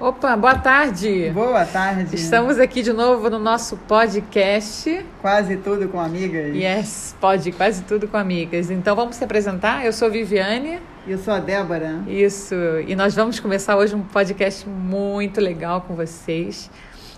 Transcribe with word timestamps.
Opa, 0.00 0.36
boa 0.36 0.54
tarde. 0.54 1.28
Boa 1.34 1.64
tarde. 1.64 2.14
Estamos 2.14 2.60
aqui 2.60 2.82
de 2.82 2.92
novo 2.92 3.28
no 3.28 3.40
nosso 3.40 3.76
podcast. 3.76 5.04
Quase 5.20 5.56
tudo 5.56 5.88
com 5.88 5.98
amigas. 5.98 6.54
Yes, 6.54 7.16
pode 7.20 7.50
quase 7.50 7.82
tudo 7.82 8.06
com 8.06 8.16
amigas. 8.16 8.70
Então 8.70 8.94
vamos 8.94 9.16
se 9.16 9.24
apresentar. 9.24 9.84
Eu 9.84 9.92
sou 9.92 10.08
Viviane. 10.08 10.78
E 11.04 11.10
eu 11.10 11.18
sou 11.18 11.34
a 11.34 11.40
Débora. 11.40 11.98
Isso. 12.06 12.54
E 12.86 12.94
nós 12.94 13.16
vamos 13.16 13.40
começar 13.40 13.76
hoje 13.76 13.96
um 13.96 14.02
podcast 14.02 14.68
muito 14.68 15.40
legal 15.40 15.80
com 15.80 15.96
vocês 15.96 16.70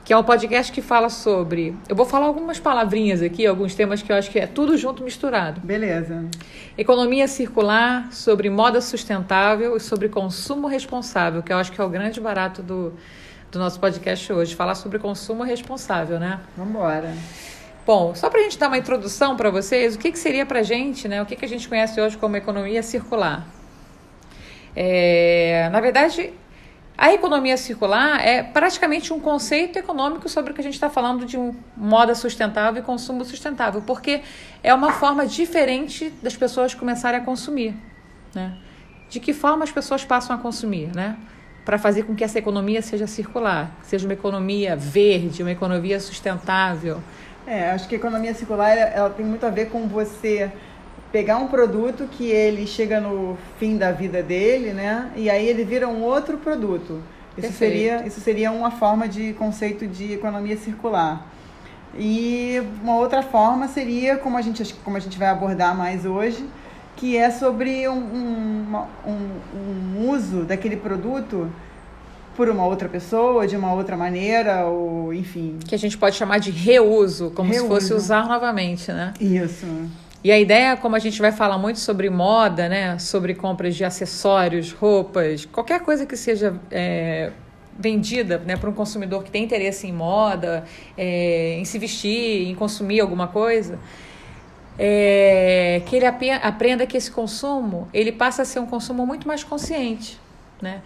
que 0.04 0.12
é 0.12 0.16
um 0.16 0.24
podcast 0.24 0.72
que 0.72 0.80
fala 0.80 1.08
sobre. 1.08 1.76
Eu 1.88 1.94
vou 1.94 2.06
falar 2.06 2.26
algumas 2.26 2.58
palavrinhas 2.58 3.22
aqui, 3.22 3.46
alguns 3.46 3.74
temas 3.74 4.02
que 4.02 4.10
eu 4.10 4.16
acho 4.16 4.30
que 4.30 4.38
é 4.38 4.46
tudo 4.46 4.76
junto 4.76 5.02
misturado. 5.02 5.60
Beleza. 5.60 6.26
Economia 6.76 7.28
circular, 7.28 8.12
sobre 8.12 8.48
moda 8.48 8.80
sustentável 8.80 9.76
e 9.76 9.80
sobre 9.80 10.08
consumo 10.08 10.66
responsável, 10.66 11.42
que 11.42 11.52
eu 11.52 11.58
acho 11.58 11.70
que 11.70 11.80
é 11.80 11.84
o 11.84 11.88
grande 11.88 12.20
barato 12.20 12.62
do, 12.62 12.92
do 13.52 13.58
nosso 13.58 13.78
podcast 13.78 14.32
hoje, 14.32 14.54
falar 14.54 14.74
sobre 14.74 14.98
consumo 14.98 15.42
responsável, 15.42 16.18
né? 16.18 16.40
Vamos 16.56 16.74
embora. 16.74 17.14
Bom, 17.86 18.14
só 18.14 18.30
para 18.30 18.40
a 18.40 18.42
gente 18.42 18.58
dar 18.58 18.68
uma 18.68 18.78
introdução 18.78 19.36
para 19.36 19.50
vocês, 19.50 19.94
o 19.94 19.98
que, 19.98 20.12
que 20.12 20.18
seria 20.18 20.46
para 20.46 20.60
a 20.60 20.62
gente, 20.62 21.08
né? 21.08 21.20
O 21.22 21.26
que, 21.26 21.34
que 21.34 21.44
a 21.44 21.48
gente 21.48 21.68
conhece 21.68 22.00
hoje 22.00 22.16
como 22.16 22.36
economia 22.36 22.82
circular? 22.82 23.46
É, 24.76 25.68
na 25.72 25.80
verdade, 25.80 26.32
a 27.00 27.14
economia 27.14 27.56
circular 27.56 28.20
é 28.20 28.42
praticamente 28.42 29.10
um 29.10 29.18
conceito 29.18 29.78
econômico 29.78 30.28
sobre 30.28 30.52
o 30.52 30.54
que 30.54 30.60
a 30.60 30.64
gente 30.64 30.74
está 30.74 30.90
falando 30.90 31.24
de 31.24 31.38
moda 31.74 32.14
sustentável 32.14 32.82
e 32.82 32.84
consumo 32.84 33.24
sustentável, 33.24 33.80
porque 33.86 34.20
é 34.62 34.74
uma 34.74 34.92
forma 34.92 35.26
diferente 35.26 36.12
das 36.22 36.36
pessoas 36.36 36.74
começarem 36.74 37.18
a 37.18 37.24
consumir. 37.24 37.74
Né? 38.34 38.54
De 39.08 39.18
que 39.18 39.32
forma 39.32 39.64
as 39.64 39.72
pessoas 39.72 40.04
passam 40.04 40.36
a 40.36 40.38
consumir, 40.38 40.94
né? 40.94 41.16
Para 41.64 41.78
fazer 41.78 42.02
com 42.02 42.14
que 42.14 42.22
essa 42.22 42.38
economia 42.38 42.82
seja 42.82 43.06
circular, 43.06 43.70
seja 43.82 44.06
uma 44.06 44.12
economia 44.12 44.76
verde, 44.76 45.42
uma 45.42 45.52
economia 45.52 45.98
sustentável. 45.98 47.02
É, 47.46 47.70
acho 47.70 47.88
que 47.88 47.94
a 47.94 47.98
economia 47.98 48.34
circular 48.34 48.76
ela 48.76 49.08
tem 49.08 49.24
muito 49.24 49.46
a 49.46 49.50
ver 49.50 49.70
com 49.70 49.88
você 49.88 50.52
pegar 51.12 51.38
um 51.38 51.48
produto 51.48 52.08
que 52.10 52.30
ele 52.30 52.66
chega 52.66 53.00
no 53.00 53.36
fim 53.58 53.76
da 53.76 53.92
vida 53.92 54.22
dele, 54.22 54.72
né? 54.72 55.10
E 55.16 55.28
aí 55.28 55.46
ele 55.46 55.64
vira 55.64 55.88
um 55.88 56.02
outro 56.02 56.38
produto. 56.38 57.02
Isso 57.36 57.52
seria, 57.52 58.06
isso 58.06 58.20
seria 58.20 58.50
uma 58.50 58.70
forma 58.70 59.08
de 59.08 59.32
conceito 59.34 59.86
de 59.86 60.12
economia 60.12 60.56
circular. 60.56 61.26
E 61.96 62.62
uma 62.82 62.96
outra 62.96 63.22
forma 63.22 63.66
seria, 63.66 64.16
como 64.16 64.36
a 64.36 64.42
gente, 64.42 64.74
como 64.84 64.96
a 64.96 65.00
gente 65.00 65.18
vai 65.18 65.28
abordar 65.28 65.76
mais 65.76 66.04
hoje, 66.04 66.44
que 66.96 67.16
é 67.16 67.30
sobre 67.30 67.88
um, 67.88 67.94
um, 67.94 68.86
um, 69.06 70.00
um 70.00 70.10
uso 70.10 70.44
daquele 70.44 70.76
produto 70.76 71.50
por 72.36 72.48
uma 72.48 72.64
outra 72.64 72.88
pessoa, 72.88 73.46
de 73.46 73.56
uma 73.56 73.72
outra 73.72 73.96
maneira, 73.96 74.66
ou 74.66 75.12
enfim. 75.12 75.58
Que 75.66 75.74
a 75.74 75.78
gente 75.78 75.98
pode 75.98 76.16
chamar 76.16 76.38
de 76.38 76.50
reuso, 76.50 77.30
como 77.30 77.50
reuso. 77.50 77.64
se 77.64 77.68
fosse 77.68 77.94
usar 77.94 78.28
novamente, 78.28 78.92
né? 78.92 79.12
Isso. 79.20 79.66
E 80.22 80.30
a 80.30 80.38
ideia, 80.38 80.76
como 80.76 80.94
a 80.94 80.98
gente 80.98 81.18
vai 81.20 81.32
falar 81.32 81.56
muito 81.56 81.80
sobre 81.80 82.10
moda, 82.10 82.68
né, 82.68 82.98
sobre 82.98 83.34
compras 83.34 83.74
de 83.74 83.84
acessórios, 83.84 84.70
roupas, 84.70 85.46
qualquer 85.46 85.80
coisa 85.80 86.04
que 86.04 86.14
seja 86.14 86.60
é, 86.70 87.32
vendida 87.78 88.36
né, 88.38 88.54
para 88.54 88.68
um 88.68 88.74
consumidor 88.74 89.24
que 89.24 89.30
tem 89.30 89.42
interesse 89.42 89.86
em 89.86 89.92
moda, 89.92 90.64
é, 90.96 91.56
em 91.58 91.64
se 91.64 91.78
vestir, 91.78 92.48
em 92.48 92.54
consumir 92.54 93.00
alguma 93.00 93.28
coisa, 93.28 93.78
é, 94.78 95.80
que 95.86 95.96
ele 95.96 96.04
aprenda 96.06 96.86
que 96.86 96.98
esse 96.98 97.10
consumo 97.10 97.88
ele 97.92 98.12
passa 98.12 98.42
a 98.42 98.44
ser 98.44 98.60
um 98.60 98.66
consumo 98.66 99.06
muito 99.06 99.26
mais 99.26 99.42
consciente, 99.42 100.18
né? 100.60 100.82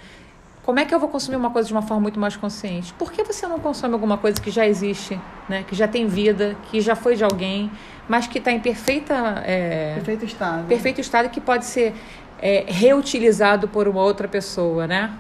Como 0.65 0.81
é 0.81 0.85
que 0.87 0.95
eu 0.95 0.99
vou 0.99 1.11
consumir 1.11 1.37
uma 1.37 1.51
coisa 1.51 1.69
de 1.69 1.75
uma 1.75 1.83
forma 1.83 2.01
muito 2.01 2.19
mais 2.19 2.37
consciente? 2.37 2.93
Por 2.95 3.13
que 3.13 3.23
você 3.23 3.47
não 3.47 3.59
consome 3.59 3.93
alguma 3.93 4.17
coisa 4.17 4.41
que 4.41 4.51
já 4.51 4.67
existe, 4.67 5.21
né? 5.47 5.63
que 5.67 5.75
já 5.75 5.87
tem 5.87 6.07
vida, 6.07 6.57
que 6.71 6.81
já 6.81 6.97
foi 6.97 7.17
de 7.17 7.23
alguém, 7.23 7.71
mas 8.09 8.27
que 8.27 8.39
está 8.39 8.51
em 8.51 8.59
perfeita, 8.59 9.43
é, 9.45 9.95
perfeito 9.97 10.25
estado? 10.25 10.67
Perfeito 10.67 11.01
estado 11.03 11.27
e 11.27 11.29
que 11.29 11.41
pode 11.41 11.67
ser 11.67 11.95
é, 12.41 12.65
reutilizado 12.67 13.69
por 13.69 13.87
uma 13.87 14.03
outra 14.03 14.27
pessoa, 14.27 14.87
né? 14.87 15.13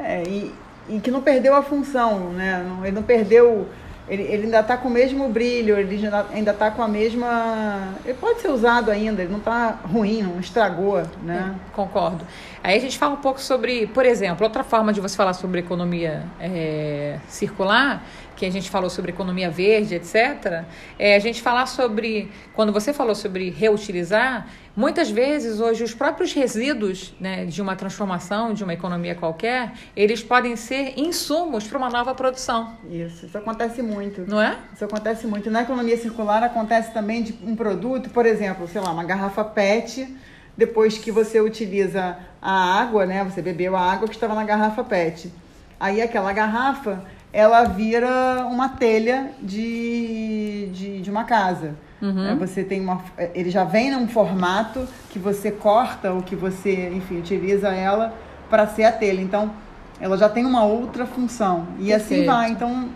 É, 0.00 0.24
e, 0.24 0.52
e 0.88 0.98
que 0.98 1.12
não 1.12 1.22
perdeu 1.22 1.54
a 1.54 1.62
função, 1.62 2.30
né? 2.30 2.66
Ele 2.82 2.92
não 2.92 3.02
perdeu 3.04 3.68
ele, 4.08 4.22
ele 4.22 4.44
ainda 4.44 4.60
está 4.60 4.76
com 4.76 4.88
o 4.88 4.90
mesmo 4.90 5.28
brilho, 5.28 5.78
ele 5.78 6.00
ainda 6.32 6.50
está 6.50 6.70
com 6.70 6.82
a 6.82 6.88
mesma. 6.88 7.94
Ele 8.04 8.14
pode 8.14 8.40
ser 8.40 8.48
usado 8.48 8.90
ainda, 8.90 9.22
ele 9.22 9.30
não 9.30 9.38
está 9.38 9.78
ruim, 9.84 10.22
não 10.22 10.40
estragou, 10.40 11.02
né? 11.22 11.54
É, 11.54 11.74
concordo. 11.74 12.24
Aí 12.62 12.76
a 12.76 12.80
gente 12.80 12.98
fala 12.98 13.14
um 13.14 13.18
pouco 13.18 13.40
sobre, 13.40 13.86
por 13.86 14.04
exemplo, 14.06 14.44
outra 14.44 14.64
forma 14.64 14.92
de 14.92 15.00
você 15.00 15.16
falar 15.16 15.34
sobre 15.34 15.60
economia 15.60 16.24
é, 16.40 17.18
circular 17.28 18.02
que 18.38 18.46
a 18.46 18.50
gente 18.50 18.70
falou 18.70 18.88
sobre 18.88 19.10
economia 19.10 19.50
verde, 19.50 19.96
etc., 19.96 20.62
é 20.96 21.16
a 21.16 21.18
gente 21.18 21.42
falar 21.42 21.66
sobre, 21.66 22.30
quando 22.54 22.72
você 22.72 22.92
falou 22.92 23.14
sobre 23.14 23.50
reutilizar, 23.50 24.46
muitas 24.76 25.10
vezes 25.10 25.58
hoje 25.58 25.82
os 25.82 25.92
próprios 25.92 26.32
resíduos 26.32 27.12
né, 27.18 27.44
de 27.44 27.60
uma 27.60 27.74
transformação, 27.74 28.54
de 28.54 28.62
uma 28.62 28.72
economia 28.72 29.16
qualquer, 29.16 29.72
eles 29.96 30.22
podem 30.22 30.54
ser 30.54 30.94
insumos 30.96 31.66
para 31.66 31.76
uma 31.78 31.90
nova 31.90 32.14
produção. 32.14 32.78
Isso, 32.88 33.26
isso 33.26 33.36
acontece 33.36 33.82
muito. 33.82 34.24
Não 34.24 34.40
é? 34.40 34.56
Isso 34.72 34.84
acontece 34.84 35.26
muito. 35.26 35.50
Na 35.50 35.62
economia 35.62 35.96
circular 35.96 36.44
acontece 36.44 36.92
também 36.92 37.24
de 37.24 37.34
um 37.44 37.56
produto, 37.56 38.08
por 38.10 38.24
exemplo, 38.24 38.68
sei 38.68 38.80
lá, 38.80 38.92
uma 38.92 39.04
garrafa 39.04 39.44
PET, 39.44 40.16
depois 40.56 40.96
que 40.96 41.10
você 41.10 41.40
utiliza 41.40 42.16
a 42.40 42.80
água, 42.80 43.04
né, 43.04 43.24
você 43.24 43.42
bebeu 43.42 43.74
a 43.74 43.80
água 43.80 44.06
que 44.06 44.14
estava 44.14 44.36
na 44.36 44.44
garrafa 44.44 44.84
PET. 44.84 45.32
Aí 45.80 46.00
aquela 46.00 46.32
garrafa 46.32 47.04
ela 47.38 47.62
vira 47.62 48.44
uma 48.50 48.68
telha 48.68 49.30
de, 49.40 50.68
de, 50.72 51.00
de 51.00 51.08
uma 51.08 51.22
casa. 51.22 51.76
Uhum. 52.02 52.26
É, 52.26 52.34
você 52.34 52.64
tem 52.64 52.80
uma, 52.80 53.00
ele 53.32 53.48
já 53.48 53.62
vem 53.62 53.92
num 53.92 54.08
formato 54.08 54.88
que 55.08 55.20
você 55.20 55.52
corta 55.52 56.12
ou 56.12 56.20
que 56.20 56.34
você, 56.34 56.88
enfim, 56.88 57.18
utiliza 57.18 57.68
ela 57.68 58.12
para 58.50 58.66
ser 58.66 58.82
a 58.82 58.90
telha. 58.90 59.20
Então, 59.20 59.52
ela 60.00 60.18
já 60.18 60.28
tem 60.28 60.44
uma 60.44 60.64
outra 60.64 61.06
função. 61.06 61.68
E 61.78 61.92
assim 61.92 62.08
Perfeito. 62.08 62.20
assim 62.22 62.26
vai. 62.26 62.50
Então, 62.50 62.88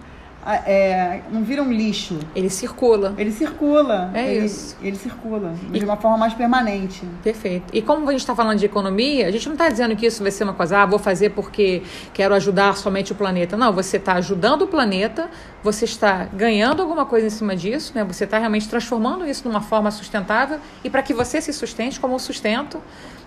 é, 0.45 1.21
não 1.31 1.43
vira 1.43 1.63
um 1.63 1.73
lixo. 1.73 2.19
Ele 2.35 2.51
circula. 2.51 3.15
Ele 3.17 3.31
circula. 3.31 4.11
É 4.13 4.35
ele, 4.35 4.47
isso. 4.47 4.77
Ele 4.83 4.97
circula. 4.97 5.55
E, 5.73 5.79
de 5.79 5.85
uma 5.85 5.97
forma 5.97 6.19
mais 6.19 6.35
permanente. 6.35 7.03
Perfeito. 7.23 7.65
E 7.73 7.81
como 7.81 8.09
a 8.09 8.13
gente 8.13 8.21
está 8.21 8.35
falando 8.35 8.59
de 8.59 8.67
economia, 8.67 9.29
a 9.29 9.31
gente 9.31 9.47
não 9.47 9.55
está 9.55 9.69
dizendo 9.69 9.95
que 9.95 10.07
isso 10.07 10.23
vai 10.23 10.33
ser 10.33 10.45
uma 10.45 10.55
coisa, 10.55 10.79
ah, 10.79 10.87
vou 10.87 10.99
fazer 10.99 11.31
porque 11.31 11.83
quero 12.13 12.35
ajudar 12.35 12.77
somente 12.77 13.13
o 13.13 13.15
planeta. 13.15 13.57
Não, 13.57 13.73
você 13.73 13.97
está 13.97 14.15
ajudando 14.15 14.63
o 14.63 14.67
planeta, 14.67 15.31
você 15.63 15.85
está 15.85 16.25
ganhando 16.25 16.83
alguma 16.83 17.07
coisa 17.07 17.27
em 17.27 17.31
cima 17.31 17.55
disso, 17.55 17.93
né? 17.95 18.03
Você 18.05 18.25
está 18.25 18.39
realmente 18.39 18.69
transformando 18.69 19.27
isso 19.27 19.47
numa 19.47 19.61
forma 19.61 19.91
sustentável 19.91 20.59
e 20.83 20.91
para 20.91 21.03
que 21.03 21.15
você 21.15 21.41
se 21.41 21.53
sustente 21.53 22.01
como 22.01 22.15
um 22.15 22.19
sustento 22.19 22.81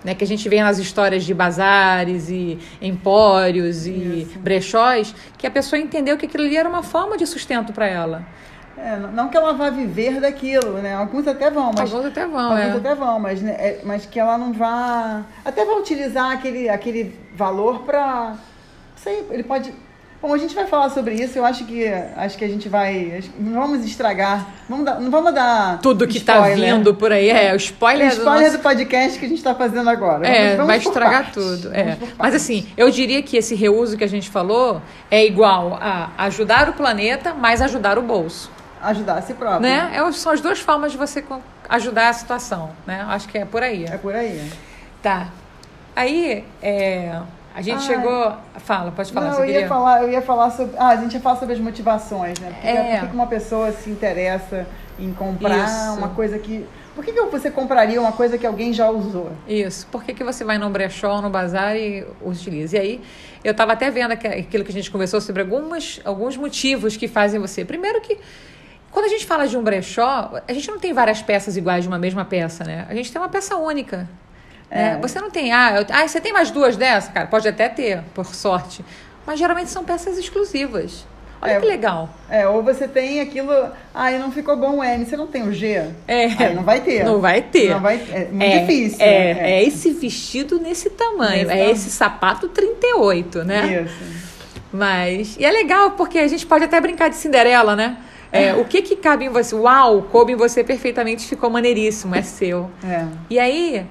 né, 0.06 0.14
que 0.14 0.24
a 0.24 0.28
gente 0.28 0.48
vê 0.48 0.62
nas 0.62 0.78
histórias 0.78 1.24
de 1.24 1.34
bazares 1.34 2.30
e 2.30 2.60
empórios 2.80 3.88
e 3.88 4.22
Isso. 4.22 4.40
brechóis, 4.40 5.16
que 5.36 5.48
a 5.48 5.52
pessoa 5.52 5.80
entendeu 5.80 6.16
que 6.16 6.28
aquilo 6.28 6.44
ali 6.44 6.56
era 6.56 6.70
uma 6.70 6.84
forma 6.84 7.18
de 7.18 7.26
sustento 7.26 7.74
para 7.74 7.88
ela. 7.88 8.24
É, 8.78 8.98
não 8.98 9.30
que 9.30 9.38
ela 9.38 9.54
vá 9.54 9.72
viver 9.72 10.22
daquilo, 10.22 10.74
né? 10.74 10.94
Alguns 10.94 11.28
até 11.28 11.50
vão, 11.50 11.72
mas 11.76 11.92
alguns 11.92 12.06
até 12.06 12.28
vão, 12.28 12.52
alguns 12.52 12.76
é. 12.76 12.78
até 12.78 12.94
vão, 12.94 13.20
mas, 13.20 13.42
né, 13.42 13.56
é, 13.58 13.82
mas 13.84 14.06
que 14.06 14.20
ela 14.20 14.38
não 14.38 14.54
vá, 14.54 15.24
até 15.44 15.66
vai 15.66 15.80
utilizar 15.80 16.32
aquele, 16.32 16.70
aquele 16.70 17.18
valor 17.34 17.80
para, 17.80 18.36
sei, 18.96 19.26
ele 19.32 19.44
pode 19.44 19.74
Bom, 20.26 20.34
a 20.34 20.40
gente 20.40 20.56
vai 20.56 20.66
falar 20.66 20.90
sobre 20.90 21.14
isso. 21.14 21.38
Eu 21.38 21.46
acho 21.46 21.66
que 21.66 21.88
acho 21.88 22.36
que 22.36 22.44
a 22.44 22.48
gente 22.48 22.68
vai. 22.68 23.24
Não 23.38 23.62
vamos 23.62 23.86
estragar. 23.86 24.56
Vamos 24.68 24.84
dar, 24.84 25.00
não 25.00 25.12
vamos 25.12 25.32
dar. 25.32 25.78
Tudo 25.84 26.08
que 26.08 26.18
está 26.18 26.42
vindo 26.50 26.96
por 26.96 27.12
aí. 27.12 27.30
É, 27.30 27.54
o 27.54 27.58
spoiler, 27.58 28.08
o 28.08 28.10
spoiler 28.10 28.40
do, 28.40 28.44
nosso... 28.44 28.58
do 28.58 28.64
podcast 28.64 29.20
que 29.20 29.26
a 29.28 29.30
gente 29.30 29.38
está 29.38 29.54
fazendo 29.54 29.88
agora. 29.88 30.28
É, 30.28 30.56
vamos 30.56 30.66
vai 30.66 30.78
estragar 30.80 31.32
tudo. 31.32 31.72
É. 31.72 32.00
Mas 32.18 32.34
assim, 32.34 32.68
eu 32.76 32.90
diria 32.90 33.22
que 33.22 33.38
esse 33.38 33.54
reuso 33.54 33.96
que 33.96 34.04
a 34.04 34.08
gente 34.08 34.32
falou 34.32 34.82
é 35.12 35.24
igual 35.24 35.78
a 35.80 36.10
ajudar 36.26 36.70
o 36.70 36.74
planeta, 36.74 37.36
mas 37.36 37.62
ajudar 37.62 38.00
o 38.00 38.02
bolso. 38.02 38.50
Ajudar 38.82 39.20
a 39.20 39.22
si 39.22 39.36
próprio. 39.36 39.62
Né? 39.62 39.92
É, 39.94 40.12
são 40.12 40.32
as 40.32 40.42
duas 40.42 40.60
formas 40.60 40.92
de 40.92 40.98
você 40.98 41.24
ajudar 41.70 42.10
a 42.10 42.14
situação. 42.14 42.72
Né? 42.88 43.06
Acho 43.10 43.28
que 43.28 43.38
é 43.38 43.46
por 43.46 43.62
aí. 43.62 43.86
É 43.86 43.98
por 44.00 44.16
aí. 44.16 44.52
Tá. 45.04 45.28
Aí, 45.96 46.44
é, 46.64 47.16
a 47.56 47.62
gente 47.62 47.78
Ai. 47.78 47.88
chegou. 47.88 48.34
Fala, 48.58 48.92
pode 48.92 49.14
falar. 49.14 49.32
Não, 49.32 49.46
eu, 49.46 49.50
ia 49.50 49.66
falar 49.66 50.04
eu 50.04 50.10
ia 50.10 50.22
falar 50.22 50.52
sobre. 50.52 50.76
Ah, 50.78 50.90
a 50.90 50.96
gente 50.98 51.14
ia 51.14 51.22
falar 51.22 51.38
sobre 51.38 51.56
as 51.56 51.62
motivações, 51.62 52.38
né? 52.38 52.50
Porque, 52.52 52.68
é. 52.68 53.00
por 53.00 53.08
que 53.08 53.16
uma 53.16 53.28
pessoa 53.28 53.72
se 53.72 53.90
interessa 53.90 54.68
em 55.00 55.14
comprar 55.14 55.66
Isso. 55.66 55.98
uma 55.98 56.10
coisa 56.10 56.38
que. 56.38 56.66
Por 56.94 57.04
que, 57.04 57.14
que 57.14 57.22
você 57.22 57.50
compraria 57.50 58.00
uma 58.00 58.12
coisa 58.12 58.38
que 58.38 58.46
alguém 58.46 58.74
já 58.74 58.90
usou? 58.90 59.32
Isso. 59.48 59.88
Por 59.88 60.04
que, 60.04 60.14
que 60.14 60.24
você 60.24 60.44
vai 60.44 60.58
no 60.58 60.70
brechó, 60.70 61.22
no 61.22 61.30
bazar 61.30 61.78
e 61.78 62.06
utiliza? 62.22 62.76
E 62.76 62.80
aí, 62.80 63.02
eu 63.42 63.52
estava 63.52 63.72
até 63.72 63.90
vendo 63.90 64.12
aquilo 64.12 64.66
que 64.66 64.72
a 64.72 64.74
gente 64.74 64.92
conversou 64.92 65.22
sobre 65.22 65.42
algumas, 65.42 66.02
alguns 66.04 66.36
motivos 66.36 66.98
que 66.98 67.08
fazem 67.08 67.40
você. 67.40 67.64
Primeiro 67.64 68.02
que. 68.02 68.18
Quando 68.92 69.06
a 69.06 69.10
gente 69.10 69.26
fala 69.26 69.48
de 69.48 69.58
um 69.58 69.64
brechó, 69.64 70.42
a 70.46 70.54
gente 70.54 70.70
não 70.70 70.80
tem 70.80 70.92
várias 70.92 71.22
peças 71.22 71.56
iguais 71.56 71.84
de 71.84 71.88
uma 71.88 71.98
mesma 71.98 72.26
peça, 72.26 72.66
né? 72.66 72.86
A 72.90 72.96
gente 72.96 73.12
tem 73.12 73.22
uma 73.22 73.30
peça 73.30 73.56
única. 73.56 74.10
É. 74.70 74.98
Você 74.98 75.20
não 75.20 75.30
tem, 75.30 75.52
ah, 75.54 75.78
eu, 75.78 75.86
ah, 75.90 76.08
você 76.08 76.20
tem 76.20 76.34
mais 76.34 76.52
duas 76.52 76.76
dessas? 76.76 77.12
Cara, 77.12 77.28
pode 77.28 77.48
até 77.48 77.70
ter, 77.70 78.02
por 78.14 78.34
sorte. 78.34 78.84
mas 79.26 79.40
geralmente 79.40 79.70
são 79.70 79.84
peças 79.84 80.18
exclusivas. 80.18 81.06
Olha 81.42 81.54
É. 81.54 81.60
que 81.60 81.66
legal. 81.66 82.10
É, 82.30 82.48
ou 82.48 82.64
você 82.64 82.88
tem 82.88 83.20
aquilo. 83.20 83.52
Ai, 83.94 84.18
não 84.18 84.32
ficou 84.32 84.56
bom 84.56 84.78
o 84.78 84.84
M, 84.84 85.06
você 85.06 85.16
não 85.18 85.28
tem 85.28 85.44
o 85.44 85.54
G. 85.54 85.84
É. 86.08 86.26
Aí 86.40 86.56
não 86.56 86.64
vai 86.64 86.82
ter. 86.82 87.04
Não 87.04 87.20
vai 87.20 87.42
ter. 87.42 87.70
Não 87.70 87.80
vai, 87.80 87.96
é 88.12 88.28
muito 88.32 88.44
é, 88.44 88.60
difícil. 88.60 88.98
É, 89.06 89.34
né? 89.34 89.52
é 89.52 89.64
esse 89.64 89.92
vestido 89.92 90.60
nesse 90.60 90.90
tamanho. 90.90 91.48
Nesse 91.48 91.60
é 91.60 91.72
esse 91.72 91.90
sapato 91.92 92.48
38, 92.48 93.44
né? 93.44 93.84
Isso. 93.86 94.26
Mas. 94.72 95.36
E 95.38 95.46
é 95.46 95.52
legal, 95.52 95.92
porque 95.92 96.20
a 96.20 96.28
gente 96.28 96.46
pode 96.46 96.64
até 96.64 96.80
brincar 96.82 97.10
de 97.10 97.16
Cinderela, 97.16 97.76
né? 97.76 97.98
É, 98.32 98.54
o 98.54 98.66
que 98.66 98.82
que 98.82 98.96
cabe 98.96 99.26
em 99.26 99.30
você? 99.30 99.56
Uau, 99.56 100.02
coube 100.04 100.34
em 100.34 100.36
você 100.36 100.64
perfeitamente, 100.64 101.26
ficou 101.26 101.50
maneiríssimo, 101.50 102.16
é 102.16 102.22
seu. 102.22 102.70
É. 102.84 103.06
E 103.30 103.40
aí 103.40 103.86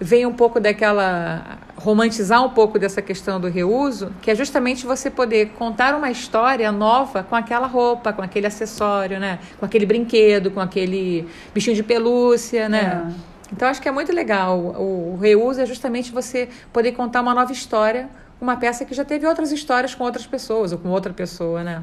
vem 0.00 0.26
um 0.26 0.32
pouco 0.32 0.60
daquela. 0.60 1.58
romantizar 1.76 2.44
um 2.44 2.50
pouco 2.50 2.78
dessa 2.78 3.00
questão 3.00 3.40
do 3.40 3.48
reuso, 3.48 4.12
que 4.20 4.30
é 4.30 4.34
justamente 4.34 4.86
você 4.86 5.10
poder 5.10 5.50
contar 5.58 5.94
uma 5.94 6.10
história 6.10 6.70
nova 6.70 7.22
com 7.22 7.34
aquela 7.34 7.66
roupa, 7.66 8.12
com 8.12 8.22
aquele 8.22 8.46
acessório, 8.46 9.18
né? 9.18 9.38
Com 9.58 9.64
aquele 9.64 9.86
brinquedo, 9.86 10.50
com 10.50 10.60
aquele 10.60 11.26
bichinho 11.54 11.76
de 11.76 11.82
pelúcia, 11.82 12.68
né? 12.68 13.06
É. 13.10 13.36
Então 13.52 13.68
acho 13.68 13.80
que 13.80 13.88
é 13.88 13.92
muito 13.92 14.12
legal. 14.12 14.58
O, 14.58 15.14
o 15.14 15.18
reuso 15.20 15.60
é 15.60 15.66
justamente 15.66 16.12
você 16.12 16.48
poder 16.72 16.92
contar 16.92 17.20
uma 17.22 17.34
nova 17.34 17.52
história, 17.52 18.08
uma 18.40 18.56
peça 18.56 18.84
que 18.84 18.94
já 18.94 19.04
teve 19.04 19.26
outras 19.26 19.52
histórias 19.52 19.94
com 19.94 20.04
outras 20.04 20.26
pessoas 20.26 20.72
ou 20.72 20.78
com 20.78 20.88
outra 20.88 21.12
pessoa, 21.12 21.62
né? 21.62 21.82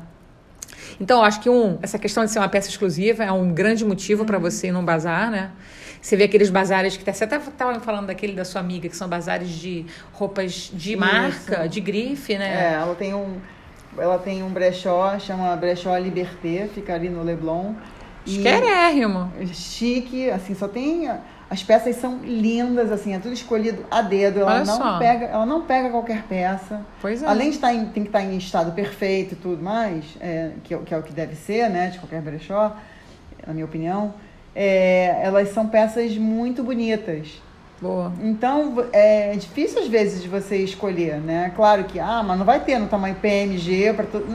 Então, 0.99 1.23
acho 1.23 1.39
que 1.39 1.49
um, 1.49 1.79
essa 1.81 1.97
questão 1.97 2.23
de 2.23 2.31
ser 2.31 2.39
uma 2.39 2.49
peça 2.49 2.69
exclusiva 2.69 3.23
é 3.23 3.31
um 3.31 3.51
grande 3.51 3.83
motivo 3.83 4.25
para 4.25 4.37
você 4.37 4.67
ir 4.67 4.71
num 4.71 4.83
bazar, 4.85 5.31
né? 5.31 5.51
Você 6.03 6.17
vê 6.17 6.25
aqueles 6.25 6.49
bazares 6.49 6.97
que 6.97 7.11
você 7.11 7.23
até 7.23 7.37
estava 7.37 7.79
falando 7.79 8.07
daquele 8.07 8.33
da 8.33 8.43
sua 8.43 8.59
amiga, 8.59 8.89
que 8.89 8.95
são 8.95 9.07
bazares 9.07 9.47
de 9.49 9.85
roupas 10.11 10.69
de 10.73 10.91
Isso. 10.91 10.99
marca, 10.99 11.65
de 11.67 11.79
grife, 11.79 12.33
É, 12.33 12.37
né? 12.39 12.73
ela 12.73 12.93
tem 12.93 13.13
um. 13.13 13.37
Ela 13.97 14.17
tem 14.19 14.43
um 14.43 14.49
brechó, 14.49 15.17
chama 15.17 15.55
Brechó 15.55 15.95
Liberté, 15.97 16.67
fica 16.73 16.93
ali 16.93 17.09
no 17.09 17.23
Leblon. 17.23 17.73
Esquerérrimo. 18.25 19.31
chique, 19.53 20.29
assim, 20.29 20.53
só 20.53 20.67
tem. 20.67 21.09
As 21.49 21.63
peças 21.63 21.95
são 21.97 22.17
lindas, 22.23 22.91
assim, 22.91 23.13
é 23.13 23.19
tudo 23.19 23.33
escolhido 23.33 23.85
a 23.91 24.01
dedo. 24.01 24.39
Ela 24.41 24.55
Olha 24.55 24.65
não 24.65 24.77
só. 24.77 24.97
pega, 24.97 25.25
ela 25.27 25.45
não 25.45 25.61
pega 25.61 25.89
qualquer 25.89 26.23
peça. 26.23 26.81
Pois 26.99 27.21
é. 27.23 27.27
Além 27.27 27.49
de 27.49 27.55
estar 27.55 27.73
em, 27.73 27.85
tem 27.85 28.03
que 28.03 28.09
estar 28.09 28.21
em 28.23 28.35
estado 28.37 28.71
perfeito 28.73 29.33
e 29.33 29.37
tudo 29.37 29.61
mais, 29.63 30.03
é, 30.19 30.51
que, 30.63 30.73
é 30.73 30.77
o- 30.77 30.81
que 30.81 30.93
é 30.93 30.97
o 30.97 31.03
que 31.03 31.13
deve 31.13 31.35
ser, 31.35 31.69
né, 31.69 31.89
de 31.91 31.99
qualquer 31.99 32.21
brechó, 32.21 32.75
na 33.45 33.53
minha 33.53 33.65
opinião, 33.65 34.13
é, 34.55 35.19
elas 35.21 35.49
são 35.49 35.67
peças 35.67 36.17
muito 36.17 36.63
bonitas. 36.63 37.41
Boa. 37.81 38.13
Então, 38.21 38.85
é 38.93 39.35
difícil 39.35 39.81
às 39.81 39.87
vezes 39.87 40.21
de 40.21 40.29
você 40.29 40.57
escolher, 40.57 41.17
né? 41.19 41.51
Claro 41.55 41.83
que, 41.83 41.99
ah, 41.99 42.23
mas 42.25 42.37
não 42.37 42.45
vai 42.45 42.59
ter 42.61 42.79
no 42.79 42.87
tamanho 42.87 43.15
PMG 43.15 43.93
para 43.93 44.05
todo. 44.05 44.25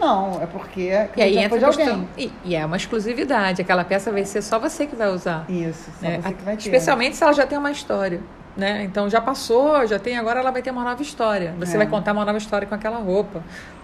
Não, 0.00 0.40
é 0.42 0.46
porque 0.46 0.90
E 1.16 1.22
aí 1.22 1.38
entra 1.38 1.58
de 1.58 1.64
alguém. 1.64 2.08
E, 2.16 2.32
e 2.44 2.54
é 2.54 2.64
uma 2.64 2.76
exclusividade. 2.76 3.60
Aquela 3.62 3.84
peça 3.84 4.10
vai 4.12 4.24
ser 4.24 4.42
só 4.42 4.58
você 4.58 4.86
que 4.86 4.96
vai 4.96 5.08
usar. 5.12 5.44
Isso, 5.48 5.90
só 6.00 6.06
né? 6.08 6.20
você 6.22 6.34
que 6.34 6.42
vai 6.42 6.56
ter. 6.56 6.62
Especialmente 6.62 7.16
se 7.16 7.22
ela 7.22 7.32
já 7.32 7.46
tem 7.46 7.58
uma 7.58 7.70
história. 7.70 8.20
Né? 8.56 8.82
Então 8.84 9.08
já 9.08 9.20
passou, 9.20 9.86
já 9.86 10.00
tem, 10.00 10.16
agora 10.18 10.40
ela 10.40 10.50
vai 10.50 10.62
ter 10.62 10.70
uma 10.72 10.82
nova 10.82 11.00
história. 11.02 11.54
Você 11.60 11.74
É. 11.74 11.78
vai 11.78 11.86
contar 11.86 12.12
uma 12.12 12.24
nova 12.24 12.38
história 12.38 12.66
com 12.66 12.74
aquela 12.74 12.98
roupa. 12.98 13.42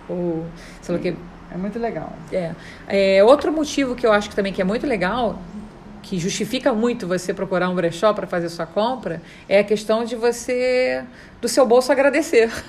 Ou 0.09 0.45
sei 0.83 0.95
lá 0.95 0.99
o 0.99 1.03
que. 1.03 1.17
É 1.53 1.57
muito 1.57 1.79
legal. 1.79 2.13
É. 2.33 2.53
É, 2.89 3.23
outro 3.23 3.53
motivo 3.53 3.95
que 3.95 4.05
eu 4.05 4.13
acho 4.13 4.29
que 4.29 4.35
também 4.35 4.53
que 4.53 4.61
é 4.61 4.65
muito 4.65 4.87
legal, 4.87 5.39
que 6.05 6.19
justifica 6.19 6.73
muito 6.73 7.07
você 7.07 7.33
procurar 7.33 7.71
um 7.71 7.75
brechó 7.75 8.13
para 8.13 8.27
fazer 8.27 8.51
sua 8.51 8.67
compra, 8.67 9.23
é 9.49 9.61
a 9.61 9.65
questão 9.65 10.05
de 10.05 10.15
você 10.15 11.03
do 11.41 11.49
seu 11.49 11.67
bolso 11.67 11.91
agradecer. 11.91 12.51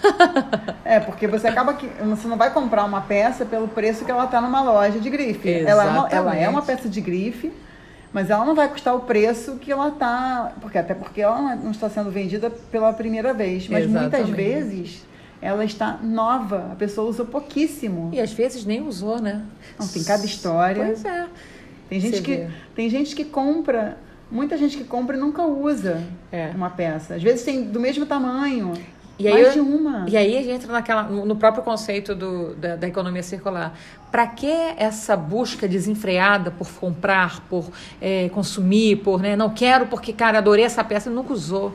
É, 0.85 0.99
porque 0.99 1.27
você 1.27 1.47
acaba 1.47 1.73
que. 1.73 1.87
Você 1.87 2.27
não 2.27 2.37
vai 2.37 2.53
comprar 2.53 2.85
uma 2.85 3.01
peça 3.01 3.43
pelo 3.43 3.67
preço 3.67 4.05
que 4.05 4.11
ela 4.11 4.27
tá 4.27 4.39
numa 4.39 4.61
loja 4.61 4.99
de 4.99 5.09
grife. 5.09 5.49
Ela 5.65 5.83
é, 5.83 5.87
uma, 5.87 6.07
ela 6.09 6.35
é 6.35 6.47
uma 6.47 6.61
peça 6.61 6.87
de 6.87 7.01
grife, 7.01 7.51
mas 8.13 8.29
ela 8.29 8.45
não 8.45 8.53
vai 8.53 8.69
custar 8.69 8.95
o 8.95 8.99
preço 8.99 9.55
que 9.55 9.71
ela 9.71 9.89
tá. 9.89 10.53
Porque, 10.61 10.77
até 10.77 10.93
porque 10.93 11.21
ela 11.21 11.55
não 11.55 11.71
está 11.71 11.89
sendo 11.89 12.11
vendida 12.11 12.51
pela 12.71 12.93
primeira 12.93 13.33
vez. 13.33 13.67
Mas 13.67 13.87
muitas 13.87 14.19
Exatamente. 14.19 14.35
vezes 14.35 15.05
ela 15.41 15.65
está 15.65 15.97
nova. 16.03 16.69
A 16.71 16.75
pessoa 16.75 17.09
usou 17.09 17.25
pouquíssimo. 17.25 18.11
e 18.13 18.21
às 18.21 18.31
vezes 18.31 18.63
nem 18.63 18.81
usou, 18.87 19.19
né? 19.19 19.43
Não, 19.79 19.87
tem 19.87 20.03
cada 20.03 20.23
história. 20.23 20.85
Pois 20.85 21.03
é. 21.03 21.27
Tem 21.89 21.99
gente 21.99 22.17
Você 22.17 22.21
que 22.21 22.35
vê. 22.37 22.47
tem 22.75 22.89
gente 22.89 23.15
que 23.15 23.23
compra, 23.25 23.97
muita 24.31 24.57
gente 24.57 24.77
que 24.77 24.83
compra 24.83 25.15
e 25.15 25.19
nunca 25.19 25.43
usa 25.43 26.01
É. 26.31 26.51
uma 26.55 26.69
peça. 26.69 27.15
Às 27.15 27.23
vezes 27.23 27.43
tem 27.43 27.63
do 27.63 27.79
mesmo 27.79 28.05
tamanho, 28.05 28.73
E 29.17 29.29
mais 29.29 29.53
de 29.53 29.59
uma. 29.61 30.05
E 30.09 30.17
aí 30.17 30.37
a 30.37 30.41
gente 30.41 30.55
entra 30.55 30.73
naquela, 30.73 31.03
no 31.03 31.35
próprio 31.37 31.63
conceito 31.63 32.13
do, 32.13 32.53
da, 32.55 32.75
da 32.75 32.87
economia 32.87 33.23
circular. 33.23 33.73
Para 34.11 34.27
que 34.27 34.51
essa 34.77 35.15
busca 35.15 35.67
desenfreada 35.67 36.51
por 36.51 36.67
comprar, 36.73 37.39
por 37.49 37.69
eh, 38.01 38.29
consumir, 38.33 38.97
por 38.97 39.21
né, 39.21 39.35
não 39.35 39.49
quero 39.51 39.85
porque, 39.87 40.11
cara, 40.11 40.39
adorei 40.39 40.65
essa 40.65 40.83
peça 40.83 41.09
e 41.09 41.13
nunca 41.13 41.31
usou. 41.33 41.73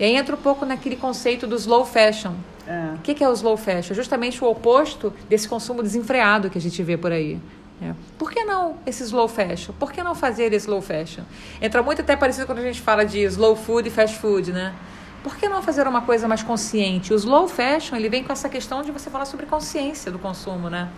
E 0.00 0.04
aí 0.04 0.16
entra 0.16 0.34
um 0.34 0.38
pouco 0.38 0.64
naquele 0.64 0.96
conceito 0.96 1.46
do 1.46 1.54
slow 1.56 1.84
fashion. 1.84 2.32
É. 2.66 2.94
O 2.94 2.98
que, 3.02 3.14
que 3.14 3.22
é 3.22 3.28
o 3.28 3.32
slow 3.34 3.56
fashion? 3.56 3.92
É 3.92 3.94
justamente 3.94 4.42
o 4.42 4.48
oposto 4.48 5.12
desse 5.28 5.46
consumo 5.48 5.82
desenfreado 5.82 6.48
que 6.50 6.58
a 6.58 6.60
gente 6.60 6.82
vê 6.82 6.96
por 6.96 7.12
aí. 7.12 7.38
Né? 7.80 7.94
Por 8.18 8.30
que 8.30 8.44
não 8.44 8.76
esse 8.84 9.02
slow 9.04 9.28
fashion? 9.28 9.72
Por 9.78 9.92
que 9.92 10.02
não 10.02 10.14
fazer 10.14 10.52
esse 10.52 10.66
slow 10.66 10.82
fashion? 10.82 11.22
Entra 11.60 11.82
muito 11.82 12.02
até 12.02 12.16
parecido 12.16 12.46
quando 12.46 12.58
a 12.58 12.62
gente 12.62 12.80
fala 12.80 13.04
de 13.04 13.20
slow 13.20 13.56
food 13.56 13.88
e 13.88 13.90
fast 13.90 14.18
food, 14.18 14.52
né? 14.52 14.74
Por 15.22 15.36
que 15.36 15.48
não 15.48 15.62
fazer 15.62 15.86
uma 15.86 16.02
coisa 16.02 16.26
mais 16.26 16.42
consciente? 16.42 17.12
O 17.12 17.16
slow 17.16 17.46
fashion, 17.46 17.96
ele 17.96 18.08
vem 18.08 18.24
com 18.24 18.32
essa 18.32 18.48
questão 18.48 18.82
de 18.82 18.90
você 18.90 19.10
falar 19.10 19.26
sobre 19.26 19.46
consciência 19.46 20.10
do 20.10 20.18
consumo, 20.18 20.70
né? 20.70 20.88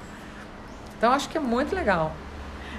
Então, 0.96 1.10
eu 1.10 1.16
acho 1.16 1.28
que 1.28 1.36
é 1.36 1.40
muito 1.40 1.74
legal. 1.74 2.12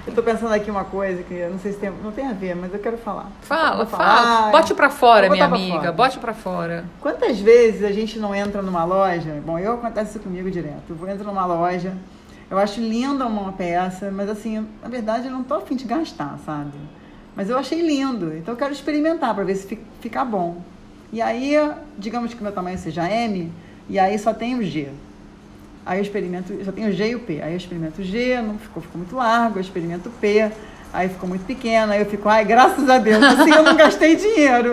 Eu 0.06 0.14
tô 0.14 0.22
pensando 0.22 0.52
aqui 0.52 0.70
uma 0.70 0.84
coisa 0.84 1.22
que 1.22 1.32
eu 1.32 1.50
não 1.50 1.58
sei 1.58 1.72
se 1.72 1.78
tem, 1.78 1.90
não 1.90 2.12
tem 2.12 2.26
a 2.26 2.32
ver, 2.32 2.54
mas 2.54 2.72
eu 2.72 2.78
quero 2.78 2.98
falar. 2.98 3.30
Fala, 3.40 3.86
fala. 3.86 4.50
Bote 4.50 4.74
pra 4.74 4.90
fora, 4.90 5.30
minha 5.30 5.46
amiga. 5.46 5.76
fora. 5.76 5.92
Bote 5.92 6.18
pra 6.18 6.34
fora. 6.34 6.84
Quantas 7.00 7.40
vezes 7.40 7.82
a 7.82 7.90
gente 7.90 8.18
não 8.18 8.34
entra 8.34 8.60
numa 8.60 8.84
loja? 8.84 9.42
Bom, 9.44 9.58
eu 9.58 9.74
acontece 9.74 10.10
isso 10.10 10.20
comigo 10.20 10.50
direto. 10.50 10.82
Eu 10.90 10.96
vou 10.96 11.08
entrar 11.08 11.24
numa 11.24 11.46
loja, 11.46 11.94
eu 12.54 12.58
acho 12.58 12.80
linda 12.80 13.26
uma 13.26 13.52
peça, 13.52 14.10
mas 14.10 14.28
assim, 14.28 14.66
na 14.82 14.88
verdade 14.88 15.26
eu 15.26 15.32
não 15.32 15.42
tô 15.42 15.54
afim 15.54 15.76
de 15.76 15.84
gastar, 15.84 16.38
sabe? 16.44 16.72
Mas 17.36 17.50
eu 17.50 17.58
achei 17.58 17.80
lindo, 17.80 18.34
então 18.36 18.54
eu 18.54 18.58
quero 18.58 18.72
experimentar 18.72 19.34
para 19.34 19.44
ver 19.44 19.56
se 19.56 19.66
fi- 19.66 19.80
fica 20.00 20.24
bom. 20.24 20.62
E 21.12 21.20
aí, 21.20 21.54
digamos 21.98 22.32
que 22.34 22.42
meu 22.42 22.52
tamanho 22.52 22.78
seja 22.78 23.08
M, 23.08 23.50
e 23.88 23.98
aí 23.98 24.18
só 24.18 24.32
tem 24.32 24.54
o 24.56 24.62
G. 24.62 24.88
Aí 25.86 25.98
eu 25.98 26.02
experimento, 26.02 26.52
só 26.64 26.72
tem 26.72 26.88
o 26.88 26.92
G 26.92 27.08
e 27.10 27.14
o 27.14 27.20
P. 27.20 27.42
Aí 27.42 27.52
eu 27.52 27.56
experimento 27.56 28.00
o 28.00 28.04
G, 28.04 28.40
não 28.40 28.56
ficou, 28.58 28.82
ficou 28.82 28.98
muito 28.98 29.14
largo, 29.16 29.58
eu 29.58 29.60
experimento 29.60 30.08
o 30.08 30.12
P, 30.12 30.50
aí 30.92 31.08
ficou 31.08 31.28
muito 31.28 31.44
pequeno, 31.44 31.92
aí 31.92 32.00
eu 32.00 32.06
fico, 32.06 32.28
ai, 32.28 32.44
graças 32.44 32.88
a 32.88 32.98
Deus, 32.98 33.22
assim 33.22 33.50
eu 33.50 33.62
não 33.62 33.76
gastei 33.76 34.16
dinheiro. 34.16 34.72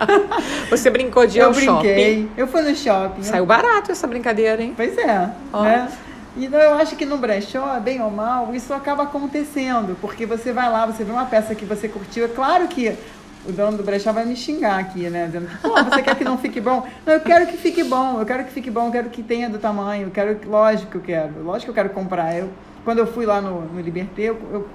Você 0.70 0.90
brincou 0.90 1.26
de 1.26 1.38
ir 1.38 1.40
eu 1.40 1.48
ao 1.48 1.52
brinquei, 1.52 2.22
shopping. 2.22 2.30
eu 2.36 2.46
fui 2.46 2.62
no 2.62 2.74
shopping. 2.74 3.22
Saiu 3.22 3.44
barato 3.46 3.90
essa 3.92 4.06
brincadeira, 4.06 4.62
hein? 4.62 4.72
Pois 4.76 4.96
é, 4.96 5.28
Ó. 5.52 5.62
né? 5.64 5.88
Então 6.36 6.60
eu 6.60 6.74
acho 6.74 6.96
que 6.96 7.04
no 7.04 7.18
brechó, 7.18 7.78
bem 7.80 8.00
ou 8.00 8.10
mal, 8.10 8.54
isso 8.54 8.72
acaba 8.72 9.02
acontecendo, 9.02 9.96
porque 10.00 10.24
você 10.26 10.52
vai 10.52 10.70
lá, 10.70 10.86
você 10.86 11.02
vê 11.02 11.10
uma 11.10 11.24
peça 11.24 11.54
que 11.54 11.64
você 11.64 11.88
curtiu, 11.88 12.24
é 12.24 12.28
claro 12.28 12.68
que 12.68 12.96
o 13.44 13.52
dono 13.52 13.76
do 13.76 13.82
brechó 13.82 14.12
vai 14.12 14.24
me 14.24 14.36
xingar 14.36 14.78
aqui, 14.78 15.08
né? 15.08 15.26
Dizendo 15.26 15.48
que, 15.48 15.56
pô, 15.56 15.82
você 15.82 16.02
quer 16.02 16.14
que 16.14 16.24
não 16.24 16.36
fique 16.38 16.60
bom? 16.60 16.86
Não, 17.06 17.14
eu 17.14 17.20
quero 17.20 17.46
que 17.46 17.56
fique 17.56 17.82
bom, 17.82 18.20
eu 18.20 18.26
quero 18.26 18.44
que 18.44 18.52
fique 18.52 18.70
bom, 18.70 18.86
eu 18.86 18.92
quero 18.92 19.10
que 19.10 19.22
tenha 19.22 19.48
do 19.48 19.58
tamanho, 19.58 20.08
eu 20.08 20.10
quero, 20.10 20.38
lógico 20.46 20.90
que 20.90 20.96
eu 20.98 21.00
quero, 21.00 21.42
lógico 21.42 21.64
que 21.64 21.70
eu 21.70 21.84
quero 21.84 21.94
comprar. 21.94 22.36
Eu, 22.36 22.50
quando 22.90 22.98
eu 22.98 23.06
fui 23.06 23.24
lá 23.24 23.40
no, 23.40 23.66
no 23.72 23.80
Liberté, 23.80 24.22
eu, 24.22 24.36
eu 24.52 24.68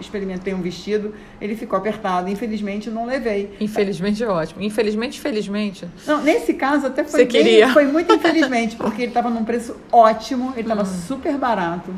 experimentei 0.00 0.52
um 0.52 0.60
vestido, 0.60 1.14
ele 1.40 1.54
ficou 1.54 1.78
apertado, 1.78 2.28
infelizmente 2.28 2.88
eu 2.88 2.92
não 2.92 3.06
levei. 3.06 3.56
Infelizmente 3.60 4.20
é 4.20 4.26
ótimo. 4.26 4.60
Infelizmente, 4.62 5.20
felizmente. 5.20 5.86
Não, 6.04 6.20
nesse 6.24 6.54
caso 6.54 6.88
até 6.88 7.04
foi 7.04 7.24
bem- 7.24 7.68
foi 7.72 7.86
muito 7.86 8.12
infelizmente, 8.12 8.74
porque 8.74 9.02
ele 9.02 9.10
estava 9.12 9.30
num 9.30 9.44
preço 9.44 9.76
ótimo, 9.92 10.52
ele 10.56 10.66
Hum. 10.68 10.72
estava 10.72 10.84
super 11.06 11.38
barato. 11.38 11.94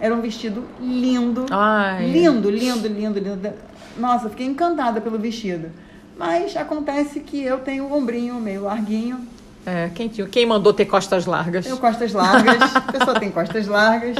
Era 0.00 0.12
um 0.12 0.20
vestido 0.20 0.64
lindo. 0.80 1.46
Ai. 1.48 2.10
Lindo, 2.10 2.50
lindo, 2.50 2.88
lindo, 2.88 3.16
lindo. 3.20 3.52
Nossa, 3.96 4.26
eu 4.26 4.30
fiquei 4.30 4.46
encantada 4.46 5.00
pelo 5.00 5.16
vestido. 5.16 5.70
Mas 6.18 6.56
acontece 6.56 7.20
que 7.20 7.40
eu 7.40 7.58
tenho 7.58 7.84
o 7.84 7.96
ombrinho 7.96 8.34
meio 8.40 8.64
larguinho, 8.64 9.20
É, 9.64 9.90
quem, 9.94 10.08
quem 10.08 10.44
mandou 10.44 10.72
ter 10.74 10.86
costas 10.86 11.24
largas? 11.24 11.64
tenho 11.64 11.78
costas 11.78 12.12
largas, 12.12 12.60
a 12.74 12.80
pessoa 12.90 13.20
tem 13.20 13.30
costas 13.30 13.68
largas. 13.68 14.16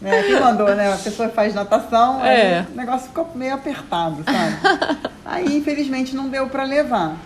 Né? 0.00 0.22
Quem 0.24 0.38
mandou, 0.40 0.74
né? 0.74 0.92
A 0.92 0.96
pessoa 0.96 1.28
faz 1.30 1.54
natação, 1.54 2.20
aí 2.22 2.36
É. 2.40 2.66
o 2.72 2.76
negócio 2.76 3.08
ficou 3.08 3.30
meio 3.34 3.54
apertado, 3.54 4.22
sabe? 4.24 4.98
Aí, 5.24 5.56
infelizmente, 5.56 6.14
não 6.14 6.28
deu 6.28 6.48
para 6.48 6.62
levar. 6.62 7.16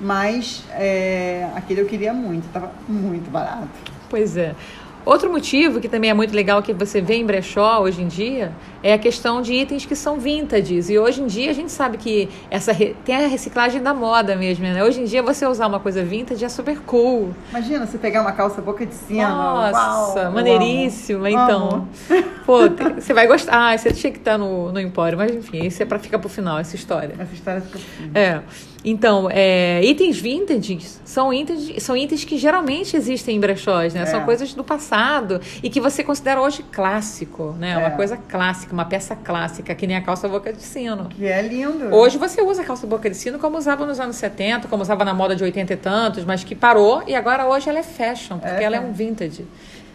Mas 0.00 0.64
é, 0.70 1.46
aquele 1.54 1.82
eu 1.82 1.86
queria 1.86 2.12
muito, 2.14 2.50
tava 2.52 2.70
muito 2.88 3.30
barato. 3.30 3.68
Pois 4.08 4.36
é. 4.36 4.54
Outro 5.04 5.30
motivo 5.30 5.80
que 5.80 5.88
também 5.88 6.10
é 6.10 6.14
muito 6.14 6.34
legal 6.34 6.62
que 6.62 6.72
você 6.72 7.00
vê 7.00 7.14
em 7.14 7.26
brechó 7.26 7.80
hoje 7.80 8.02
em 8.02 8.08
dia 8.08 8.52
é 8.82 8.92
a 8.92 8.98
questão 8.98 9.42
de 9.42 9.52
itens 9.52 9.84
que 9.84 9.96
são 9.96 10.18
vintages. 10.18 10.88
E 10.90 10.98
hoje 10.98 11.22
em 11.22 11.26
dia 11.26 11.50
a 11.50 11.54
gente 11.54 11.72
sabe 11.72 11.96
que 11.98 12.28
essa 12.50 12.72
re... 12.72 12.94
tem 13.04 13.16
a 13.16 13.26
reciclagem 13.26 13.82
da 13.82 13.92
moda 13.92 14.36
mesmo, 14.36 14.64
né? 14.64 14.82
Hoje 14.82 15.00
em 15.00 15.04
dia 15.04 15.22
você 15.22 15.46
usar 15.46 15.66
uma 15.66 15.80
coisa 15.80 16.04
vintage 16.04 16.44
é 16.44 16.48
super 16.48 16.78
cool. 16.80 17.34
Imagina 17.50 17.86
você 17.86 17.98
pegar 17.98 18.22
uma 18.22 18.32
calça 18.32 18.62
boca 18.62 18.86
de 18.86 18.94
sino. 18.94 19.28
Nossa, 19.28 20.22
Uau, 20.24 20.32
maneiríssima. 20.32 21.30
Então, 21.30 21.88
pô, 22.46 22.60
você 22.94 23.12
vai 23.12 23.26
gostar. 23.26 23.72
Ah, 23.72 23.76
você 23.76 23.92
tinha 23.92 24.12
que 24.12 24.18
estar 24.18 24.38
no, 24.38 24.72
no 24.72 24.80
Empório, 24.80 25.18
mas 25.18 25.34
enfim, 25.34 25.66
isso 25.66 25.82
é 25.82 25.86
para 25.86 25.98
ficar 25.98 26.18
pro 26.18 26.28
final, 26.28 26.58
essa 26.58 26.76
história. 26.76 27.14
Essa 27.18 27.34
história 27.34 27.60
fica 27.60 27.78
pro 27.78 27.88
final. 27.88 28.10
É. 28.14 28.42
Então, 28.84 29.28
é, 29.30 29.80
itens 29.84 30.18
vintage 30.18 30.76
são 31.04 31.32
itens, 31.32 31.82
são 31.82 31.96
itens 31.96 32.24
que 32.24 32.36
geralmente 32.36 32.96
existem 32.96 33.36
em 33.36 33.40
brechós, 33.40 33.94
né? 33.94 34.02
É. 34.02 34.06
São 34.06 34.24
coisas 34.24 34.54
do 34.54 34.64
passado 34.64 35.40
e 35.62 35.70
que 35.70 35.80
você 35.80 36.02
considera 36.02 36.40
hoje 36.40 36.64
clássico, 36.72 37.54
né? 37.60 37.76
Uma 37.78 37.88
É. 37.88 37.90
coisa 37.90 38.16
clássica, 38.16 38.72
uma 38.72 38.84
peça 38.84 39.14
clássica, 39.14 39.72
que 39.74 39.86
nem 39.86 39.96
a 39.96 40.02
calça 40.02 40.28
boca 40.28 40.52
de 40.52 40.62
sino. 40.62 41.04
Que 41.10 41.26
é 41.26 41.40
lindo. 41.42 41.94
Hoje 41.94 42.18
você 42.18 42.42
usa 42.42 42.62
a 42.62 42.64
calça 42.64 42.84
boca 42.86 43.08
de 43.08 43.16
sino 43.16 43.38
como 43.38 43.56
usava 43.56 43.86
nos 43.86 44.00
anos 44.00 44.16
70, 44.16 44.66
como 44.66 44.82
usava 44.82 45.04
na 45.04 45.14
moda 45.14 45.36
de 45.36 45.44
80 45.44 45.72
e 45.72 45.76
tantos, 45.76 46.24
mas 46.24 46.42
que 46.42 46.54
parou 46.56 47.04
e 47.06 47.14
agora 47.14 47.46
hoje 47.46 47.68
ela 47.68 47.78
é 47.78 47.82
fashion, 47.84 48.38
porque 48.38 48.62
É, 48.62 48.64
ela 48.64 48.76
é 48.76 48.78
é. 48.78 48.82
um 48.82 48.92
vintage, 48.92 49.46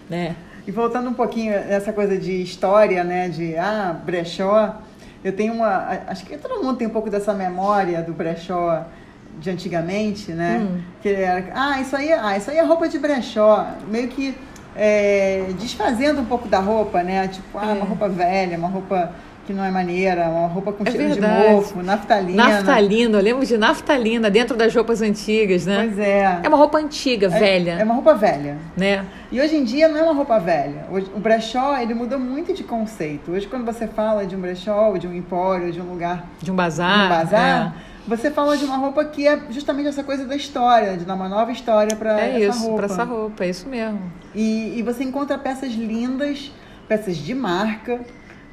né? 0.10 0.36
E 0.66 0.72
voltando 0.72 1.10
um 1.10 1.14
pouquinho 1.14 1.52
nessa 1.52 1.92
coisa 1.92 2.18
de 2.18 2.42
história, 2.42 3.04
né? 3.04 3.28
De 3.28 3.58
ah, 3.58 3.96
brechó. 4.06 4.76
Eu 5.28 5.34
tenho 5.34 5.54
uma. 5.54 6.00
Acho 6.08 6.26
que 6.26 6.38
todo 6.38 6.64
mundo 6.64 6.78
tem 6.78 6.88
um 6.88 6.92
pouco 6.92 7.10
dessa 7.10 7.34
memória 7.34 8.02
do 8.02 8.14
brechó 8.14 8.86
de 9.40 9.50
antigamente, 9.50 10.32
né? 10.32 10.60
Hum. 10.62 10.80
Que 11.02 11.10
era. 11.10 11.44
Ah, 11.54 11.82
isso 11.82 11.96
aí, 11.98 12.14
ah, 12.14 12.38
isso 12.38 12.50
aí 12.50 12.58
é 12.58 12.64
roupa 12.64 12.88
de 12.88 12.98
brechó. 12.98 13.68
Meio 13.90 14.08
que 14.08 14.34
é, 14.74 15.48
desfazendo 15.60 16.22
um 16.22 16.26
pouco 16.26 16.48
da 16.48 16.60
roupa, 16.60 17.04
né? 17.04 17.28
Tipo, 17.28 17.58
ah, 17.58 17.72
É. 17.72 17.74
uma 17.74 17.86
roupa 17.86 18.08
velha, 18.08 18.58
uma 18.58 18.70
roupa 18.70 19.12
que 19.48 19.54
não 19.54 19.64
é 19.64 19.72
maneira, 19.72 20.28
uma 20.30 20.48
roupa 20.48 20.74
com 20.74 20.84
É 20.86 20.92
cheiro 20.92 21.08
verdade. 21.08 21.48
de 21.48 21.52
mofo, 21.54 21.82
naftalina. 21.82 22.48
Naftalina, 22.50 23.18
eu 23.18 23.24
lembro 23.24 23.46
de 23.46 23.58
naftalina 23.58 24.30
dentro 24.30 24.58
das 24.58 24.76
roupas 24.76 25.02
antigas, 25.02 25.66
né? 25.66 25.86
Pois 25.86 25.98
é. 26.00 26.40
É 26.44 26.48
uma 26.50 26.58
roupa 26.58 26.78
antiga, 26.78 27.28
É- 27.28 27.30
velha, 27.30 27.72
É 27.80 27.84
uma 27.86 27.94
roupa 27.94 28.14
velha. 28.14 28.58
né? 28.76 29.06
E 29.32 29.40
hoje 29.40 29.56
em 29.56 29.64
dia 29.64 29.88
não 29.88 29.98
é 29.98 30.04
uma 30.04 30.14
roupa 30.14 30.38
velha. 30.38 30.86
O 31.16 31.20
brechó, 31.20 31.78
ele 31.78 31.94
mudou 31.94 32.20
muito 32.20 32.54
de 32.54 32.64
conceito. 32.64 33.32
Hoje, 33.32 33.48
quando 33.48 33.66
você 33.66 33.88
fala 33.88 34.26
de 34.26 34.36
um 34.36 34.40
brechó, 34.42 34.96
de 34.98 35.08
um 35.08 35.14
empório, 35.16 35.72
de 35.72 35.80
um 35.80 35.86
lugar, 35.86 36.26
De 36.42 36.52
um 36.52 36.54
de 36.54 36.58
bazar. 36.58 37.06
um 37.06 37.10
bazar, 37.10 37.74
é. 37.78 38.10
você 38.10 38.30
fala 38.30 38.58
de 38.58 38.66
uma 38.66 38.76
roupa 38.76 39.06
que 39.06 39.26
é 39.28 39.40
justamente 39.50 39.88
essa 39.88 40.04
coisa 40.04 40.26
da 40.26 40.36
história, 40.36 40.98
de 40.98 41.06
dar 41.06 41.16
uma 41.16 41.30
nova 41.30 41.52
história 41.54 41.96
para 41.96 42.20
É, 42.20 42.44
essa 42.44 42.58
isso, 42.58 42.64
roupa. 42.68 42.76
pra 42.84 42.86
essa 42.86 43.04
roupa, 43.06 43.46
é 43.46 43.50
isso 43.50 43.70
mesmo. 43.70 44.02
E, 44.36 44.78
e 44.78 44.84
você 44.84 45.06
encontra 45.06 45.38
peças 45.38 45.72
lindas, 45.74 46.52
peças 46.88 47.16
de 47.18 47.34
marca, 47.34 48.00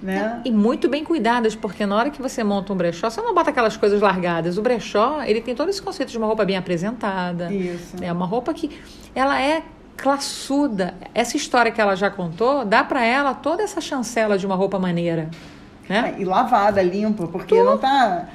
né? 0.04 0.42
E 0.44 0.50
muito 0.50 0.86
bem 0.86 1.02
cuidadas, 1.02 1.56
porque 1.56 1.86
na 1.86 1.96
hora 1.96 2.10
que 2.10 2.20
você 2.20 2.44
monta 2.44 2.72
um 2.72 2.76
brechó, 2.76 3.08
você 3.08 3.22
não 3.22 3.34
bota 3.34 3.48
aquelas 3.48 3.74
coisas 3.74 4.02
largadas. 4.02 4.58
O 4.58 4.62
brechó, 4.62 5.22
ele 5.22 5.40
tem 5.40 5.54
todo 5.54 5.70
esse 5.70 5.80
conceito 5.80 6.10
de 6.10 6.18
uma 6.18 6.26
roupa 6.26 6.44
bem 6.44 6.58
apresentada. 6.58 7.50
Isso. 7.50 7.96
É 8.02 8.12
uma 8.12 8.26
roupa 8.26 8.52
que 8.52 8.70
ela 9.14 9.40
é 9.40 9.62
classuda. 9.96 10.94
Essa 11.14 11.38
história 11.38 11.72
que 11.72 11.80
ela 11.80 11.96
já 11.96 12.10
contou, 12.10 12.66
dá 12.66 12.84
pra 12.84 13.02
ela 13.02 13.32
toda 13.32 13.62
essa 13.62 13.80
chancela 13.80 14.36
de 14.36 14.44
uma 14.44 14.54
roupa 14.54 14.78
maneira, 14.78 15.30
né? 15.88 16.14
É, 16.18 16.20
E 16.20 16.24
lavada, 16.24 16.82
limpa, 16.82 17.26
porque 17.26 17.62
não 17.62 17.78
tá. 17.78 18.28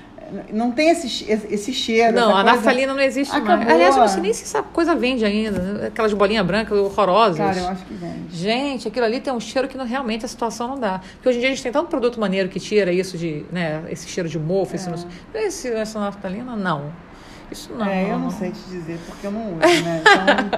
Não 0.51 0.71
tem 0.71 0.89
esse, 0.89 1.25
esse 1.29 1.73
cheiro. 1.73 2.13
Não, 2.15 2.29
a 2.29 2.33
coisa- 2.43 2.43
naftalina 2.55 2.93
não 2.93 3.01
existe 3.01 3.31
mais. 3.31 3.43
Acabou. 3.43 3.73
Aliás, 3.73 3.95
eu 3.95 4.01
não 4.01 4.07
sei 4.07 4.21
nem 4.21 4.33
se 4.33 4.43
essa 4.43 4.61
coisa 4.63 4.95
vende 4.95 5.25
ainda. 5.25 5.59
né? 5.59 5.87
Aquelas 5.87 6.13
bolinhas 6.13 6.45
brancas 6.45 6.77
horrorosas. 6.77 7.37
Cara, 7.37 7.57
eu 7.59 7.67
acho 7.67 7.85
que 7.85 7.93
vende. 7.93 8.35
Gente, 8.35 8.87
aquilo 8.87 9.05
ali 9.05 9.19
tem 9.19 9.31
um 9.33 9.39
cheiro 9.39 9.67
que 9.67 9.77
não- 9.77 9.85
realmente 9.85 10.25
a 10.25 10.27
situação 10.27 10.67
não 10.67 10.79
dá. 10.79 10.99
Porque 11.13 11.29
hoje 11.29 11.37
em 11.37 11.41
dia 11.41 11.49
a 11.49 11.53
gente 11.53 11.63
tem 11.63 11.71
tanto 11.71 11.87
produto 11.87 12.19
maneiro 12.19 12.49
que 12.49 12.59
tira 12.59 12.91
isso 12.91 13.17
de, 13.17 13.45
né, 13.51 13.83
esse 13.89 14.07
cheiro 14.07 14.27
de 14.29 14.37
mofo, 14.39 14.75
esse, 14.75 14.89
esse 15.33 15.67
essa 15.69 15.99
naftalina, 15.99 16.55
não. 16.55 16.91
Isso 17.51 17.71
não. 17.73 17.85
É, 17.85 18.11
eu 18.11 18.19
não 18.19 18.29
sei 18.29 18.51
te 18.51 18.59
dizer, 18.69 18.99
porque 19.07 19.25
eu 19.25 19.31
não 19.31 19.53
uso, 19.53 19.83
né? 19.83 20.01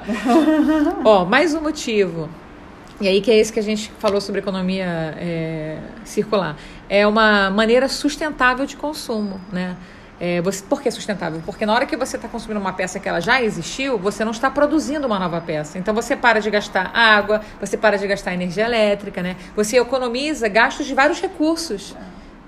Então, 0.09 0.95
Ó, 1.05 1.25
mais 1.25 1.53
um 1.53 1.61
motivo. 1.61 2.27
E 3.01 3.07
aí 3.07 3.19
que 3.19 3.31
é 3.31 3.37
esse 3.37 3.51
que 3.51 3.59
a 3.59 3.63
gente 3.63 3.91
falou 3.97 4.21
sobre 4.21 4.41
economia 4.41 4.85
é, 5.17 5.79
circular. 6.05 6.55
É 6.87 7.07
uma 7.07 7.49
maneira 7.49 7.87
sustentável 7.87 8.63
de 8.67 8.77
consumo, 8.77 9.41
né? 9.51 9.75
É, 10.19 10.39
você, 10.39 10.63
por 10.63 10.83
que 10.83 10.91
sustentável? 10.91 11.41
Porque 11.43 11.65
na 11.65 11.73
hora 11.73 11.87
que 11.87 11.97
você 11.97 12.15
está 12.15 12.27
consumindo 12.27 12.59
uma 12.59 12.73
peça 12.73 12.99
que 12.99 13.09
ela 13.09 13.19
já 13.19 13.41
existiu, 13.41 13.97
você 13.97 14.23
não 14.23 14.31
está 14.31 14.51
produzindo 14.51 15.07
uma 15.07 15.17
nova 15.17 15.41
peça. 15.41 15.79
Então 15.79 15.95
você 15.95 16.15
para 16.15 16.39
de 16.39 16.51
gastar 16.51 16.91
água, 16.95 17.41
você 17.59 17.75
para 17.75 17.97
de 17.97 18.05
gastar 18.05 18.35
energia 18.35 18.65
elétrica, 18.65 19.23
né? 19.23 19.35
Você 19.55 19.79
economiza 19.79 20.47
gastos 20.47 20.85
de 20.85 20.93
vários 20.93 21.19
recursos. 21.19 21.95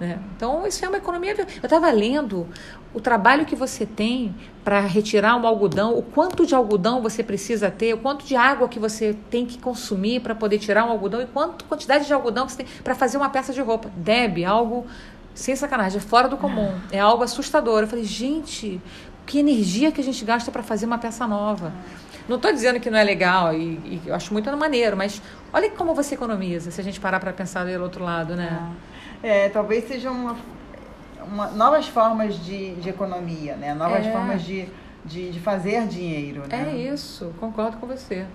Né? 0.04 0.20
Então 0.36 0.68
isso 0.68 0.84
é 0.84 0.88
uma 0.88 0.98
economia. 0.98 1.34
Eu 1.38 1.46
estava 1.46 1.90
lendo 1.90 2.46
o 2.94 3.00
trabalho 3.00 3.46
que 3.46 3.56
você 3.56 3.86
tem 3.86 4.36
para 4.64 4.82
retirar 4.82 5.38
um 5.38 5.48
algodão, 5.48 5.98
o 5.98 6.04
quanto 6.04 6.46
de 6.46 6.54
algodão 6.54 7.02
você 7.02 7.24
precisa 7.24 7.72
ter, 7.72 7.94
o 7.94 7.98
quanto 7.98 8.26
de 8.26 8.36
água 8.36 8.68
que 8.68 8.78
você 8.78 9.16
tem 9.30 9.46
que 9.46 9.58
consumir 9.58 10.20
para 10.20 10.36
poder 10.36 10.60
tirar 10.60 10.86
um 10.86 10.92
algodão 10.92 11.22
e 11.22 11.26
quanto 11.26 11.64
quantidade 11.66 12.06
de 12.06 12.14
algodão 12.14 12.48
você 12.48 12.58
tem 12.58 12.66
para 12.84 12.94
fazer 12.94 13.18
uma 13.18 13.30
peça 13.30 13.54
de 13.54 13.62
roupa. 13.62 13.90
Deb, 13.96 14.44
algo 14.44 14.86
sem 15.34 15.56
sacanagem, 15.56 15.98
é 15.98 16.02
fora 16.02 16.28
do 16.28 16.38
comum, 16.38 16.72
é 16.92 17.00
algo 17.00 17.24
assustador. 17.24 17.82
Eu 17.82 17.88
falei, 17.88 18.04
gente, 18.04 18.80
que 19.26 19.40
energia 19.40 19.92
que 19.92 20.02
a 20.02 20.04
gente 20.04 20.24
gasta 20.26 20.52
para 20.52 20.62
fazer 20.62 20.86
uma 20.86 20.98
peça 20.98 21.26
nova. 21.26 21.72
Não 22.28 22.36
estou 22.36 22.52
dizendo 22.54 22.80
que 22.80 22.90
não 22.90 22.98
é 22.98 23.04
legal 23.04 23.54
e, 23.54 23.80
e 23.86 24.02
eu 24.06 24.16
acho 24.16 24.32
muito 24.32 24.56
maneiro, 24.56 24.96
mas 24.96 25.22
olha 25.52 25.70
como 25.72 25.94
você 25.94 26.16
economiza 26.16 26.72
se 26.72 26.80
a 26.80 26.84
gente 26.84 27.00
parar 27.00 27.20
para 27.20 27.34
pensar 27.34 27.66
do 27.66 27.84
outro 27.84 28.04
lado, 28.04 28.36
né? 28.36 28.60
é, 28.60 28.93
talvez 29.54 29.88
sejam 29.88 30.14
uma, 30.14 30.36
uma- 31.26 31.48
novas 31.52 31.88
formas 31.88 32.36
de, 32.44 32.76
de 32.76 32.90
economia, 32.90 33.56
né? 33.56 33.74
Novas 33.74 34.06
É. 34.06 34.12
formas 34.12 34.42
de, 34.44 34.68
de, 35.06 35.32
de 35.32 35.40
fazer 35.40 35.88
dinheiro, 35.88 36.44
né? 36.50 36.72
É 36.74 36.76
isso, 36.94 37.34
concordo 37.40 37.78
com 37.78 37.88
você. 37.88 38.26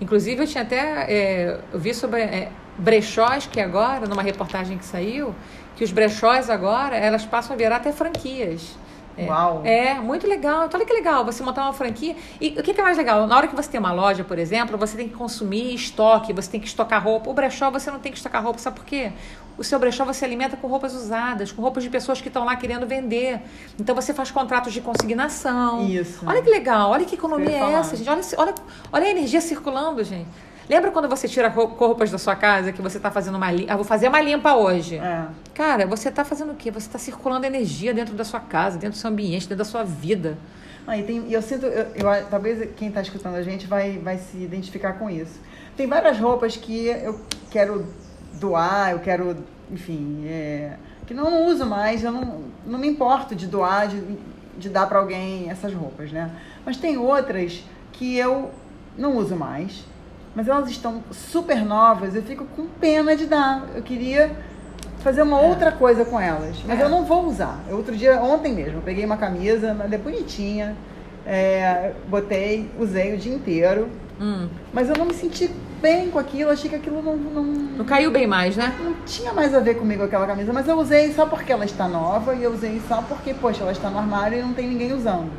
Inclusive, 0.00 0.42
eu 0.42 0.46
tinha 0.46 0.62
até. 0.62 1.06
é, 1.08 1.60
eu 1.72 1.78
vi 1.78 1.94
sobre 1.94 2.20
é, 2.20 2.50
brechós 2.76 3.46
que 3.46 3.60
agora, 3.60 4.06
numa 4.08 4.22
reportagem 4.22 4.76
que 4.76 4.84
saiu, 4.84 5.32
que 5.76 5.84
os 5.84 5.92
brechós 5.92 6.50
agora, 6.50 6.96
elas 6.96 7.24
passam 7.24 7.54
a 7.54 7.56
virar 7.56 7.76
até 7.76 7.92
franquias. 7.92 8.76
É, 9.16 9.26
Uau. 9.26 9.62
É, 9.64 9.94
muito 9.94 10.26
legal. 10.26 10.64
Então, 10.66 10.76
olha 10.80 10.84
que 10.84 10.92
legal 10.92 11.24
você 11.24 11.40
montar 11.44 11.62
uma 11.62 11.72
franquia. 11.72 12.16
E 12.40 12.48
o 12.58 12.62
que 12.64 12.74
que 12.74 12.80
é 12.80 12.82
mais 12.82 12.96
legal? 12.98 13.24
Na 13.28 13.36
hora 13.36 13.46
que 13.46 13.54
você 13.54 13.70
tem 13.70 13.78
uma 13.78 13.92
loja, 13.92 14.24
por 14.24 14.36
exemplo, 14.40 14.76
você 14.76 14.96
tem 14.96 15.08
que 15.08 15.14
consumir 15.14 15.72
estoque, 15.72 16.32
você 16.32 16.50
tem 16.50 16.60
que 16.60 16.66
estocar 16.66 17.00
roupa. 17.00 17.30
O 17.30 17.32
brechó 17.32 17.70
você 17.70 17.92
não 17.92 18.00
tem 18.00 18.10
que 18.10 18.18
estocar 18.18 18.42
roupa, 18.42 18.58
sabe 18.58 18.74
por 18.80 18.84
quê? 18.84 19.12
O 19.56 19.62
seu 19.62 19.78
brechó 19.78 20.04
você 20.04 20.24
alimenta 20.24 20.56
com 20.56 20.66
roupas 20.66 20.94
usadas, 20.94 21.52
com 21.52 21.62
roupas 21.62 21.82
de 21.84 21.90
pessoas 21.90 22.20
que 22.20 22.28
estão 22.28 22.44
lá 22.44 22.56
querendo 22.56 22.86
vender. 22.86 23.40
Então 23.78 23.94
você 23.94 24.12
faz 24.12 24.30
contratos 24.30 24.72
de 24.72 24.80
consignação. 24.80 25.86
Isso. 25.88 26.24
Olha 26.26 26.42
que 26.42 26.50
legal, 26.50 26.90
olha 26.90 27.04
que 27.04 27.14
economia 27.14 27.50
ia 27.50 27.64
é 27.64 27.72
essa, 27.74 27.96
gente. 27.96 28.08
Olha, 28.10 28.22
olha, 28.36 28.54
olha 28.92 29.04
a 29.06 29.10
energia 29.10 29.40
circulando, 29.40 30.02
gente. 30.02 30.26
Lembra 30.68 30.90
quando 30.90 31.08
você 31.08 31.28
tira 31.28 31.48
rou- 31.48 31.66
roupas 31.66 32.10
da 32.10 32.16
sua 32.18 32.34
casa 32.34 32.72
que 32.72 32.80
você 32.80 32.96
está 32.96 33.10
fazendo 33.10 33.36
uma 33.36 33.52
limpa? 33.52 33.72
Ah, 33.72 33.76
vou 33.76 33.84
fazer 33.84 34.08
uma 34.08 34.20
limpa 34.20 34.54
hoje. 34.54 34.96
É. 34.96 35.26
Cara, 35.52 35.86
você 35.86 36.08
está 36.08 36.24
fazendo 36.24 36.52
o 36.52 36.54
quê? 36.54 36.70
Você 36.70 36.86
está 36.86 36.98
circulando 36.98 37.44
energia 37.46 37.92
dentro 37.92 38.14
da 38.14 38.24
sua 38.24 38.40
casa, 38.40 38.78
dentro 38.78 38.96
do 38.96 39.00
seu 39.00 39.10
ambiente, 39.10 39.42
dentro 39.42 39.58
da 39.58 39.64
sua 39.64 39.84
vida. 39.84 40.38
Ah, 40.86 40.96
e 40.98 41.02
tem, 41.02 41.26
e 41.28 41.32
eu 41.34 41.42
sinto, 41.42 41.66
eu, 41.66 41.86
eu- 41.94 42.26
talvez 42.30 42.68
quem 42.76 42.88
está 42.88 43.02
escutando 43.02 43.34
a 43.36 43.42
gente 43.42 43.66
vai, 43.66 43.98
vai 43.98 44.16
se 44.18 44.36
identificar 44.38 44.94
com 44.94 45.08
isso. 45.10 45.38
Tem 45.76 45.86
várias 45.86 46.18
roupas 46.18 46.56
que 46.56 46.86
eu 46.86 47.20
quero 47.50 47.86
doar, 48.40 48.92
eu 48.92 48.98
quero, 49.00 49.36
enfim, 49.70 50.24
é, 50.26 50.74
que 51.06 51.14
não 51.14 51.46
uso 51.46 51.66
mais, 51.66 52.02
eu 52.02 52.12
não, 52.12 52.42
não 52.66 52.78
me 52.78 52.88
importo 52.88 53.34
de 53.34 53.46
doar, 53.46 53.88
de, 53.88 54.02
de 54.58 54.68
dar 54.68 54.86
para 54.86 54.98
alguém 54.98 55.50
essas 55.50 55.72
roupas, 55.74 56.10
né? 56.12 56.30
Mas 56.64 56.76
tem 56.76 56.96
outras 56.96 57.62
que 57.92 58.16
eu 58.16 58.50
não 58.96 59.16
uso 59.16 59.36
mais, 59.36 59.84
mas 60.34 60.48
elas 60.48 60.68
estão 60.70 61.02
super 61.10 61.64
novas, 61.64 62.14
eu 62.14 62.22
fico 62.22 62.44
com 62.56 62.66
pena 62.66 63.16
de 63.16 63.26
dar. 63.26 63.66
Eu 63.74 63.82
queria 63.82 64.34
fazer 64.98 65.22
uma 65.22 65.40
outra 65.40 65.70
coisa 65.70 66.04
com 66.04 66.18
elas, 66.18 66.56
mas 66.66 66.80
É. 66.80 66.84
eu 66.84 66.88
não 66.88 67.04
vou 67.04 67.26
usar. 67.26 67.60
Eu, 67.68 67.76
outro 67.76 67.94
dia, 67.96 68.20
ontem 68.22 68.52
mesmo, 68.54 68.78
eu 68.78 68.82
peguei 68.82 69.04
uma 69.04 69.16
camisa, 69.16 69.68
ela 69.68 69.94
é 69.94 69.98
bonitinha, 69.98 70.74
é, 71.26 71.92
botei, 72.08 72.70
usei 72.78 73.14
o 73.14 73.18
dia 73.18 73.34
inteiro, 73.34 73.88
Hum, 74.20 74.48
mas 74.72 74.88
eu 74.88 74.94
não 74.96 75.06
me 75.06 75.12
senti 75.12 75.50
bem 75.84 76.10
com 76.10 76.18
aquilo, 76.18 76.50
achei 76.50 76.70
que 76.70 76.76
aquilo 76.76 77.02
não, 77.02 77.14
não, 77.14 77.44
não 77.44 77.84
caiu 77.84 78.10
bem 78.10 78.26
mais, 78.26 78.56
né? 78.56 78.74
não 78.82 78.94
tinha 79.04 79.34
mais 79.34 79.54
a 79.54 79.60
ver 79.60 79.74
comigo 79.74 80.02
aquela 80.02 80.26
camisa, 80.26 80.50
mas 80.50 80.66
eu 80.66 80.78
usei 80.78 81.12
só 81.12 81.26
porque 81.26 81.52
ela 81.52 81.66
está 81.66 81.86
nova 81.86 82.34
e 82.34 82.42
eu 82.42 82.54
usei 82.54 82.80
só 82.88 83.02
porque, 83.02 83.34
poxa, 83.34 83.62
ela 83.62 83.72
está 83.72 83.90
no 83.90 83.98
armário 83.98 84.38
e 84.38 84.42
não 84.42 84.54
tem 84.54 84.66
ninguém 84.66 84.94
usando. 84.94 85.30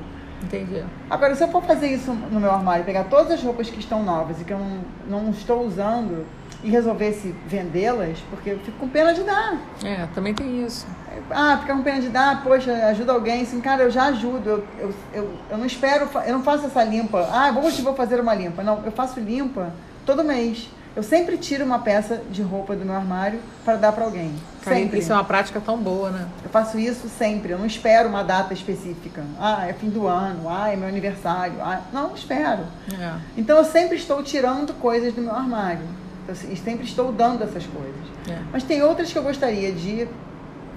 Entendi. 0.44 0.84
Agora, 1.10 1.34
se 1.34 1.44
eu 1.44 1.48
for 1.48 1.64
fazer 1.64 1.88
isso 1.88 2.14
no 2.14 2.40
meu 2.40 2.52
armário, 2.52 2.86
pegar 2.86 3.06
todas 3.06 3.32
as 3.32 3.42
roupas 3.42 3.72
que 3.72 3.80
estão 3.80 4.04
novas 4.04 4.40
e 4.40 4.44
que 4.44 4.54
eu 4.54 4.60
não, 4.60 4.82
não 5.10 5.30
estou 5.32 5.66
usando 5.66 6.28
e 6.64 6.70
resolvesse 6.70 7.34
vendê-las, 7.48 8.20
porque 8.30 8.52
eu 8.52 8.60
fico 8.60 8.78
com 8.78 8.88
pena 8.88 9.16
de 9.16 9.24
dar. 9.24 9.58
É, 9.84 10.08
também 10.14 10.36
tem 10.36 10.64
isso. 10.64 10.86
Ah, 11.32 11.58
ficar 11.60 11.74
com 11.74 11.82
pena 11.82 12.02
de 12.02 12.10
dar, 12.10 12.44
poxa, 12.44 12.72
ajuda 12.88 13.14
alguém, 13.14 13.42
assim, 13.42 13.60
cara, 13.62 13.82
eu 13.82 13.90
já 13.90 14.06
ajudo, 14.06 14.48
eu, 14.48 14.64
eu, 14.78 14.94
eu, 15.12 15.32
eu 15.50 15.58
não 15.58 15.66
espero, 15.66 16.08
eu 16.24 16.34
não 16.34 16.44
faço 16.44 16.68
essa 16.68 16.84
limpa, 16.84 17.28
ah, 17.32 17.52
hoje 17.58 17.82
vou 17.82 17.96
fazer 17.96 18.20
uma 18.20 18.36
limpa. 18.36 18.62
Não, 18.62 18.84
eu 18.86 18.92
faço 18.92 19.20
limpa 19.20 19.74
todo 20.06 20.24
mês. 20.24 20.70
Eu 20.96 21.04
sempre 21.04 21.38
tiro 21.38 21.66
uma 21.66 21.80
peça 21.80 22.22
de 22.32 22.42
roupa 22.42 22.74
do 22.74 22.86
meu 22.86 22.96
armário 22.96 23.40
para 23.66 23.76
dar 23.76 23.92
para 23.92 24.06
alguém. 24.06 24.34
Cara, 24.64 24.78
sempre. 24.78 25.00
Isso 25.00 25.12
é 25.12 25.16
uma 25.16 25.26
prática 25.26 25.60
tão 25.60 25.78
boa, 25.78 26.10
né? 26.10 26.26
Eu 26.42 26.50
faço 26.50 26.80
isso 26.80 27.10
sempre. 27.10 27.52
Eu 27.52 27.60
não 27.60 27.66
espero 27.66 28.08
uma 28.08 28.24
data 28.24 28.54
específica. 28.54 29.22
Ah, 29.38 29.68
é 29.68 29.74
fim 29.74 29.90
do 29.90 30.08
ano. 30.08 30.48
Ah, 30.50 30.72
é 30.72 30.76
meu 30.78 30.88
aniversário. 30.88 31.56
Ah, 31.62 31.82
não, 31.92 32.08
não 32.10 32.16
espero. 32.16 32.62
É. 32.98 33.12
Então 33.36 33.58
eu 33.58 33.66
sempre 33.66 33.98
estou 33.98 34.24
tirando 34.24 34.74
coisas 34.76 35.14
do 35.14 35.22
meu 35.22 35.36
armário. 35.36 35.82
Eu 36.30 36.34
se- 36.34 36.56
sempre 36.56 36.86
estou 36.86 37.12
dando 37.12 37.44
essas 37.44 37.66
coisas. 37.66 38.06
É. 38.30 38.40
Mas 38.54 38.64
tem 38.64 38.82
outras 38.82 39.12
que 39.12 39.18
eu 39.20 39.24
gostaria 39.24 39.74
de 39.74 40.08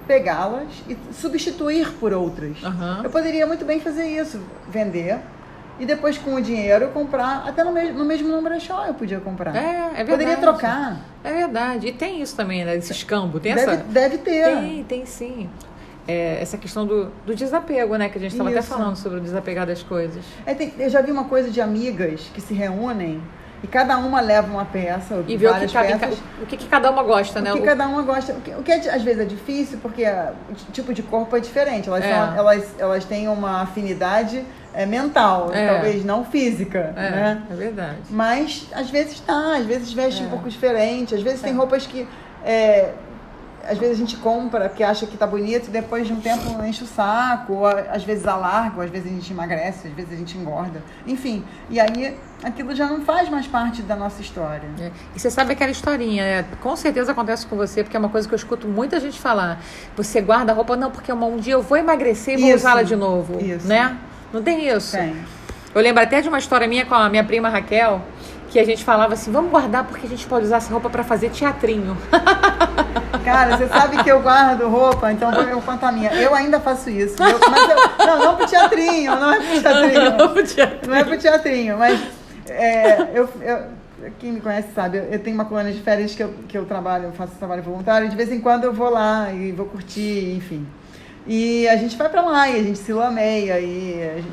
pegá-las 0.07 0.67
e 0.89 0.97
substituir 1.13 1.93
por 2.01 2.13
outras. 2.13 2.57
Aham. 2.65 3.03
Eu 3.05 3.11
poderia 3.11 3.47
muito 3.47 3.65
bem 3.65 3.79
fazer 3.79 4.05
isso, 4.07 4.41
vender 4.69 5.19
e 5.79 5.87
depois 5.87 6.19
com 6.19 6.35
o 6.35 6.41
dinheiro 6.41 6.89
comprar, 6.89 7.45
até 7.47 7.63
no 7.65 7.73
mesmo, 7.73 7.99
no 7.99 8.05
mesmo 8.05 8.29
no 8.29 8.43
brechó 8.43 8.85
eu 8.87 8.95
podia 8.95 9.21
comprar. 9.21 9.55
É, 9.55 9.61
é 9.61 10.05
verdade. 10.05 10.11
Poderia 10.11 10.37
trocar. 10.37 11.01
É 11.23 11.33
verdade. 11.33 11.89
E 11.89 11.93
tem 11.93 12.21
isso 12.23 12.35
também, 12.37 12.65
né? 12.65 12.77
Esse 12.77 12.93
escambo. 12.93 13.39
Tem 13.41 13.55
Deve, 13.55 13.71
essa. 13.73 13.83
deve 13.85 14.19
ter. 14.19 14.45
Tem, 14.45 14.85
tem 14.85 15.07
sim. 15.07 15.49
É, 16.07 16.39
essa 16.41 16.57
questão 16.57 16.87
do, 16.87 17.11
do 17.27 17.35
desapego, 17.35 17.97
né? 17.97 18.09
Que 18.09 18.17
a 18.19 18.21
gente 18.21 18.33
estava 18.33 18.49
até 18.51 18.63
falando 18.63 18.97
sobre 18.97 19.19
o 19.19 19.21
desapegar 19.21 19.67
das 19.67 19.83
coisas. 19.83 20.25
É, 20.47 20.55
tem- 20.55 20.73
eu 20.79 20.89
já 20.89 21.03
vi 21.03 21.11
uma 21.13 21.25
coisa 21.25 21.51
de 21.51 21.61
amigas 21.61 22.31
que 22.35 22.41
se 22.41 22.55
reúnem 22.55 23.21
e 23.63 23.67
cada 23.67 23.97
uma 23.99 24.21
leva 24.21 24.47
uma 24.51 24.65
peça, 24.65 25.23
E 25.27 25.37
ver 25.37 25.51
o 25.51 25.55
que, 25.59 25.73
cabe 25.73 25.89
peças. 25.99 26.19
o 26.43 26.47
que, 26.47 26.57
que 26.57 26.67
cada 26.69 26.91
uma 26.91 27.03
gosta, 27.03 27.41
né? 27.41 27.53
O 27.53 27.57
que 27.57 27.63
cada 27.63 27.87
uma 27.89 28.03
gosta. 28.03 28.33
O 28.33 28.41
que, 28.41 28.51
o 28.53 28.63
que 28.63 28.71
é 28.71 28.77
às 28.95 29.03
vezes 29.03 29.21
é 29.21 29.25
difícil, 29.25 29.79
porque 29.83 30.05
ah, 30.05 30.33
o 30.51 30.55
tipo 30.73 30.95
de 30.95 31.03
corpo 31.03 31.37
é 31.37 31.41
diferente. 31.41 31.89
Elas, 31.89 32.05
É. 32.05 32.15
são- 32.15 32.37
elas, 32.37 32.75
elas 32.79 33.05
têm 33.05 33.27
uma 33.29 33.63
afinidade 33.63 34.45
é, 34.75 34.87
mental, 34.87 35.51
É. 35.53 35.67
talvez 35.73 36.05
não 36.05 36.25
física. 36.25 36.93
É, 36.97 37.11
Né? 37.11 37.43
é 37.51 37.55
verdade. 37.55 37.97
Mas 38.11 38.67
às 38.73 38.89
vezes 38.91 39.19
tá, 39.21 39.57
às 39.57 39.65
vezes 39.67 39.93
veste 39.93 40.23
É. 40.23 40.27
um 40.27 40.29
pouco 40.31 40.49
diferente, 40.49 41.15
às 41.15 41.23
vezes 41.23 41.41
tem 41.41 41.53
É. 41.53 41.57
roupas 41.57 41.87
que. 41.87 42.07
é, 42.45 42.93
às 43.69 43.77
vezes 43.77 43.97
a 43.97 43.99
gente 43.99 44.17
compra 44.17 44.69
porque 44.69 44.83
acha 44.83 45.07
que 45.07 45.17
tá 45.17 45.27
bonito 45.27 45.69
e 45.69 45.71
depois 45.71 46.07
de 46.07 46.13
um 46.13 46.21
tempo 46.21 46.63
enche 46.65 46.83
o 46.85 46.87
saco, 46.87 47.53
ou 47.53 47.67
às 47.67 48.03
vezes 48.03 48.27
alarga, 48.27 48.77
ou 48.77 48.83
às 48.83 48.91
vezes 48.91 49.11
a 49.11 49.15
gente 49.15 49.33
emagrece, 49.33 49.89
às 49.89 49.95
vezes 49.95 50.13
a 50.13 50.17
gente 50.17 50.39
engorda. 50.39 50.83
Enfim, 51.07 51.45
e 51.69 51.79
aí 51.79 52.17
aquilo 52.43 52.75
já 52.75 52.87
não 52.87 53.03
faz 53.03 53.29
mais 53.29 53.47
parte 53.47 53.83
da 53.83 53.95
nossa 53.95 54.23
história. 54.23 54.69
É. 54.81 54.91
E 55.15 55.21
você 55.21 55.31
sabe 55.31 55.53
aquela 55.53 55.71
historinha, 55.71 56.23
né? 56.23 56.45
Com 56.61 56.75
certeza 56.77 57.13
acontece 57.13 57.47
com 57.47 57.57
você, 57.57 57.85
porque 57.85 57.97
é 57.97 58.01
uma 58.01 58.09
coisa 58.09 58.27
que 58.27 58.35
eu 58.35 58.39
escuto 58.39 58.67
muita 58.67 58.99
gente 58.99 59.21
falar. 59.21 59.61
Você 59.97 60.21
guarda 60.21 60.53
a 60.53 60.55
roupa, 60.55 60.77
não, 60.77 60.91
porque 60.91 61.13
um 61.13 61.37
dia 61.37 61.55
eu 61.55 61.63
vou 61.63 61.77
emagrecer 61.77 62.39
e 62.39 62.43
vou 62.43 62.55
usá-la 62.55 62.83
de 62.83 62.97
novo. 62.97 63.39
Isso. 63.45 63.67
Né? 63.67 63.97
Não 64.33 64.43
tem 64.43 64.69
isso? 64.69 64.97
Tem. 64.97 65.17
Eu 65.75 65.83
lembro 65.83 66.03
até 66.03 66.21
de 66.21 66.29
uma 66.29 66.39
história 66.39 66.67
minha 66.67 66.87
com 66.87 66.95
a 66.95 67.09
minha 67.09 67.23
prima 67.23 67.49
Raquel, 67.49 68.03
que 68.51 68.59
a 68.59 68.65
gente 68.65 68.85
falava 68.85 69.15
assim: 69.15 69.31
vamos 69.31 69.51
guardar 69.51 69.85
porque 69.85 70.07
a 70.07 70.11
gente 70.11 70.27
pode 70.27 70.47
usar 70.47 70.57
essa 70.59 70.71
roupa 70.73 70.89
para 70.91 71.05
fazer 71.05 71.31
teatrinho. 71.31 71.97
Cara, 73.25 73.57
você 73.57 73.69
sabe 73.69 74.03
que 74.03 74.11
eu 74.11 74.21
guardo 74.21 74.69
roupa, 74.69 75.13
então 75.13 75.31
vou 75.31 75.61
contar 75.63 75.89
a 75.89 75.93
minha. 75.93 76.13
Eu 76.15 76.35
ainda 76.35 76.59
faço 76.59 76.89
isso. 76.89 77.23
Eu, 77.23 77.39
mas 77.51 77.69
eu, 77.71 78.07
não, 78.07 78.19
não 78.25 78.37
pro 78.37 78.47
teatrinho, 78.47 79.17
não 79.17 79.33
é 79.33 79.37
pro 79.41 79.61
teatrinho. 79.61 80.17
Não 80.87 80.95
é 80.95 81.05
pro 81.05 81.19
teatrinho, 81.19 81.79
mas 81.79 82.01
é, 82.49 83.09
eu, 83.15 83.29
eu- 83.43 83.79
quem 84.19 84.33
me 84.33 84.41
conhece 84.41 84.69
sabe, 84.75 84.99
eu, 85.11 85.19
tenho 85.19 85.35
uma 85.35 85.45
colônia 85.45 85.73
de 85.73 85.81
férias 85.81 86.15
que 86.15 86.23
eu, 86.23 86.33
que 86.49 86.57
eu 86.57 86.65
trabalho, 86.65 87.07
eu 87.07 87.13
faço 87.13 87.33
trabalho 87.39 87.63
voluntário, 87.63 88.07
e 88.07 88.11
de 88.11 88.17
vez 88.17 88.33
em 88.33 88.41
quando 88.41 88.65
eu 88.65 88.73
vou 88.73 88.89
lá 88.89 89.31
e 89.33 89.53
vou 89.53 89.67
curtir, 89.67 90.35
enfim. 90.37 90.67
E 91.27 91.69
a 91.69 91.77
gente 91.77 91.97
vai 91.97 92.09
pra 92.09 92.23
lá 92.23 92.49
e 92.49 92.59
a 92.59 92.63
gente 92.63 92.79
se 92.79 92.93
lameia 92.93 93.61
e 93.61 94.25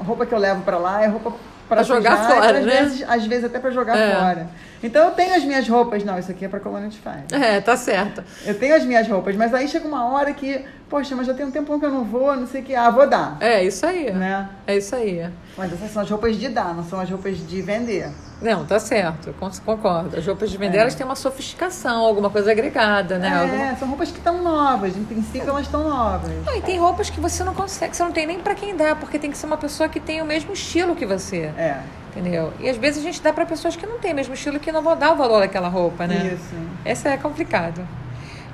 roupa 0.00 0.26
que 0.26 0.34
eu 0.34 0.38
levo 0.38 0.60
pra 0.62 0.76
lá 0.76 1.02
é 1.02 1.06
roupa 1.06 1.32
Pra 1.74 1.82
jogar 1.82 2.16
fora, 2.28 2.58
às 2.58 2.64
né? 2.64 2.82
Vezes, 2.82 3.04
às 3.08 3.26
vezes 3.26 3.44
até 3.44 3.58
pra 3.58 3.70
jogar 3.70 3.96
É. 3.96 4.14
fora. 4.14 4.46
Então 4.82 5.04
eu 5.06 5.10
tenho 5.12 5.34
as 5.34 5.44
minhas 5.44 5.68
roupas, 5.68 6.02
não, 6.04 6.18
isso 6.18 6.30
aqui 6.30 6.44
é 6.44 6.48
pra 6.48 6.58
colônia 6.60 6.88
de 6.88 6.98
férias. 6.98 7.24
É, 7.32 7.60
tá 7.60 7.76
certo. 7.76 8.22
Eu 8.44 8.58
tenho 8.58 8.74
as 8.74 8.84
minhas 8.84 9.06
roupas, 9.06 9.36
mas 9.36 9.54
aí 9.54 9.68
chega 9.68 9.86
uma 9.86 10.06
hora 10.12 10.32
que, 10.32 10.64
poxa, 10.88 11.14
mas 11.14 11.26
já 11.26 11.34
tem 11.34 11.46
um 11.46 11.50
tempão 11.50 11.78
que 11.78 11.86
eu 11.86 11.90
não 11.90 12.04
vou, 12.04 12.34
não 12.36 12.46
sei 12.46 12.62
o 12.62 12.64
que, 12.64 12.74
ah, 12.74 12.90
vou 12.90 13.08
dar. 13.08 13.36
É 13.40 13.62
isso 13.62 13.86
aí. 13.86 14.10
Né? 14.10 14.48
É 14.66 14.76
isso 14.76 14.94
aí. 14.96 15.28
Mas 15.56 15.72
essas 15.72 15.90
são 15.92 16.02
as 16.02 16.10
roupas 16.10 16.36
de 16.36 16.48
dar, 16.48 16.74
não 16.74 16.82
são 16.84 16.98
as 16.98 17.08
roupas 17.08 17.36
de 17.46 17.62
vender. 17.62 18.08
Não, 18.40 18.64
tá 18.66 18.80
certo, 18.80 19.32
concordo. 19.64 20.16
As 20.18 20.26
roupas 20.26 20.50
de 20.50 20.58
vender, 20.58 20.78
É. 20.78 20.80
elas 20.80 20.96
têm 20.96 21.06
uma 21.06 21.14
sofisticação, 21.14 22.04
alguma 22.04 22.28
coisa 22.28 22.50
agregada, 22.50 23.16
né? 23.18 23.28
É, 23.28 23.34
Alguma- 23.34 23.76
são 23.76 23.86
roupas 23.86 24.10
que 24.10 24.18
estão 24.18 24.42
novas, 24.42 24.96
em 24.96 25.04
princípio 25.04 25.48
elas 25.48 25.62
estão 25.62 25.88
novas. 25.88 26.28
Ah, 26.48 26.56
e 26.56 26.62
tem 26.62 26.76
roupas 26.80 27.08
que 27.08 27.20
você 27.20 27.44
não 27.44 27.54
consegue, 27.54 27.96
você 27.96 28.02
não 28.02 28.10
tem 28.10 28.26
nem 28.26 28.40
pra 28.40 28.56
quem 28.56 28.74
dar, 28.76 28.96
porque 28.96 29.16
tem 29.16 29.30
que 29.30 29.38
ser 29.38 29.46
uma 29.46 29.56
pessoa 29.56 29.88
que 29.88 30.00
tem 30.00 30.20
o 30.20 30.24
mesmo 30.24 30.52
estilo 30.52 30.96
que 30.96 31.06
você. 31.06 31.52
É, 31.56 31.76
Entendeu? 32.14 32.52
E 32.60 32.68
às 32.68 32.76
vezes 32.76 33.00
a 33.00 33.02
gente 33.02 33.22
dá 33.22 33.32
pra 33.32 33.46
pessoas 33.46 33.74
que 33.74 33.86
não 33.86 33.98
têm 33.98 34.12
o 34.12 34.16
mesmo 34.16 34.34
estilo 34.34 34.60
que 34.60 34.70
não 34.70 34.82
vão 34.82 34.96
dar 34.96 35.12
o 35.12 35.16
valor 35.16 35.40
daquela 35.40 35.68
roupa, 35.68 36.06
né? 36.06 36.32
isso. 36.34 36.54
Essa 36.84 37.08
é 37.08 37.16
complicado. 37.16 37.86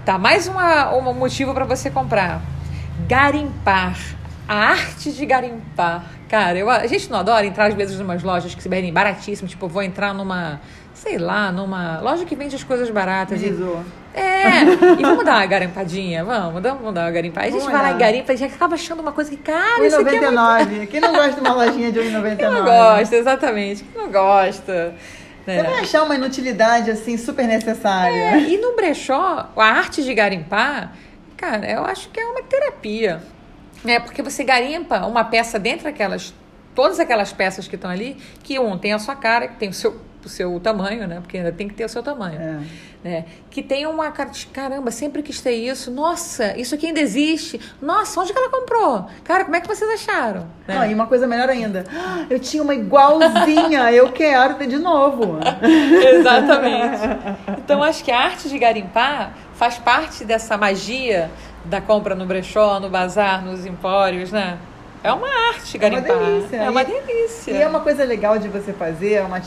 Tá, 0.04 0.16
mais 0.16 0.46
uma, 0.46 0.94
um 0.94 1.12
motivo 1.12 1.52
pra 1.52 1.64
você 1.64 1.90
comprar. 1.90 2.40
Garimpar. 3.08 3.98
A 4.46 4.54
arte 4.70 5.12
de 5.12 5.26
garimpar. 5.26 6.06
Cara, 6.28 6.56
eu, 6.56 6.70
a 6.70 6.86
gente 6.86 7.10
não 7.10 7.18
adora 7.18 7.44
entrar 7.44 7.66
às 7.66 7.74
vezes 7.74 8.00
em 8.00 8.02
umas 8.02 8.22
lojas 8.22 8.54
que 8.54 8.62
se 8.62 8.68
vendem 8.68 8.92
baratíssimas. 8.92 9.50
Tipo, 9.50 9.68
vou 9.68 9.82
entrar 9.82 10.14
numa, 10.14 10.60
sei 11.02 11.16
lá, 11.16 11.52
numa 11.52 12.00
loja 12.00 12.24
que 12.24 12.34
vende 12.34 12.56
as 12.56 12.64
coisas 12.64 12.90
baratas. 12.90 13.40
E, 13.40 13.50
Dizou. 13.50 13.82
é, 14.12 14.62
e 14.98 15.02
vamos 15.02 15.24
dar 15.24 15.36
uma 15.36 15.46
garimpadinha? 15.46 16.24
Vamos, 16.24 16.62
vamos 16.62 16.94
dar 16.94 17.02
uma 17.02 17.10
garimpada. 17.10 17.46
A 17.46 17.50
gente 17.50 17.60
Vamos 17.60 17.72
vai 17.72 17.82
lá 17.82 17.92
e 17.92 17.98
garimpa, 17.98 18.32
a 18.32 18.36
gente 18.36 18.54
acaba 18.54 18.74
achando 18.74 19.00
uma 19.00 19.12
coisa 19.12 19.30
que, 19.30 19.36
cara, 19.36 19.86
isso 19.86 19.96
aqui 19.96 20.16
é 20.16 20.20
muito 20.20 20.34
1,99. 20.34 20.86
Quem 20.88 21.00
não 21.00 21.12
gosta 21.12 21.32
de 21.32 21.40
uma 21.40 21.54
lojinha 21.54 21.92
de 21.92 22.00
1,99? 22.00 22.36
Quem 22.36 22.50
não 22.50 22.64
gosta, 22.64 23.16
exatamente. 23.16 23.84
Quem 23.84 24.02
não 24.02 24.10
gosta. 24.10 24.94
Você 25.44 25.56
né? 25.56 25.62
vai 25.62 25.80
achar 25.80 26.02
uma 26.02 26.14
inutilidade 26.14 26.90
assim 26.90 27.16
super 27.16 27.46
necessária. 27.46 28.34
É, 28.34 28.40
e 28.40 28.58
no 28.58 28.74
brechó, 28.74 29.48
a 29.56 29.64
arte 29.64 30.02
de 30.02 30.12
garimpar, 30.12 30.92
cara, 31.36 31.70
eu 31.70 31.84
acho 31.84 32.10
que 32.10 32.20
é 32.20 32.26
uma 32.26 32.42
terapia. 32.42 33.22
Né? 33.84 34.00
Porque 34.00 34.20
você 34.20 34.42
garimpa 34.42 35.06
uma 35.06 35.24
peça 35.24 35.58
dentro 35.58 35.84
daquelas. 35.84 36.34
Todas 36.74 37.00
aquelas 37.00 37.32
peças 37.32 37.66
que 37.66 37.74
estão 37.76 37.90
ali, 37.90 38.16
que 38.42 38.58
um 38.58 38.76
tem 38.76 38.92
a 38.92 38.98
sua 38.98 39.16
cara, 39.16 39.48
que 39.48 39.56
tem 39.56 39.68
o 39.68 39.72
seu, 39.72 40.00
o 40.24 40.28
seu 40.28 40.58
tamanho, 40.60 41.06
né? 41.06 41.20
Porque 41.20 41.36
ainda 41.38 41.52
tem 41.52 41.68
que 41.68 41.74
ter 41.74 41.84
o 41.84 41.88
seu 41.88 42.02
tamanho. 42.02 42.40
É. 42.40 42.58
Né? 43.04 43.24
Que 43.48 43.62
tem 43.62 43.86
uma 43.86 44.10
cara 44.10 44.30
de 44.30 44.46
caramba, 44.48 44.90
sempre 44.90 45.22
quis 45.22 45.40
ter 45.40 45.52
isso. 45.52 45.90
Nossa, 45.90 46.56
isso 46.58 46.74
aqui 46.74 46.86
ainda 46.88 47.00
existe. 47.00 47.60
Nossa, 47.80 48.20
onde 48.20 48.32
que 48.32 48.38
ela 48.38 48.50
comprou? 48.50 49.06
Cara, 49.22 49.44
como 49.44 49.54
é 49.56 49.60
que 49.60 49.68
vocês 49.68 49.88
acharam? 49.90 50.46
Né? 50.66 50.74
Não, 50.74 50.84
e 50.90 50.92
uma 50.94 51.06
coisa 51.06 51.26
melhor 51.26 51.48
ainda. 51.48 51.84
Ah, 51.94 52.26
Eu 52.30 52.38
tinha 52.40 52.62
uma 52.62 52.74
igualzinha, 52.74 53.92
eu 53.92 54.10
quero 54.12 54.54
ter 54.56 54.66
de 54.66 54.78
novo. 54.78 55.38
Exatamente. 56.18 57.02
Então, 57.58 57.82
acho 57.82 58.02
que 58.04 58.10
a 58.10 58.18
arte 58.18 58.48
de 58.48 58.58
garimpar 58.58 59.32
faz 59.54 59.78
parte 59.78 60.24
dessa 60.24 60.56
magia 60.56 61.30
da 61.64 61.80
compra 61.80 62.14
no 62.14 62.26
brechó, 62.26 62.80
no 62.80 62.88
bazar, 62.88 63.44
nos 63.44 63.66
empórios, 63.66 64.32
né? 64.32 64.58
É 65.02 65.12
uma 65.12 65.28
arte 65.50 65.76
É 65.76 65.80
uma 65.88 66.00
garimpar. 66.00 66.18
delícia. 66.18 66.56
É 66.56 66.70
uma 66.70 66.82
E- 66.82 66.86
delícia. 66.86 67.50
E 67.52 67.56
é 67.62 67.68
uma 67.68 67.80
coisa 67.80 68.04
legal 68.04 68.38
de 68.38 68.48
você 68.48 68.72
fazer, 68.72 69.14
é 69.14 69.22
uma, 69.22 69.40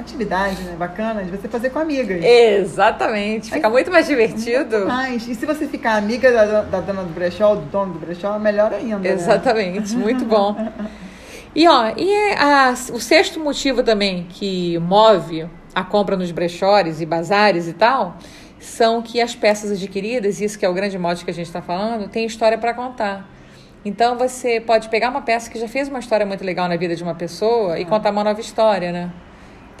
uma 0.00 0.02
atividade 0.02 0.62
né, 0.62 0.74
bacana 0.78 1.22
de 1.22 1.30
você 1.30 1.46
fazer 1.46 1.70
com 1.70 1.78
amigas. 1.78 2.24
Exatamente. 2.24 3.50
Fica 3.52 3.68
muito 3.68 3.90
mais 3.90 4.06
divertido. 4.06 4.86
Mas, 4.86 5.28
e 5.28 5.34
se 5.34 5.44
você 5.46 5.66
ficar 5.66 5.96
amiga 5.96 6.32
da, 6.32 6.62
da 6.62 6.80
dona 6.80 7.02
do 7.02 7.12
brechó, 7.12 7.54
do 7.54 7.62
dono 7.66 7.92
do 7.92 7.98
brechó, 7.98 8.38
melhor 8.38 8.72
ainda. 8.72 8.98
né? 8.98 9.10
Exatamente, 9.10 9.94
muito 9.96 10.24
bom. 10.24 10.56
E 11.52 11.66
ó, 11.66 11.92
e 11.96 12.08
é 12.08 12.38
a- 12.40 12.72
o 12.92 13.00
sexto 13.00 13.40
motivo 13.40 13.82
também 13.82 14.24
que 14.28 14.78
move 14.78 15.48
a 15.74 15.82
compra 15.82 16.16
nos 16.16 16.30
brechós 16.30 17.00
e 17.00 17.04
bazares 17.06 17.66
e 17.66 17.72
tal, 17.72 18.16
são 18.60 19.02
que 19.02 19.20
as 19.20 19.34
peças 19.34 19.72
adquiridas, 19.72 20.40
isso 20.40 20.56
que 20.56 20.64
é 20.64 20.68
o 20.68 20.72
grande 20.72 20.96
mote 20.96 21.24
que 21.24 21.30
a 21.32 21.34
gente 21.34 21.46
está 21.48 21.60
falando, 21.60 22.08
tem 22.08 22.24
história 22.24 22.56
para 22.56 22.72
contar. 22.72 23.28
Então 23.84 24.16
você 24.16 24.60
pode 24.60 24.88
pegar 24.90 25.10
uma 25.10 25.22
peça 25.22 25.50
que 25.50 25.58
já 25.58 25.66
fez 25.66 25.88
uma 25.88 25.98
história 25.98 26.24
muito 26.24 26.44
legal 26.44 26.68
na 26.68 26.76
vida 26.76 26.94
de 26.94 27.02
uma 27.02 27.16
pessoa 27.16 27.80
e 27.80 27.84
contar 27.84 28.12
uma 28.12 28.22
nova 28.22 28.40
história, 28.40 28.92
né? 28.92 29.10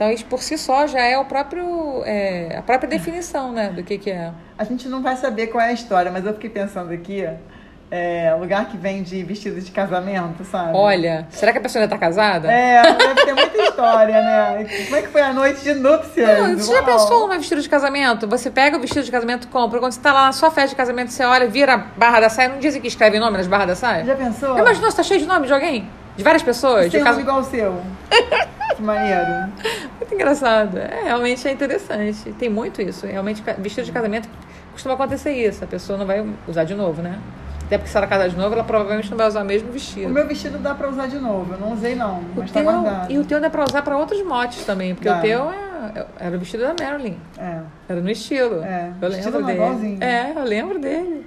Então 0.00 0.10
isso 0.10 0.24
por 0.24 0.42
si 0.42 0.56
só 0.56 0.86
já 0.86 1.02
é 1.02 1.18
o 1.18 1.26
próprio 1.26 2.02
é, 2.06 2.56
a 2.56 2.62
própria 2.62 2.88
definição, 2.88 3.52
né, 3.52 3.68
do 3.68 3.82
que 3.82 3.98
que 3.98 4.10
é. 4.10 4.32
A 4.56 4.64
gente 4.64 4.88
não 4.88 5.02
vai 5.02 5.14
saber 5.14 5.48
qual 5.48 5.62
é 5.62 5.68
a 5.68 5.72
história, 5.74 6.10
mas 6.10 6.24
eu 6.24 6.32
fiquei 6.32 6.48
pensando 6.48 6.90
aqui, 6.90 7.28
é, 7.90 8.34
lugar 8.40 8.64
que 8.70 8.78
vende 8.78 9.22
vestido 9.22 9.60
de 9.60 9.70
casamento, 9.70 10.42
sabe? 10.42 10.72
Olha, 10.74 11.26
será 11.28 11.52
que 11.52 11.58
a 11.58 11.60
pessoa 11.60 11.82
ainda 11.82 11.94
está 11.94 12.06
casada? 12.06 12.50
É, 12.50 12.80
deve 12.82 13.24
ter 13.26 13.34
muita 13.34 13.62
história, 13.62 14.22
né? 14.22 14.66
Como 14.86 14.96
é 14.96 15.02
que 15.02 15.08
foi 15.08 15.20
a 15.20 15.34
noite 15.34 15.60
de 15.60 15.74
núpcias? 15.74 16.38
Não, 16.38 16.56
você 16.56 16.72
já 16.72 16.82
pensou 16.82 17.28
num 17.28 17.36
vestido 17.36 17.60
de 17.60 17.68
casamento? 17.68 18.26
Você 18.26 18.50
pega 18.50 18.78
o 18.78 18.80
vestido 18.80 19.04
de 19.04 19.12
casamento, 19.12 19.48
compra. 19.48 19.80
Quando 19.80 19.92
você 19.92 20.00
tá 20.00 20.14
lá 20.14 20.24
na 20.24 20.32
sua 20.32 20.50
festa 20.50 20.70
de 20.70 20.76
casamento, 20.76 21.10
você 21.12 21.24
olha, 21.24 21.46
vira 21.46 21.74
a 21.74 21.76
barra 21.76 22.20
da 22.20 22.30
saia. 22.30 22.48
Não 22.48 22.58
dizem 22.58 22.80
que 22.80 22.88
escreve 22.88 23.18
nome 23.18 23.36
nas 23.36 23.46
barras 23.46 23.66
da 23.66 23.74
saia? 23.74 24.02
Já 24.06 24.14
pensou? 24.14 24.58
Imaginou, 24.58 24.90
você 24.90 24.96
tá 24.96 25.02
cheio 25.02 25.20
de 25.20 25.26
nome 25.26 25.46
de 25.46 25.52
alguém? 25.52 25.99
De 26.16 26.22
várias 26.24 26.42
pessoas? 26.42 26.86
De 26.86 26.90
Tem 26.92 27.00
um 27.00 27.04
casa... 27.04 27.20
igual 27.20 27.40
o 27.40 27.44
seu. 27.44 27.80
que 28.76 28.82
maneiro. 28.82 29.50
Muito 29.98 30.14
engraçado. 30.14 30.78
É, 30.78 31.02
realmente 31.04 31.46
é 31.46 31.52
interessante. 31.52 32.32
Tem 32.32 32.48
muito 32.48 32.82
isso. 32.82 33.06
Realmente, 33.06 33.42
vestido 33.58 33.84
de 33.84 33.92
casamento 33.92 34.28
costuma 34.72 34.94
acontecer 34.94 35.32
isso. 35.32 35.62
A 35.64 35.66
pessoa 35.66 35.98
não 35.98 36.06
vai 36.06 36.26
usar 36.46 36.64
de 36.64 36.74
novo, 36.74 37.00
né? 37.02 37.18
Até 37.66 37.78
porque 37.78 37.90
se 37.90 37.96
ela 37.96 38.06
casar 38.06 38.28
de 38.28 38.36
novo, 38.36 38.52
ela 38.54 38.64
provavelmente 38.64 39.08
não 39.10 39.16
vai 39.16 39.28
usar 39.28 39.42
o 39.42 39.44
mesmo 39.44 39.68
O 39.68 39.72
vestido. 39.72 40.08
meu 40.12 40.26
vestido 40.26 40.58
dá 40.58 40.74
pra 40.74 40.88
usar 40.88 41.06
de 41.06 41.18
novo. 41.18 41.54
Eu 41.54 41.60
não 41.60 41.72
usei, 41.72 41.94
não, 41.94 42.18
O 42.18 42.24
mas 42.36 42.50
tá 42.50 42.60
teu- 42.60 42.72
guardado. 42.72 43.12
e 43.12 43.18
o 43.18 43.24
teu 43.24 43.40
dá 43.40 43.48
pra 43.48 43.64
usar 43.64 43.82
pra 43.82 43.96
outros 43.96 44.20
motes 44.26 44.64
também, 44.64 44.92
porque 44.94 45.08
Dá. 45.08 45.18
o 45.18 45.20
teu 45.20 45.50
é 45.52 45.70
era, 45.94 46.06
era 46.18 46.36
o 46.36 46.38
vestido 46.40 46.64
da 46.64 46.74
Marilyn. 46.84 47.16
É. 47.38 47.58
Era 47.88 48.00
no 48.00 48.10
estilo. 48.10 48.62
É, 48.64 48.90
Eu 49.00 49.08
vestido 49.10 49.38
lembro 49.38 49.46
dele. 49.46 49.58
igualzinho. 49.58 49.98
É, 50.04 50.32
eu 50.36 50.44
lembro 50.44 50.78
dele. 50.80 51.19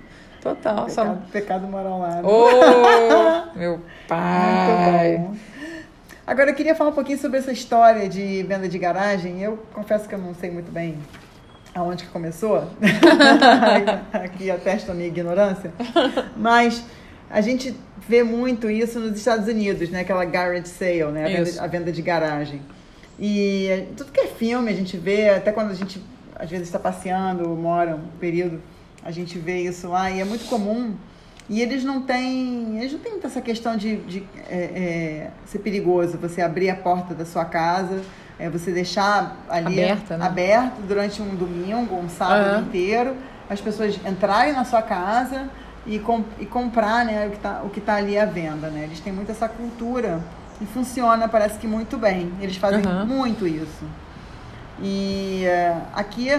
Total. 0.43 0.89
Só... 0.89 1.03
Pecado, 1.03 1.31
pecado 1.31 1.67
moral 1.67 1.99
lá. 1.99 2.21
Ô, 2.21 3.55
meu 3.57 3.79
pai. 4.07 5.17
Muito 5.17 5.31
bom. 5.31 5.37
Agora 6.27 6.51
eu 6.51 6.55
queria 6.55 6.75
falar 6.75 6.89
um 6.89 6.93
pouquinho 6.93 7.17
sobre 7.17 7.37
essa 7.39 7.51
história 7.51 8.07
de 8.09 8.43
venda 8.43 8.67
de 8.67 8.77
garagem. 8.77 9.41
Eu 9.41 9.57
confesso 9.73 10.07
que 10.07 10.15
eu 10.15 10.19
não 10.19 10.35
sei 10.35 10.51
muito 10.51 10.71
bem 10.71 10.97
aonde 11.73 12.03
que 12.03 12.09
começou. 12.09 12.67
Aqui 14.13 14.51
atesto 14.51 14.91
a 14.91 14.93
minha 14.93 15.07
ignorância. 15.07 15.73
Mas 16.35 16.83
a 17.29 17.41
gente 17.41 17.75
vê 18.07 18.23
muito 18.23 18.69
isso 18.69 18.99
nos 18.99 19.17
Estados 19.17 19.47
Unidos, 19.47 19.89
né? 19.89 20.01
Aquela 20.01 20.25
garage 20.25 20.67
sale, 20.67 21.05
né? 21.05 21.25
A 21.25 21.27
venda, 21.27 21.63
a 21.63 21.67
venda 21.67 21.91
de 21.91 22.01
garagem. 22.01 22.61
E 23.19 23.87
tudo 23.97 24.11
que 24.11 24.19
é 24.19 24.27
filme 24.27 24.71
a 24.71 24.75
gente 24.75 24.97
vê, 24.97 25.29
até 25.29 25.51
quando 25.51 25.71
a 25.71 25.75
gente 25.75 26.01
às 26.35 26.49
vezes 26.49 26.67
está 26.67 26.79
passeando, 26.79 27.47
mora 27.49 27.95
um 27.95 28.07
período, 28.19 28.61
a 29.05 29.11
gente 29.11 29.37
vê 29.37 29.61
isso 29.61 29.89
lá 29.89 30.09
e 30.09 30.19
é 30.19 30.25
muito 30.25 30.45
comum. 30.45 30.95
E 31.49 31.61
eles 31.61 31.83
não 31.83 32.01
têm, 32.01 32.77
eles 32.79 32.93
não 32.93 32.99
têm 32.99 33.19
essa 33.21 33.41
questão 33.41 33.75
de, 33.75 33.97
de, 33.97 34.23
é, 34.49 34.55
é, 34.55 35.31
ser 35.45 35.59
perigoso, 35.59 36.17
você 36.17 36.41
abrir 36.41 36.69
a 36.69 36.75
porta 36.75 37.13
da 37.13 37.25
sua 37.25 37.43
casa, 37.43 38.01
é, 38.39 38.49
você 38.49 38.71
deixar 38.71 39.37
ali 39.49 39.83
Aberta, 39.83 40.17
né? 40.17 40.25
aberto 40.25 40.81
durante 40.87 41.21
um 41.21 41.35
domingo, 41.35 41.95
um 41.95 42.07
sábado 42.07 42.55
Aham. 42.55 42.61
inteiro, 42.61 43.15
as 43.49 43.59
pessoas 43.59 43.99
entrarem 44.05 44.53
na 44.53 44.63
sua 44.63 44.81
casa 44.81 45.49
e, 45.85 46.01
e 46.39 46.45
comprar 46.45 47.05
né, 47.05 47.27
o 47.63 47.69
que 47.69 47.79
está 47.79 47.93
tá 47.93 47.95
ali 47.95 48.17
à 48.17 48.25
venda. 48.25 48.69
Né? 48.69 48.85
Eles 48.85 49.01
têm 49.01 49.11
muito 49.11 49.29
essa 49.29 49.49
cultura 49.49 50.21
e 50.61 50.65
funciona, 50.65 51.27
parece 51.27 51.59
que 51.59 51.67
muito 51.67 51.97
bem. 51.97 52.31
Eles 52.39 52.55
fazem 52.55 52.85
Aham. 52.85 53.05
muito 53.05 53.45
isso. 53.45 53.83
E 54.81 55.43
é, 55.45 55.77
aqui 55.93 56.29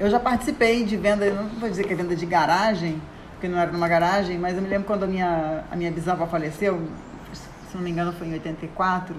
eu 0.00 0.10
já 0.10 0.18
participei 0.20 0.84
de 0.84 0.96
venda, 0.96 1.28
não 1.30 1.48
vou 1.60 1.68
dizer 1.68 1.84
que 1.84 1.92
é 1.92 1.96
venda 1.96 2.14
de 2.16 2.26
garagem, 2.26 3.00
porque 3.32 3.48
não 3.48 3.58
era 3.58 3.70
numa 3.70 3.88
garagem, 3.88 4.38
mas 4.38 4.54
eu 4.56 4.62
me 4.62 4.68
lembro 4.68 4.86
quando 4.86 5.04
a 5.04 5.06
minha, 5.06 5.64
a 5.70 5.76
minha 5.76 5.90
bisavó 5.90 6.26
faleceu, 6.26 6.80
se 7.32 7.76
não 7.76 7.82
me 7.82 7.90
engano 7.90 8.12
foi 8.12 8.26
em 8.28 8.32
84, 8.34 9.14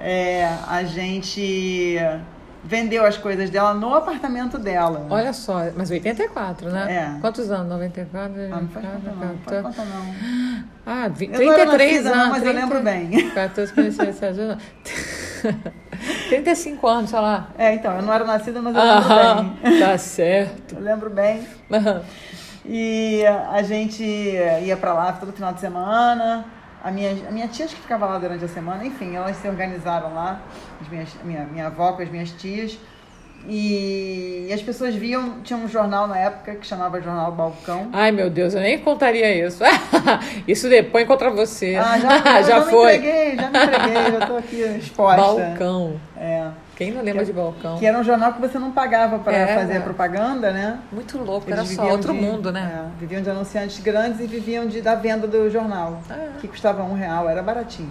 é, 0.00 0.48
a 0.68 0.84
gente 0.84 1.96
vendeu 2.64 3.04
as 3.06 3.16
coisas 3.16 3.48
dela 3.50 3.72
no 3.74 3.94
apartamento 3.94 4.58
dela. 4.58 5.06
Olha 5.08 5.32
só, 5.32 5.60
mas 5.76 5.90
84, 5.90 6.68
né? 6.70 7.14
É. 7.16 7.20
Quantos 7.20 7.50
anos? 7.50 7.68
94? 7.68 8.32
Ah, 8.52 8.60
não 8.60 8.68
faz 8.68 8.86
conta 8.86 9.10
não, 9.10 9.26
não 9.26 9.38
faz 9.38 9.62
conta 9.62 9.84
não. 9.84 10.64
Ah, 10.84 11.08
vi- 11.08 11.30
Eu 11.32 11.40
não 11.46 11.52
era 11.52 11.66
33 11.66 11.92
nascida, 12.04 12.08
anos. 12.10 12.24
não, 12.24 12.30
mas 12.30 12.42
eu 12.44 12.52
lembro 12.52 12.82
bem. 12.82 13.30
14, 13.30 13.72
15, 13.72 13.98
16, 13.98 14.36
17, 14.36 14.64
35 16.28 16.86
anos, 16.86 17.10
sei 17.10 17.20
lá. 17.20 17.48
É, 17.58 17.74
então, 17.74 17.96
eu 17.96 18.02
não 18.02 18.12
era 18.12 18.24
nascida, 18.24 18.60
mas 18.60 18.76
eu 18.76 18.82
lembro 18.82 19.08
bem. 19.08 19.80
tá 19.80 19.98
certo. 19.98 20.74
Eu 20.74 20.80
lembro 20.80 21.10
bem. 21.10 21.46
E 22.70 23.24
a 23.26 23.62
gente 23.62 24.04
ia 24.04 24.76
pra 24.76 24.92
lá 24.92 25.12
todo 25.14 25.32
final 25.32 25.52
de 25.54 25.60
semana. 25.60 26.44
A 26.84 26.90
minha, 26.90 27.10
a 27.26 27.30
minha 27.30 27.48
tia 27.48 27.66
que 27.66 27.74
ficava 27.74 28.06
lá 28.06 28.18
durante 28.18 28.44
a 28.44 28.48
semana. 28.48 28.84
Enfim, 28.84 29.16
elas 29.16 29.36
se 29.36 29.48
organizaram 29.48 30.14
lá, 30.14 30.40
as 30.80 30.88
minhas, 30.88 31.08
minha, 31.24 31.44
minha 31.44 31.66
avó 31.66 31.92
com 31.92 32.02
as 32.02 32.10
minhas 32.10 32.30
tias. 32.32 32.78
E, 33.48 34.46
e 34.48 34.52
as 34.52 34.60
pessoas 34.62 34.94
viam, 34.94 35.40
tinha 35.42 35.58
um 35.58 35.66
jornal 35.66 36.06
na 36.06 36.18
época 36.18 36.54
que 36.56 36.66
chamava 36.66 37.00
Jornal 37.00 37.32
Balcão. 37.32 37.88
Ai, 37.92 38.12
meu 38.12 38.28
Deus, 38.28 38.54
eu 38.54 38.60
nem 38.60 38.78
contaria 38.78 39.46
isso. 39.46 39.62
isso 40.46 40.68
depois 40.68 41.06
contra 41.06 41.30
você. 41.30 41.76
Ah, 41.76 41.96
já, 41.98 42.18
já, 42.18 42.42
já 42.42 42.60
me 42.64 42.70
foi. 42.70 42.96
entreguei, 42.96 43.36
já 43.36 43.50
me 43.50 43.58
entreguei, 43.58 44.12
já 44.20 44.26
tô 44.26 44.36
aqui 44.36 44.60
exposta. 44.78 45.16
Balcão. 45.22 46.00
É. 46.16 46.48
Quem 46.76 46.92
não 46.92 47.02
lembra 47.02 47.24
de 47.24 47.32
balcão? 47.32 47.76
Que 47.78 47.86
era 47.86 47.98
um 47.98 48.04
jornal 48.04 48.32
que 48.34 48.40
você 48.40 48.56
não 48.56 48.70
pagava 48.70 49.18
para 49.18 49.36
É. 49.36 49.46
fazer 49.58 49.80
propaganda, 49.82 50.52
né? 50.52 50.78
Muito 50.92 51.18
louco, 51.18 51.48
Eles 51.50 51.58
era 51.58 51.66
só 51.88 51.90
outro 51.90 52.12
de- 52.12 52.20
mundo, 52.20 52.52
né? 52.52 52.84
é, 52.86 53.00
viviam 53.00 53.20
de 53.20 53.28
anunciantes 53.30 53.80
grandes 53.80 54.20
e 54.20 54.26
viviam 54.28 54.64
de, 54.66 54.80
da 54.80 54.94
venda 54.94 55.26
do 55.26 55.50
jornal, 55.50 56.00
É. 56.08 56.38
que 56.40 56.46
custava 56.46 56.84
um 56.84 56.94
real, 56.94 57.28
era 57.28 57.42
baratinho. 57.42 57.90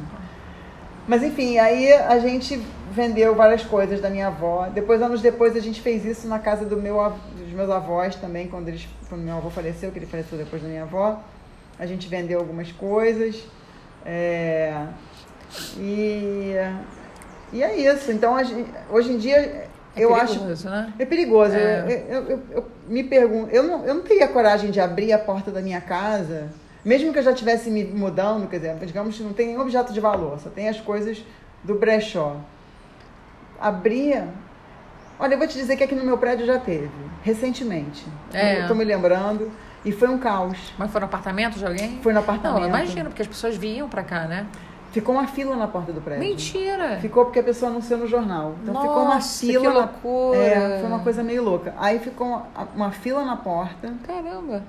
Mas 1.07 1.23
enfim, 1.23 1.57
aí 1.57 1.93
a 1.93 2.19
gente 2.19 2.57
vendeu 2.91 3.33
várias 3.35 3.63
coisas 3.63 4.01
da 4.01 4.09
minha 4.09 4.27
avó. 4.27 4.67
Depois, 4.73 5.01
anos 5.01 5.21
depois, 5.21 5.55
a 5.55 5.59
gente 5.59 5.81
fez 5.81 6.03
isso 6.05 6.27
na 6.27 6.39
casa 6.39 6.65
do 6.65 6.75
meu, 6.77 6.97
dos 7.37 7.51
meus 7.53 7.69
avós 7.69 8.15
também, 8.15 8.47
quando, 8.47 8.67
eles, 8.67 8.87
quando 9.07 9.21
meu 9.21 9.37
avô 9.37 9.49
faleceu, 9.49 9.91
que 9.91 9.99
ele 9.99 10.05
faleceu 10.05 10.37
depois 10.37 10.61
da 10.61 10.67
minha 10.67 10.83
avó. 10.83 11.21
A 11.79 11.85
gente 11.85 12.07
vendeu 12.09 12.39
algumas 12.39 12.71
coisas. 12.71 13.43
é, 14.05 14.73
e, 15.77 16.53
e 17.53 17.63
é 17.63 17.75
isso. 17.77 18.11
Então, 18.11 18.41
gente- 18.43 18.69
hoje 18.89 19.11
em 19.13 19.17
dia, 19.17 19.37
É 19.37 19.69
eu 19.95 20.13
acho 20.15 20.33
perigoso, 20.39 20.69
né? 20.69 20.93
é 20.99 21.05
perigoso. 21.05 21.55
É. 21.55 21.85
Eu, 22.09 22.15
eu- 22.17 22.29
eu- 22.29 22.43
eu 22.51 22.65
me 22.87 23.03
pergunto, 23.03 23.49
eu 23.53 23.63
não, 23.63 23.85
eu 23.85 23.93
não 23.95 24.01
teria 24.01 24.27
coragem 24.27 24.71
de 24.71 24.79
abrir 24.79 25.13
a 25.13 25.19
porta 25.19 25.51
da 25.51 25.61
minha 25.61 25.79
casa, 25.81 26.49
mesmo 26.87 27.11
que 27.11 27.19
eu 27.19 27.23
já 27.23 27.31
estivesse 27.31 27.69
me 27.69 27.83
mudando, 27.83 28.47
quer 28.47 28.57
dizer, 28.57 28.75
digamos 28.85 29.17
que 29.17 29.21
não 29.21 29.33
tem 29.33 29.47
nenhum 29.47 29.59
objeto 29.59 29.91
de 29.91 29.99
valor, 29.99 30.39
só 30.39 30.49
tem 30.49 30.69
as 30.69 30.79
coisas 30.79 31.21
do 31.61 31.75
brechó. 31.75 32.37
Abrir. 33.59 34.23
Olha, 35.19 35.33
eu 35.33 35.37
vou 35.37 35.47
te 35.47 35.55
dizer 35.55 35.75
que 35.75 35.83
aqui 35.83 35.93
no 35.93 36.05
meu 36.05 36.17
prédio 36.17 36.45
já 36.45 36.57
teve, 36.57 36.89
recentemente. 37.23 38.05
É. 38.33 38.61
Eu 38.61 38.67
tô 38.69 38.75
me 38.75 38.85
lembrando. 38.85 39.51
E 39.83 39.91
foi 39.91 40.07
um 40.07 40.17
caos. 40.17 40.57
Mas 40.77 40.89
foi 40.89 41.01
no 41.01 41.05
apartamento 41.05 41.57
de 41.57 41.65
alguém? 41.65 41.99
Foi 42.01 42.13
no 42.13 42.19
apartamento. 42.19 42.61
Não, 42.61 42.67
imagino, 42.67 43.09
porque 43.09 43.21
as 43.21 43.27
pessoas 43.27 43.57
vinham 43.57 43.89
pra 43.89 44.03
cá, 44.03 44.25
né? 44.25 44.47
Ficou 44.91 45.13
uma 45.13 45.27
fila 45.27 45.55
na 45.55 45.67
porta 45.67 45.91
do 45.91 45.99
prédio. 45.99 46.23
Mentira! 46.23 46.99
Ficou 47.01 47.25
porque 47.25 47.39
a 47.39 47.43
pessoa 47.43 47.69
anunciou 47.69 47.99
no 47.99 48.07
jornal. 48.07 48.55
Então 48.63 48.73
ficou 48.81 49.01
uma 49.03 49.15
Nossa, 49.15 49.45
fila. 49.45 49.61
que 49.61 49.67
loucura. 49.67 50.37
É, 50.39 50.79
foi 50.79 50.87
uma 50.87 50.99
coisa 50.99 51.21
meio 51.21 51.43
louca. 51.43 51.73
Aí 51.77 51.99
ficou 51.99 52.27
uma, 52.27 52.45
uma 52.73 52.91
fila 52.91 53.25
na 53.25 53.35
porta. 53.35 53.93
Caramba! 54.05 54.63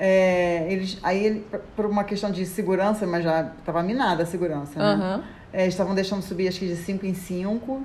É, 0.00 0.66
eles, 0.70 0.96
aí, 1.02 1.24
ele, 1.26 1.46
por- 1.74 1.86
uma 1.86 2.04
questão 2.04 2.30
de 2.30 2.46
segurança, 2.46 3.04
mas 3.06 3.24
já 3.24 3.50
estava 3.58 3.82
minada 3.82 4.22
a 4.22 4.26
segurança, 4.26 4.78
né? 4.78 4.84
Aham. 4.84 5.24
É, 5.52 5.66
estavam 5.66 5.94
deixando 5.94 6.22
subir, 6.22 6.46
acho 6.46 6.60
que 6.60 6.68
de 6.68 6.76
5 6.76 7.04
em 7.04 7.14
5. 7.14 7.82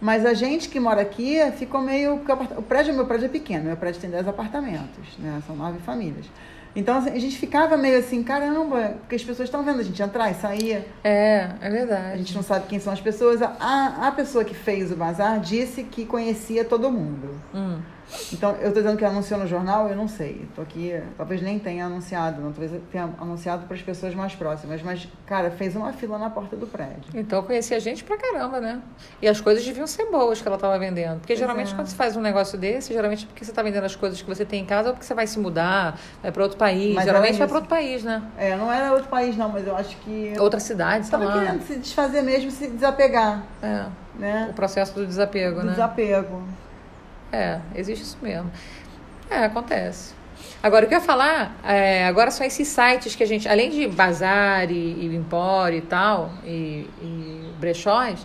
Mas 0.00 0.24
a 0.26 0.34
gente 0.34 0.68
que 0.68 0.78
mora 0.78 1.00
aqui 1.00 1.38
ficou 1.56 1.80
meio. 1.80 2.18
porque 2.18 2.32
o 2.56 2.62
prédio, 2.62 2.94
meu 2.94 3.06
prédio 3.06 3.26
é 3.26 3.28
pequeno, 3.28 3.64
meu 3.64 3.76
prédio 3.76 4.00
tem 4.00 4.10
10 4.10 4.28
apartamentos, 4.28 5.16
né? 5.18 5.40
São 5.46 5.56
nove 5.56 5.78
famílias. 5.80 6.26
Então 6.76 6.98
assim, 6.98 7.10
a 7.10 7.18
gente 7.18 7.38
ficava 7.38 7.76
meio 7.76 7.98
assim, 8.00 8.22
caramba, 8.24 8.96
porque 9.00 9.14
as 9.14 9.22
pessoas 9.24 9.46
estão 9.48 9.62
vendo 9.62 9.78
a 9.80 9.82
gente 9.82 10.02
entrar 10.02 10.30
e 10.30 10.34
sair. 10.34 10.84
É, 11.04 11.48
é 11.60 11.66
A 11.66 11.70
verdade. 11.70 12.18
gente 12.18 12.34
não 12.34 12.42
sabe 12.42 12.66
quem 12.66 12.78
são 12.80 12.92
as 12.92 13.00
pessoas. 13.00 13.40
A, 13.40 14.08
a 14.08 14.12
pessoa 14.12 14.44
que 14.44 14.54
fez 14.54 14.90
o 14.92 14.96
bazar 14.96 15.38
disse 15.40 15.84
que 15.84 16.04
conhecia 16.04 16.64
todo 16.64 16.90
mundo. 16.90 17.30
Hum. 17.54 17.78
Então, 18.32 18.52
eu 18.60 18.72
tô 18.72 18.80
dizendo 18.80 18.96
que 18.96 19.04
anunciou 19.04 19.40
no 19.40 19.46
jornal, 19.46 19.88
eu 19.88 19.96
não 19.96 20.06
sei. 20.06 20.46
Tô 20.54 20.62
aqui, 20.62 21.00
talvez 21.16 21.40
nem 21.42 21.58
tenha 21.58 21.86
anunciado, 21.86 22.40
não, 22.40 22.52
talvez 22.52 22.72
tenha 22.90 23.10
anunciado 23.20 23.66
para 23.66 23.74
as 23.76 23.82
pessoas 23.82 24.14
mais 24.14 24.34
próximas. 24.34 24.82
Mas, 24.82 25.08
cara, 25.26 25.50
fez 25.50 25.74
uma 25.74 25.92
fila 25.92 26.18
na 26.18 26.30
porta 26.30 26.54
do 26.56 26.66
prédio. 26.66 27.02
Então 27.14 27.38
eu 27.40 27.42
conhecia 27.42 27.78
gente 27.80 28.04
pra 28.04 28.16
caramba, 28.16 28.60
né? 28.60 28.80
E 29.20 29.28
as 29.28 29.40
coisas 29.40 29.64
deviam 29.64 29.86
ser 29.86 30.10
boas 30.10 30.40
que 30.40 30.46
ela 30.48 30.58
tava 30.58 30.78
vendendo. 30.78 31.20
Porque 31.20 31.34
geralmente 31.34 31.72
é. 31.72 31.76
quando 31.76 31.86
você 31.86 31.96
faz 31.96 32.16
um 32.16 32.20
negócio 32.20 32.58
desse, 32.58 32.92
geralmente 32.92 33.24
é 33.24 33.26
porque 33.28 33.44
você 33.44 33.52
tá 33.52 33.62
vendendo 33.62 33.84
as 33.84 33.96
coisas 33.96 34.20
que 34.20 34.28
você 34.28 34.44
tem 34.44 34.60
em 34.62 34.66
casa 34.66 34.88
ou 34.90 34.94
porque 34.94 35.06
você 35.06 35.14
vai 35.14 35.26
se 35.26 35.38
mudar, 35.38 35.98
vai 36.22 36.30
pra 36.30 36.42
outro 36.42 36.58
país. 36.58 36.94
Mas 36.94 37.04
geralmente 37.04 37.30
era 37.36 37.38
vai 37.38 37.48
pra 37.48 37.56
outro 37.56 37.70
país, 37.70 38.04
né? 38.04 38.22
É, 38.36 38.54
não 38.56 38.72
era 38.72 38.92
outro 38.92 39.08
país, 39.08 39.36
não, 39.36 39.48
mas 39.48 39.66
eu 39.66 39.76
acho 39.76 39.96
que. 39.98 40.34
Outra 40.38 40.60
cidade, 40.60 41.06
sei 41.06 41.10
Tava 41.10 41.24
lá. 41.24 41.40
querendo 41.40 41.62
se 41.62 41.76
desfazer 41.78 42.22
mesmo, 42.22 42.50
se 42.50 42.68
desapegar, 42.68 43.42
É, 43.62 43.86
né? 44.18 44.48
o 44.50 44.54
processo 44.54 44.94
do 44.94 45.06
desapego, 45.06 45.60
Do 45.60 45.66
né? 45.66 45.72
desapego. 45.72 46.42
É, 47.34 47.60
existe 47.74 48.02
isso 48.04 48.18
mesmo. 48.22 48.50
É, 49.28 49.44
acontece. 49.44 50.14
Agora, 50.62 50.86
o 50.86 50.88
que 50.88 50.94
eu 50.94 50.98
ia 50.98 51.04
falar, 51.04 51.58
é, 51.64 52.06
agora 52.06 52.30
são 52.30 52.46
esses 52.46 52.68
sites 52.68 53.14
que 53.14 53.22
a 53.22 53.26
gente, 53.26 53.48
além 53.48 53.70
de 53.70 53.86
bazar 53.88 54.70
e, 54.70 54.74
e 54.74 55.14
empório 55.14 55.78
e 55.78 55.82
tal, 55.82 56.32
e, 56.44 56.88
e 57.02 57.52
brechós, 57.58 58.24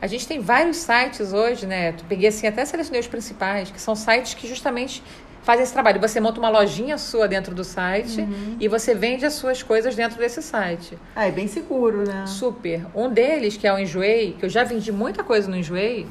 a 0.00 0.06
gente 0.06 0.26
tem 0.26 0.40
vários 0.40 0.76
sites 0.76 1.32
hoje, 1.32 1.66
né? 1.66 1.92
Tu 1.92 2.04
peguei 2.04 2.28
assim, 2.28 2.46
até 2.46 2.64
selecionei 2.64 3.00
os 3.00 3.08
principais, 3.08 3.70
que 3.70 3.80
são 3.80 3.94
sites 3.94 4.34
que 4.34 4.46
justamente 4.46 5.02
fazem 5.42 5.62
esse 5.62 5.72
trabalho. 5.72 6.00
Você 6.00 6.20
monta 6.20 6.38
uma 6.38 6.48
lojinha 6.48 6.96
sua 6.96 7.26
dentro 7.26 7.54
do 7.54 7.64
site 7.64 8.26
e 8.58 8.68
você 8.68 8.94
vende 8.94 9.26
as 9.26 9.34
suas 9.34 9.62
coisas 9.62 9.94
dentro 9.94 10.18
desse 10.18 10.42
site. 10.42 10.96
Ah, 11.14 11.26
é 11.26 11.30
bem 11.30 11.48
seguro, 11.48 12.06
né? 12.06 12.26
Super. 12.26 12.86
Um 12.94 13.08
deles, 13.08 13.56
que 13.56 13.66
é 13.66 13.72
o 13.72 13.78
Enjoei, 13.78 14.36
que 14.38 14.44
eu 14.44 14.48
já 14.48 14.64
vendi 14.64 14.92
muita 14.92 15.24
coisa 15.24 15.50
no 15.50 15.56
Enjoei, 15.56 16.06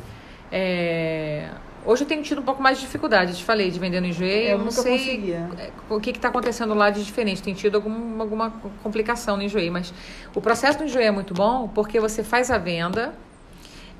é... 0.51 1.47
hoje 1.85 2.03
eu 2.03 2.07
tenho 2.07 2.21
tido 2.23 2.41
um 2.41 2.43
pouco 2.43 2.61
mais 2.61 2.77
de 2.77 2.85
dificuldade, 2.85 3.35
te 3.37 3.43
falei, 3.43 3.69
de 3.71 3.79
vender 3.79 3.99
no 4.01 4.07
Enjoei. 4.07 4.51
Eu 4.51 4.57
não 4.57 4.65
nunca 4.65 4.81
sei 4.81 4.97
conseguia. 4.97 5.49
o 5.89 5.99
que 5.99 6.11
está 6.11 6.27
acontecendo 6.29 6.73
lá 6.73 6.89
de 6.89 7.03
diferente. 7.03 7.41
Tem 7.41 7.53
tido 7.53 7.75
algum, 7.75 8.21
alguma 8.21 8.51
complicação 8.83 9.37
no 9.37 9.43
Enjoei, 9.43 9.69
mas 9.69 9.93
o 10.35 10.41
processo 10.41 10.77
do 10.77 10.83
Enjoei 10.85 11.05
é 11.07 11.11
muito 11.11 11.33
bom 11.33 11.67
porque 11.67 11.99
você 11.99 12.23
faz 12.23 12.49
a 12.51 12.57
venda, 12.57 13.13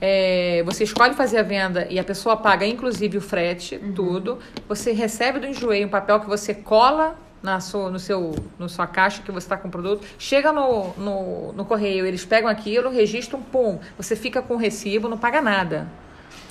é, 0.01 0.63
você 0.65 0.83
escolhe 0.83 1.13
fazer 1.13 1.39
a 1.39 1.43
venda 1.43 1.85
e 1.89 1.99
a 1.99 2.03
pessoa 2.03 2.37
paga 2.37 2.65
inclusive 2.65 3.17
o 3.17 3.21
frete, 3.21 3.75
Uhum. 3.75 3.91
tudo. 3.93 4.39
Você 4.67 4.91
recebe 4.91 5.39
do 5.39 5.47
Enjoei 5.47 5.83
um 5.85 5.89
papel 5.89 6.19
que 6.19 6.27
você 6.27 6.53
cola 6.53 7.17
na 7.41 7.59
sua, 7.61 7.89
no 7.89 7.99
seu, 7.99 8.35
no 8.57 8.67
sua 8.67 8.85
caixa 8.85 9.21
que 9.21 9.31
você 9.31 9.45
está 9.45 9.55
com 9.57 9.67
o 9.69 9.71
produto. 9.71 10.05
Chega 10.17 10.51
no, 10.51 10.89
no, 10.97 11.53
no 11.53 11.63
correio, 11.65 12.05
eles 12.05 12.25
pegam 12.25 12.49
aquilo, 12.49 12.89
registram, 12.89 13.41
pum. 13.41 13.79
Você 13.97 14.13
fica 14.15 14.41
com 14.41 14.55
o 14.55 14.57
recibo, 14.57 15.07
não 15.07 15.17
paga 15.17 15.41
nada. 15.41 15.87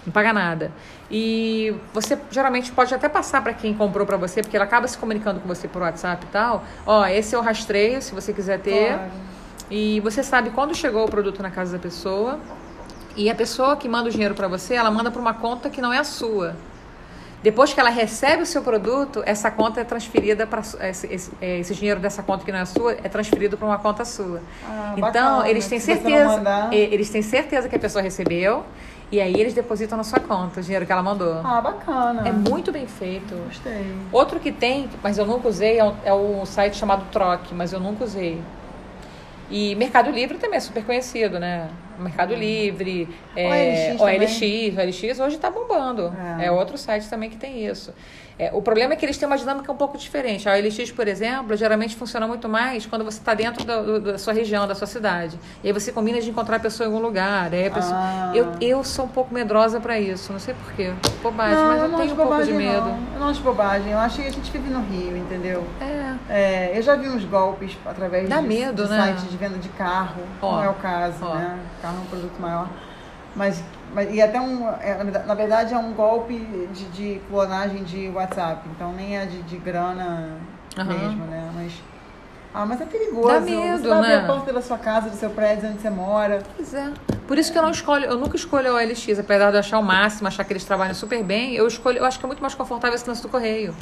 Não 0.06 0.12
paga 0.12 0.32
nada. 0.32 0.72
E 1.10 1.74
você 1.92 2.18
geralmente 2.30 2.72
pode 2.72 2.94
até 2.94 3.08
passar 3.08 3.42
para 3.42 3.52
quem 3.52 3.74
comprou 3.74 4.06
para 4.06 4.16
você, 4.16 4.42
porque 4.42 4.56
ela 4.56 4.64
acaba 4.64 4.86
se 4.86 4.96
comunicando 4.96 5.40
com 5.40 5.48
você 5.48 5.68
por 5.68 5.82
WhatsApp 5.82 6.24
e 6.24 6.28
tal. 6.28 6.64
Ó, 6.86 7.04
esse 7.06 7.34
é 7.34 7.38
o 7.38 7.42
rastreio, 7.42 8.00
se 8.00 8.14
você 8.14 8.32
quiser 8.32 8.60
ter. 8.60 8.94
Claro. 8.94 9.10
E 9.70 10.00
você 10.00 10.22
sabe 10.22 10.50
quando 10.50 10.74
chegou 10.74 11.04
o 11.04 11.10
produto 11.10 11.42
na 11.42 11.50
casa 11.50 11.72
da 11.72 11.78
pessoa. 11.78 12.38
E 13.16 13.28
a 13.28 13.34
pessoa 13.34 13.76
que 13.76 13.88
manda 13.88 14.08
o 14.08 14.12
dinheiro 14.12 14.34
para 14.34 14.48
você, 14.48 14.74
ela 14.74 14.90
manda 14.90 15.10
para 15.10 15.20
uma 15.20 15.34
conta 15.34 15.68
que 15.68 15.80
não 15.80 15.92
é 15.92 15.98
a 15.98 16.04
sua. 16.04 16.54
Depois 17.42 17.72
que 17.72 17.78
ela 17.78 17.90
recebe 17.90 18.42
o 18.42 18.46
seu 18.46 18.62
produto, 18.62 19.22
essa 19.24 19.50
conta 19.50 19.80
é 19.80 19.84
transferida 19.84 20.44
para 20.44 20.60
esse, 20.88 21.06
esse, 21.06 21.30
é, 21.40 21.58
esse 21.60 21.72
dinheiro 21.74 22.00
dessa 22.00 22.20
conta 22.20 22.44
que 22.44 22.50
não 22.50 22.58
é 22.58 22.64
sua 22.64 22.92
é 22.92 23.08
transferido 23.08 23.56
para 23.56 23.66
uma 23.66 23.78
conta 23.78 24.04
sua. 24.04 24.40
Ah, 24.64 24.94
então 24.96 25.36
bacana. 25.36 25.48
eles 25.48 25.68
têm 25.68 25.78
certeza, 25.78 26.42
eles 26.72 27.10
têm 27.10 27.22
certeza 27.22 27.68
que 27.68 27.76
a 27.76 27.78
pessoa 27.78 28.02
recebeu 28.02 28.64
e 29.10 29.20
aí 29.20 29.34
eles 29.34 29.54
depositam 29.54 29.96
na 29.96 30.04
sua 30.04 30.20
conta 30.20 30.60
o 30.60 30.62
dinheiro 30.62 30.84
que 30.84 30.92
ela 30.92 31.02
mandou. 31.02 31.40
Ah, 31.42 31.60
bacana. 31.60 32.28
É 32.28 32.32
muito 32.32 32.70
bem 32.70 32.86
feito. 32.86 33.34
Gostei. 33.46 33.86
Outro 34.12 34.38
que 34.38 34.52
tem, 34.52 34.88
mas 35.02 35.16
eu 35.16 35.26
nunca 35.26 35.48
usei, 35.48 35.78
é 35.78 35.84
um, 36.12 36.42
é 36.42 36.46
site 36.46 36.76
chamado 36.76 37.04
Troque, 37.10 37.54
mas 37.54 37.72
eu 37.72 37.80
nunca 37.80 38.04
usei. 38.04 38.40
E 39.50 39.74
Mercado 39.76 40.10
Livre 40.10 40.36
também 40.36 40.58
é 40.58 40.60
super 40.60 40.84
conhecido, 40.84 41.40
né? 41.40 41.70
Mercado 41.98 42.34
Livre, 42.34 43.08
é, 43.34 43.96
OLX 43.98 44.00
OLX, 44.00 44.78
OLX 44.78 45.20
hoje 45.20 45.36
está 45.36 45.50
bombando. 45.50 46.14
É. 46.38 46.46
É. 46.46 46.50
outro 46.50 46.76
site 46.76 47.08
também 47.08 47.30
que 47.30 47.36
tem 47.36 47.66
isso. 47.66 47.92
É, 48.38 48.50
o 48.54 48.62
problema 48.62 48.92
é 48.92 48.96
que 48.96 49.04
eles 49.04 49.18
têm 49.18 49.26
uma 49.26 49.36
dinâmica 49.36 49.70
um 49.72 49.76
pouco 49.76 49.98
diferente. 49.98 50.48
A 50.48 50.52
OLX, 50.52 50.92
por 50.92 51.08
exemplo, 51.08 51.56
geralmente 51.56 51.96
funciona 51.96 52.24
muito 52.26 52.48
mais 52.48 52.86
quando 52.86 53.04
você 53.04 53.18
está 53.18 53.34
dentro 53.34 53.64
da, 53.64 53.82
da 53.98 54.16
sua 54.18 54.32
região, 54.32 54.64
da 54.66 54.76
sua 54.76 54.86
cidade. 54.86 55.38
E 55.64 55.66
aí 55.66 55.72
você 55.72 55.90
combina 55.90 56.20
de 56.20 56.30
encontrar 56.30 56.56
a 56.56 56.60
pessoa 56.60 56.88
em 56.88 56.92
algum 56.92 57.04
lugar. 57.04 57.52
Aí 57.52 57.66
a 57.66 57.70
pessoa- 57.70 57.96
Ah. 57.98 58.30
eu, 58.34 58.52
eu 58.60 58.84
sou 58.84 59.06
um 59.06 59.08
pouco 59.08 59.34
medrosa 59.34 59.80
para 59.80 59.98
isso, 59.98 60.32
não 60.32 60.38
sei 60.38 60.54
porquê. 60.54 60.92
Bobagem, 61.20 61.56
não, 61.56 61.66
mas 61.66 61.82
eu, 61.82 61.88
não 61.88 61.98
tenho 61.98 62.12
um 62.12 62.16
pouco 62.16 62.30
de 62.44 62.52
bobagem, 62.52 62.54
medo. 62.54 62.86
Não. 62.86 62.98
Eu 63.14 63.20
não 63.20 63.28
acho 63.28 63.40
bobagem. 63.42 63.90
Eu 63.92 63.98
acho 63.98 64.20
que 64.22 64.28
a 64.28 64.30
gente 64.30 64.50
vive 64.52 64.70
no 64.70 64.80
Rio, 64.82 65.16
entendeu? 65.16 65.66
É. 65.80 66.14
É, 66.30 66.78
eu 66.78 66.82
já 66.82 66.94
vi 66.94 67.08
uns 67.08 67.24
golpes 67.24 67.76
através 67.84 68.28
Dá 68.28 68.40
de, 68.40 68.46
medo, 68.46 68.84
de 68.84 68.88
né? 68.90 69.06
sites 69.16 69.30
de 69.30 69.36
venda 69.36 69.58
de 69.58 69.68
carro. 69.70 70.22
Ó, 70.40 70.52
não 70.56 70.62
é 70.64 70.68
o 70.68 70.74
caso, 70.74 71.16
ó. 71.22 71.34
né? 71.34 71.58
Carro 71.82 71.96
é 71.96 72.00
um 72.02 72.04
produto 72.06 72.38
maior. 72.40 72.68
Mas, 73.34 73.62
mas 73.94 74.12
e 74.14 74.20
até 74.20 74.40
um. 74.40 74.68
é, 74.80 75.02
na 75.26 75.34
verdade- 75.34 75.74
é 75.74 75.78
um 75.78 75.92
golpe 75.92 76.34
de, 76.72 76.84
de 76.86 77.20
clonagem 77.28 77.84
de 77.84 78.08
WhatsApp. 78.10 78.68
Então 78.74 78.92
nem 78.92 79.16
é 79.18 79.26
de, 79.26 79.42
de 79.42 79.56
grana 79.56 80.28
Aham. 80.76 80.84
mesmo, 80.92 81.24
né? 81.26 81.50
Mas. 81.54 81.72
Ah, 82.54 82.64
mas 82.64 82.80
é 82.80 82.86
perigoso. 82.86 83.28
Dá 83.28 83.40
você 83.40 83.50
medo, 83.50 83.92
abrir 83.92 84.08
né? 84.08 84.16
a 84.16 84.26
porta 84.26 84.52
da 84.52 84.62
sua 84.62 84.78
casa, 84.78 85.10
do 85.10 85.16
seu 85.16 85.30
prédio, 85.30 85.68
onde 85.68 85.80
você 85.82 85.90
mora. 85.90 86.42
Pois 86.56 86.72
é. 86.74 86.90
Por 87.26 87.36
isso 87.36 87.52
que 87.52 87.58
eu 87.58 87.62
não 87.62 87.70
escolho, 87.70 88.06
eu 88.06 88.16
nunca 88.16 88.36
escolho 88.36 88.70
a 88.70 88.74
OLX, 88.76 89.18
apesar 89.18 89.50
de 89.50 89.56
eu 89.56 89.60
achar 89.60 89.78
o 89.78 89.82
máximo, 89.82 90.26
achar 90.28 90.44
que 90.44 90.52
eles 90.54 90.64
trabalham 90.64 90.94
super 90.94 91.22
bem, 91.22 91.54
eu 91.54 91.66
escolho, 91.68 91.98
eu 91.98 92.04
acho 92.06 92.18
que 92.18 92.24
é 92.24 92.26
muito 92.26 92.40
mais 92.40 92.54
confortável 92.54 92.96
esse 92.96 93.06
lance 93.06 93.20
do 93.20 93.28
correio. 93.28 93.74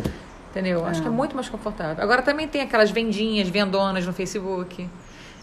Entendeu? 0.51 0.85
Acho 0.85 0.99
É. 1.01 1.03
que 1.03 1.09
é 1.09 1.11
muito 1.13 1.37
mais 1.37 1.49
confortável. 1.49 2.03
Agora 2.03 2.23
também 2.23 2.49
tem 2.49 2.61
aquelas 2.63 2.91
vendinhas, 2.91 3.49
vendonas 3.49 4.05
no 4.05 4.13
Facebook. 4.13 4.89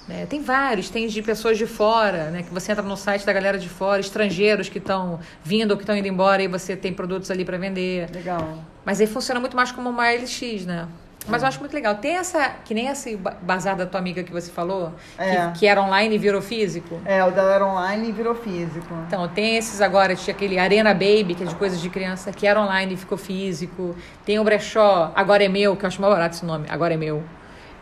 Né? 0.07 0.25
Tem 0.29 0.41
vários, 0.41 0.89
tem 0.89 1.07
de 1.07 1.21
pessoas 1.21 1.57
de 1.57 1.65
fora, 1.65 2.29
né? 2.29 2.43
Que 2.43 2.53
você 2.53 2.71
entra 2.71 2.83
no 2.83 2.97
site 2.97 3.25
da 3.25 3.33
galera 3.33 3.57
de 3.57 3.69
fora, 3.69 3.99
estrangeiros 4.01 4.69
que 4.69 4.77
estão 4.77 5.19
vindo 5.43 5.71
ou 5.71 5.77
que 5.77 5.83
estão 5.83 5.95
indo 5.95 6.07
embora 6.07 6.41
e 6.43 6.47
você 6.47 6.75
tem 6.75 6.93
produtos 6.93 7.31
ali 7.31 7.45
para 7.45 7.57
vender. 7.57 8.09
Legal. 8.13 8.59
Mas 8.85 8.99
aí 8.99 9.07
funciona 9.07 9.39
muito 9.39 9.55
mais 9.55 9.71
como 9.71 9.89
uma 9.89 10.09
LX, 10.11 10.65
né? 10.65 10.87
Mas 11.25 11.41
eu 11.41 11.47
acho 11.47 11.57
muito 11.61 11.73
legal. 11.73 11.95
Tem 11.95 12.17
essa, 12.17 12.49
que 12.65 12.73
nem 12.73 12.87
esse 12.89 13.15
ba- 13.15 13.37
bazar 13.41 13.77
da 13.77 13.85
tua 13.85 13.97
amiga 13.97 14.23
que 14.23 14.31
você 14.33 14.51
falou, 14.51 14.91
É. 15.17 15.47
que, 15.53 15.59
que 15.59 15.67
era 15.67 15.81
online 15.81 16.15
e 16.15 16.17
virou 16.17 16.41
físico. 16.41 16.99
É, 17.05 17.23
o 17.23 17.31
dela 17.31 17.53
era 17.53 17.65
online 17.65 18.09
e 18.09 18.11
virou 18.11 18.35
físico. 18.35 18.93
Então, 19.07 19.25
tem 19.29 19.55
esses 19.55 19.79
agora, 19.79 20.17
tinha 20.17 20.35
aquele 20.35 20.59
Arena 20.59 20.93
Baby, 20.93 21.33
que 21.33 21.43
é 21.43 21.45
de 21.45 21.55
coisas 21.55 21.79
de 21.79 21.89
criança, 21.89 22.29
que 22.33 22.45
era 22.45 22.59
online 22.61 22.95
e 22.95 22.97
ficou 22.97 23.17
físico. 23.17 23.95
Tem 24.25 24.37
o 24.37 24.43
Brechó, 24.43 25.13
Agora 25.15 25.41
é 25.45 25.47
Meu, 25.47 25.77
que 25.77 25.85
eu 25.85 25.87
acho 25.87 26.01
mais 26.01 26.13
barato 26.13 26.35
esse 26.35 26.45
nome, 26.45 26.65
Agora 26.69 26.93
é 26.93 26.97
Meu. 26.97 27.23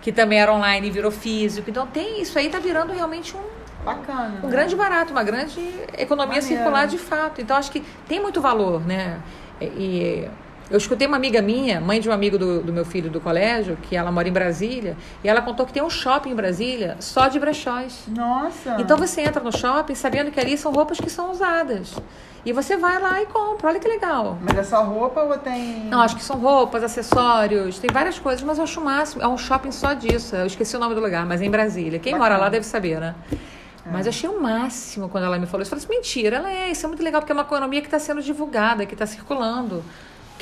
Que 0.02 0.12
também 0.12 0.40
era 0.40 0.54
online 0.54 0.88
e 0.88 0.92
virou 0.92 1.12
físico. 1.12 1.70
Então, 1.70 1.86
tem 1.88 2.22
isso 2.22 2.38
aí, 2.38 2.50
tá 2.50 2.60
virando 2.60 2.92
realmente 2.92 3.36
um, 3.36 3.86
Bacana. 3.86 4.40
um 4.44 4.48
né? 4.48 4.52
grande 4.52 4.76
barato, 4.76 5.12
uma 5.12 5.24
grande 5.24 5.60
economia 5.98 6.42
Maneiro. 6.42 6.46
circular 6.46 6.88
de 6.88 6.98
fato. 6.98 7.42
Então, 7.42 7.56
acho 7.56 7.72
que 7.72 7.82
tem 8.08 8.20
muito 8.20 8.42
valor, 8.42 8.82
né? 8.86 9.20
E, 9.60 9.66
e 9.66 10.30
eu 10.72 10.78
escutei 10.78 11.06
uma 11.06 11.18
amiga 11.18 11.42
minha, 11.42 11.82
mãe 11.82 12.00
de 12.00 12.10
um 12.10 12.14
amigo 12.14 12.38
do, 12.38 12.62
do 12.62 12.72
meu 12.72 12.86
filho 12.86 13.10
do 13.10 13.20
colégio, 13.20 13.78
que 13.84 13.96
ela 13.96 14.12
mora 14.12 14.28
em 14.28 14.32
Brasília, 14.32 14.96
e 15.22 15.28
ela 15.28 15.42
contou 15.42 15.66
que 15.66 15.74
tem 15.74 15.84
um 15.84 15.90
shopping 15.90 16.30
em 16.32 16.36
Brasília 16.36 16.96
só 17.00 17.28
de 17.28 17.38
brechós. 17.38 18.06
Nossa. 18.08 18.78
Então 18.80 18.98
você 18.98 19.22
entra 19.22 19.44
no 19.44 19.52
shopping 19.52 19.96
sabendo 19.96 20.32
que 20.32 20.40
ali 20.40 20.58
são 20.58 20.72
roupas 20.72 20.98
que 20.98 21.10
são 21.10 21.30
usadas. 21.30 21.94
E 22.46 22.54
você 22.54 22.76
vai 22.78 23.00
lá 23.00 23.22
e 23.22 23.26
compra. 23.28 23.68
Olha 23.68 23.80
que 23.80 23.88
legal. 23.88 24.38
Mas 24.42 24.58
é 24.58 24.64
só 24.64 24.84
roupa 24.84 25.22
ou 25.22 25.38
tem. 25.38 25.86
Não, 25.86 26.02
acho 26.02 26.16
que 26.16 26.24
são 26.24 26.38
roupas, 26.38 26.84
acessórios, 26.84 27.78
tem 27.78 27.90
várias 27.92 28.18
coisas, 28.18 28.42
mas 28.42 28.58
eu 28.58 28.64
acho 28.64 28.80
o 28.80 28.84
máximo. 28.84 29.22
É 29.22 29.28
um 29.28 29.38
shopping 29.38 29.72
só 29.72 29.94
disso. 29.94 30.36
Eu 30.36 30.48
esqueci 30.48 30.76
o 30.76 30.80
nome 30.80 30.96
do 30.96 31.02
lugar, 31.02 31.26
mas 31.26 31.42
é 31.42 31.46
em 31.46 31.52
Brasília. 31.52 32.00
Quem 32.00 32.14
mora 32.14 32.30
Bacana. 32.30 32.44
lá 32.46 32.50
deve 32.50 32.66
saber, 32.66 33.00
né? 33.00 33.14
Mas 33.86 34.06
eu 34.06 34.12
achei 34.12 34.30
o 34.30 34.42
máximo 34.42 35.10
quando 35.10 35.26
ela 35.26 35.38
me 35.38 35.46
falou 35.46 35.62
isso. 35.64 35.74
Eu 35.74 35.80
falei 35.80 35.86
assim, 35.86 36.02
mentira, 36.02 36.38
ela 36.38 36.52
é, 36.52 36.72
isso 36.72 36.86
é 36.86 36.88
muito 36.88 37.04
legal, 37.04 37.22
porque 37.22 37.32
é 37.32 37.36
uma 37.36 37.42
economia 37.42 37.82
que 37.82 37.88
está 37.88 38.00
sendo 38.00 38.22
divulgada, 38.22 38.86
que 38.86 38.94
está 38.94 39.06
circulando. 39.06 39.84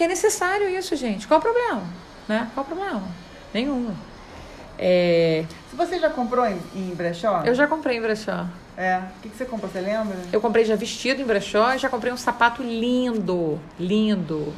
É 0.03 0.07
necessário 0.07 0.69
isso, 0.69 0.95
gente. 0.95 1.27
Qual 1.27 1.39
o 1.39 1.43
problema? 1.43 1.83
Né? 2.27 2.47
Qual 2.53 2.63
o 2.65 2.67
problema? 2.67 3.01
Nenhum. 3.53 3.93
É, 4.77 5.43
Se 5.69 5.75
você 5.75 5.99
já 5.99 6.09
comprou 6.09 6.45
em, 6.45 6.57
em 6.73 6.95
brechó? 6.95 7.43
eu 7.45 7.53
já 7.53 7.67
comprei 7.67 7.97
em 7.97 8.01
brechó. 8.01 8.45
É. 8.77 8.97
O 8.97 9.21
que, 9.21 9.29
que 9.29 9.35
você 9.35 9.43
comprou? 9.43 9.69
Você 9.69 9.81
lembra? 9.81 10.15
Eu 10.31 10.39
comprei 10.39 10.63
já 10.63 10.75
vestido 10.75 11.21
em 11.21 11.25
brechó 11.25 11.73
e 11.73 11.77
já 11.77 11.89
comprei 11.89 12.13
um 12.13 12.17
sapato 12.17 12.63
lindo, 12.63 13.59
lindo, 13.77 14.53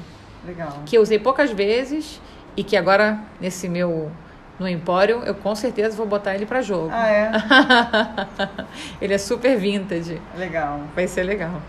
Legal. 0.46 0.84
que 0.86 0.96
eu 0.96 1.02
usei 1.02 1.18
poucas 1.18 1.50
vezes 1.50 2.22
e 2.56 2.64
que 2.64 2.78
agora, 2.78 3.20
nesse 3.40 3.68
meu 3.68 4.12
no 4.60 4.68
Empório, 4.68 5.24
eu 5.24 5.34
com 5.34 5.56
certeza 5.56 5.98
vou 5.98 6.06
botar 6.06 6.36
ele 6.36 6.46
pra 6.46 6.62
jogo. 6.62 6.90
Ah, 6.92 7.08
é? 7.10 7.32
ele 9.02 9.16
é 9.16 9.18
super 9.18 9.58
vintage, 9.58 10.22
Legal. 10.38 10.82
vai 10.94 11.08
ser 11.08 11.24
legal. 11.24 11.60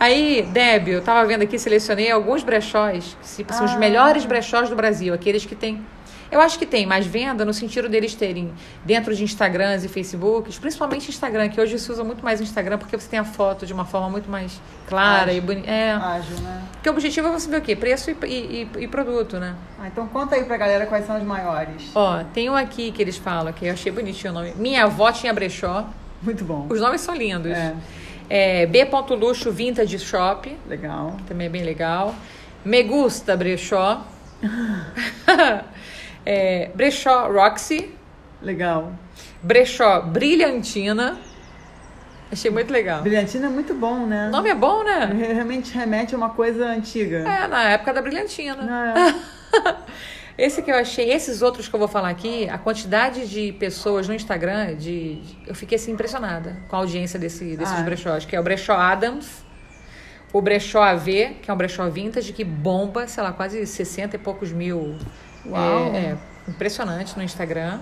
Aí, 0.00 0.42
Débio, 0.52 0.94
eu 0.94 1.02
tava 1.02 1.26
vendo 1.26 1.42
aqui, 1.42 1.58
selecionei 1.58 2.10
alguns 2.10 2.42
brechós, 2.42 3.16
que 3.36 3.52
são 3.52 3.64
os 3.66 3.72
Ah. 3.72 3.78
melhores 3.78 4.24
brechós 4.24 4.68
do 4.70 4.76
Brasil, 4.76 5.12
aqueles 5.12 5.44
que 5.44 5.54
têm. 5.56 5.84
Eu 6.30 6.42
acho 6.42 6.58
que 6.58 6.66
tem 6.66 6.84
mais 6.84 7.06
venda 7.06 7.42
no 7.42 7.54
sentido 7.54 7.88
deles 7.88 8.14
terem 8.14 8.52
dentro 8.84 9.14
de 9.14 9.24
Instagrams 9.24 9.82
e 9.82 9.88
Facebooks, 9.88 10.58
principalmente 10.58 11.08
Instagram, 11.08 11.48
que 11.48 11.58
hoje 11.58 11.78
se 11.78 11.90
usa 11.90 12.04
muito 12.04 12.22
mais 12.22 12.38
o 12.38 12.42
Instagram 12.42 12.76
porque 12.76 12.98
você 12.98 13.08
tem 13.08 13.18
a 13.18 13.24
foto 13.24 13.64
de 13.64 13.72
uma 13.72 13.86
forma 13.86 14.10
muito 14.10 14.30
mais 14.30 14.60
clara 14.86 15.30
Ágil. 15.30 15.38
e 15.38 15.40
bonita. 15.40 15.70
É. 15.70 15.92
Ágil, 15.92 16.36
né? 16.40 16.62
Porque 16.74 16.88
o 16.90 16.92
objetivo 16.92 17.28
é 17.28 17.30
você 17.32 17.48
ver 17.50 17.56
o 17.56 17.60
quê? 17.62 17.74
Preço 17.74 18.10
e, 18.10 18.16
e- 18.26 18.68
e- 18.78 18.84
e 18.84 18.86
produto, 18.88 19.38
né? 19.38 19.54
Ah, 19.80 19.86
então 19.88 20.06
conta 20.06 20.36
aí 20.36 20.44
pra 20.44 20.58
galera 20.58 20.84
quais 20.84 21.06
são 21.06 21.16
os 21.16 21.22
maiores. 21.24 21.90
Ó, 21.94 22.22
tem 22.34 22.50
um 22.50 22.54
aqui 22.54 22.92
que 22.92 23.00
eles 23.00 23.16
falam, 23.16 23.50
que 23.52 23.64
eu 23.66 23.72
achei 23.72 23.90
bonitinho 23.90 24.30
o 24.32 24.34
nome. 24.36 24.52
Minha 24.54 24.84
avó 24.84 25.10
tinha 25.10 25.32
brechó. 25.32 25.86
Muito 26.20 26.44
bom. 26.44 26.66
Os 26.68 26.78
nomes 26.78 27.00
são 27.00 27.14
lindos. 27.14 27.52
É. 27.52 27.74
É, 28.28 28.66
B. 28.66 28.86
Luxo 29.18 29.50
Vintage 29.50 29.98
Shop, 29.98 30.54
Legal. 30.68 31.16
também 31.26 31.46
é 31.46 31.50
bem 31.50 31.64
legal. 31.64 32.14
Me 32.64 32.82
Gusta 32.82 33.36
Brechó. 33.36 34.04
é, 36.26 36.70
brechó 36.74 37.28
Roxy. 37.32 37.94
Legal. 38.42 38.92
Brechó 39.42 40.02
Brilhantina. 40.02 41.18
Achei 42.30 42.50
muito 42.50 42.70
legal. 42.70 43.00
Brilhantina 43.02 43.46
é 43.46 43.50
muito 43.50 43.72
bom, 43.72 44.06
né? 44.06 44.28
O 44.28 44.32
nome 44.32 44.50
é 44.50 44.54
bom, 44.54 44.84
né? 44.84 45.10
Realmente 45.34 45.72
remete 45.72 46.14
a 46.14 46.18
uma 46.18 46.30
coisa 46.30 46.66
antiga. 46.66 47.18
É, 47.18 47.48
na 47.48 47.70
época 47.70 47.94
da 47.94 48.02
Brilhantina. 48.02 48.94
É. 48.94 49.38
Esse 50.38 50.62
que 50.62 50.70
eu 50.70 50.76
achei, 50.76 51.10
esses 51.10 51.42
outros 51.42 51.66
que 51.66 51.74
eu 51.74 51.80
vou 51.80 51.88
falar 51.88 52.10
aqui, 52.10 52.48
a 52.48 52.56
quantidade 52.56 53.26
de 53.26 53.52
pessoas 53.54 54.06
no 54.06 54.14
Instagram, 54.14 54.76
de, 54.76 55.20
eu 55.44 55.54
fiquei 55.54 55.74
assim 55.74 55.90
impressionada 55.90 56.56
com 56.68 56.76
a 56.76 56.78
audiência 56.78 57.18
desse, 57.18 57.56
desses 57.56 57.76
Ah. 57.76 57.82
brechós, 57.82 58.24
que 58.24 58.36
é 58.36 58.40
o 58.40 58.42
brechó 58.42 58.74
Adams, 58.74 59.44
o 60.32 60.40
brechó 60.40 60.80
AV, 60.80 61.38
que 61.42 61.50
é 61.50 61.52
um 61.52 61.56
brechó 61.56 61.88
vintage 61.88 62.32
que 62.32 62.44
bomba, 62.44 63.08
sei 63.08 63.22
lá, 63.24 63.32
quase 63.32 63.66
60 63.66 64.14
e 64.14 64.18
poucos 64.18 64.52
mil. 64.52 64.96
Uau. 65.44 65.92
É, 65.92 65.98
é, 65.98 66.16
impressionante 66.46 67.16
no 67.16 67.22
Instagram. 67.24 67.80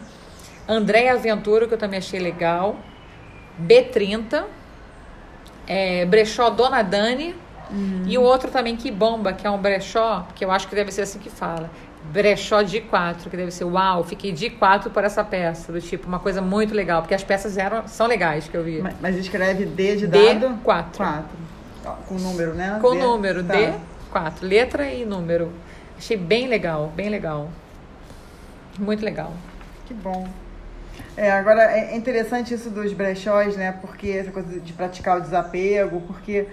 Andréia 0.67 1.13
Aventura, 1.13 1.69
que 1.69 1.75
eu 1.75 1.79
também 1.79 1.99
achei 1.99 2.19
legal. 2.19 2.77
B30. 3.61 4.45
É, 5.67 6.07
brechó 6.07 6.49
Dona 6.49 6.83
Dani. 6.83 7.35
E 8.07 8.17
o 8.17 8.23
outro 8.23 8.49
também 8.49 8.77
que 8.77 8.93
bomba, 8.93 9.33
que 9.33 9.45
é 9.45 9.51
um 9.51 9.59
brechó, 9.59 10.29
que 10.37 10.45
eu 10.45 10.53
acho 10.53 10.69
que 10.69 10.75
deve 10.77 10.93
ser 10.93 11.03
assim 11.03 11.19
que 11.19 11.29
fala. 11.29 11.69
Brechó 12.13 12.63
de 12.63 12.81
4, 12.81 13.29
que 13.31 13.37
deve 13.37 13.51
ser 13.51 13.65
uau, 13.65 14.03
fiquei 14.05 14.33
de 14.33 14.49
4 14.51 14.91
por 14.91 15.05
essa 15.05 15.23
peça, 15.25 15.73
do 15.73 15.81
tipo, 15.81 16.07
uma 16.07 16.19
coisa 16.19 16.41
muito 16.41 16.75
legal, 16.75 17.03
porque 17.03 17.15
as 17.15 17.23
peças 17.25 17.57
eram, 17.59 17.87
são 17.89 18.07
legais 18.07 18.49
que 18.49 18.57
eu 18.57 18.63
vi. 18.65 18.81
Mas, 18.81 18.95
mas 19.01 19.17
escreve 19.17 19.65
D 19.67 19.97
de 19.97 20.07
D, 20.07 20.35
dado. 20.35 20.59
quatro. 20.63 20.97
Quatro. 20.97 21.37
Ó, 21.85 21.93
Com 22.09 22.15
número, 22.15 22.55
né? 22.55 22.79
Com 22.81 22.93
D. 22.95 22.99
número, 23.01 23.45
Tá. 23.45 23.55
D, 23.55 23.73
4, 24.11 24.47
letra 24.47 24.91
e 24.91 25.05
número. 25.05 25.53
Achei 25.99 26.17
bem 26.17 26.47
legal, 26.49 26.93
bem 26.95 27.09
legal. 27.09 27.49
Muito 28.79 29.05
legal. 29.05 29.33
Que 29.87 29.95
bom. 29.95 30.29
É, 31.17 31.31
agora 31.31 31.63
é 31.63 31.97
interessante 31.97 32.53
isso 32.55 32.71
dos 32.71 32.93
brechós, 32.93 33.57
né? 33.57 33.73
Porque 33.81 34.09
essa 34.09 34.31
coisa 34.31 34.61
de 34.61 34.73
praticar 34.73 35.19
o 35.19 35.21
desapego, 35.21 36.01
porque 36.03 36.47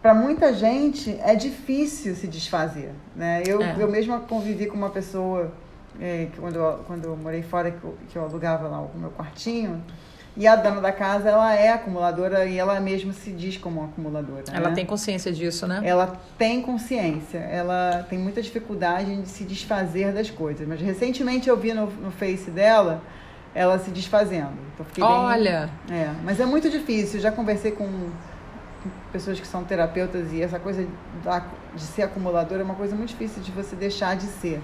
para 0.00 0.14
muita 0.14 0.52
gente 0.52 1.18
é 1.24 1.34
difícil 1.34 2.14
se 2.14 2.26
desfazer, 2.26 2.92
né? 3.16 3.42
Eu, 3.46 3.62
É. 3.62 3.74
eu 3.78 3.88
mesma 3.90 4.20
convivi 4.20 4.66
com 4.66 4.76
uma 4.76 4.90
pessoa 4.90 5.52
é, 6.00 6.28
que 6.32 6.38
quando, 6.38 6.56
eu, 6.56 6.80
quando 6.86 7.04
eu 7.04 7.16
morei 7.16 7.42
fora, 7.42 7.70
que 7.72 7.82
eu, 7.82 7.96
que 8.08 8.16
eu 8.16 8.22
alugava 8.22 8.68
lá 8.68 8.80
o 8.80 8.90
meu 8.96 9.10
quartinho, 9.10 9.82
e 10.36 10.46
a 10.46 10.54
dona 10.54 10.80
da 10.80 10.92
casa, 10.92 11.28
ela 11.28 11.52
é 11.52 11.70
acumuladora 11.70 12.46
e 12.46 12.56
ela 12.56 12.78
mesma 12.78 13.12
se 13.12 13.32
diz 13.32 13.56
como 13.56 13.82
acumuladora. 13.82 14.44
Ela 14.52 14.68
né? 14.68 14.74
tem 14.76 14.86
consciência 14.86 15.32
disso, 15.32 15.66
né? 15.66 15.80
Ela 15.82 16.16
tem 16.38 16.62
consciência, 16.62 17.38
ela 17.38 18.06
tem 18.08 18.16
muita 18.20 18.40
dificuldade 18.40 19.10
em 19.12 19.24
se 19.24 19.42
desfazer 19.42 20.12
das 20.12 20.30
coisas. 20.30 20.68
Mas 20.68 20.80
recentemente 20.80 21.48
eu 21.48 21.56
vi 21.56 21.72
no, 21.74 21.86
no 21.86 22.12
Face 22.12 22.48
dela 22.52 23.02
ela 23.52 23.80
se 23.80 23.90
desfazendo. 23.90 24.52
Então 24.72 24.86
fiquei 24.86 25.02
bem- 25.02 25.12
Olha, 25.12 25.68
É, 25.90 26.08
mas 26.22 26.38
é 26.38 26.46
muito 26.46 26.70
difícil. 26.70 27.16
Eu 27.18 27.22
já 27.22 27.32
conversei 27.32 27.72
com 27.72 27.88
pessoas 29.12 29.38
que 29.40 29.46
são 29.46 29.64
terapeutas 29.64 30.32
e 30.32 30.42
essa 30.42 30.58
coisa 30.58 30.86
da- 31.24 31.44
de 31.74 31.82
ser 31.82 32.02
acumulador 32.02 32.58
é 32.60 32.62
uma 32.62 32.74
coisa 32.74 32.94
muito 32.94 33.10
difícil 33.10 33.42
de 33.42 33.50
você 33.50 33.74
deixar 33.76 34.16
de 34.16 34.24
ser. 34.26 34.60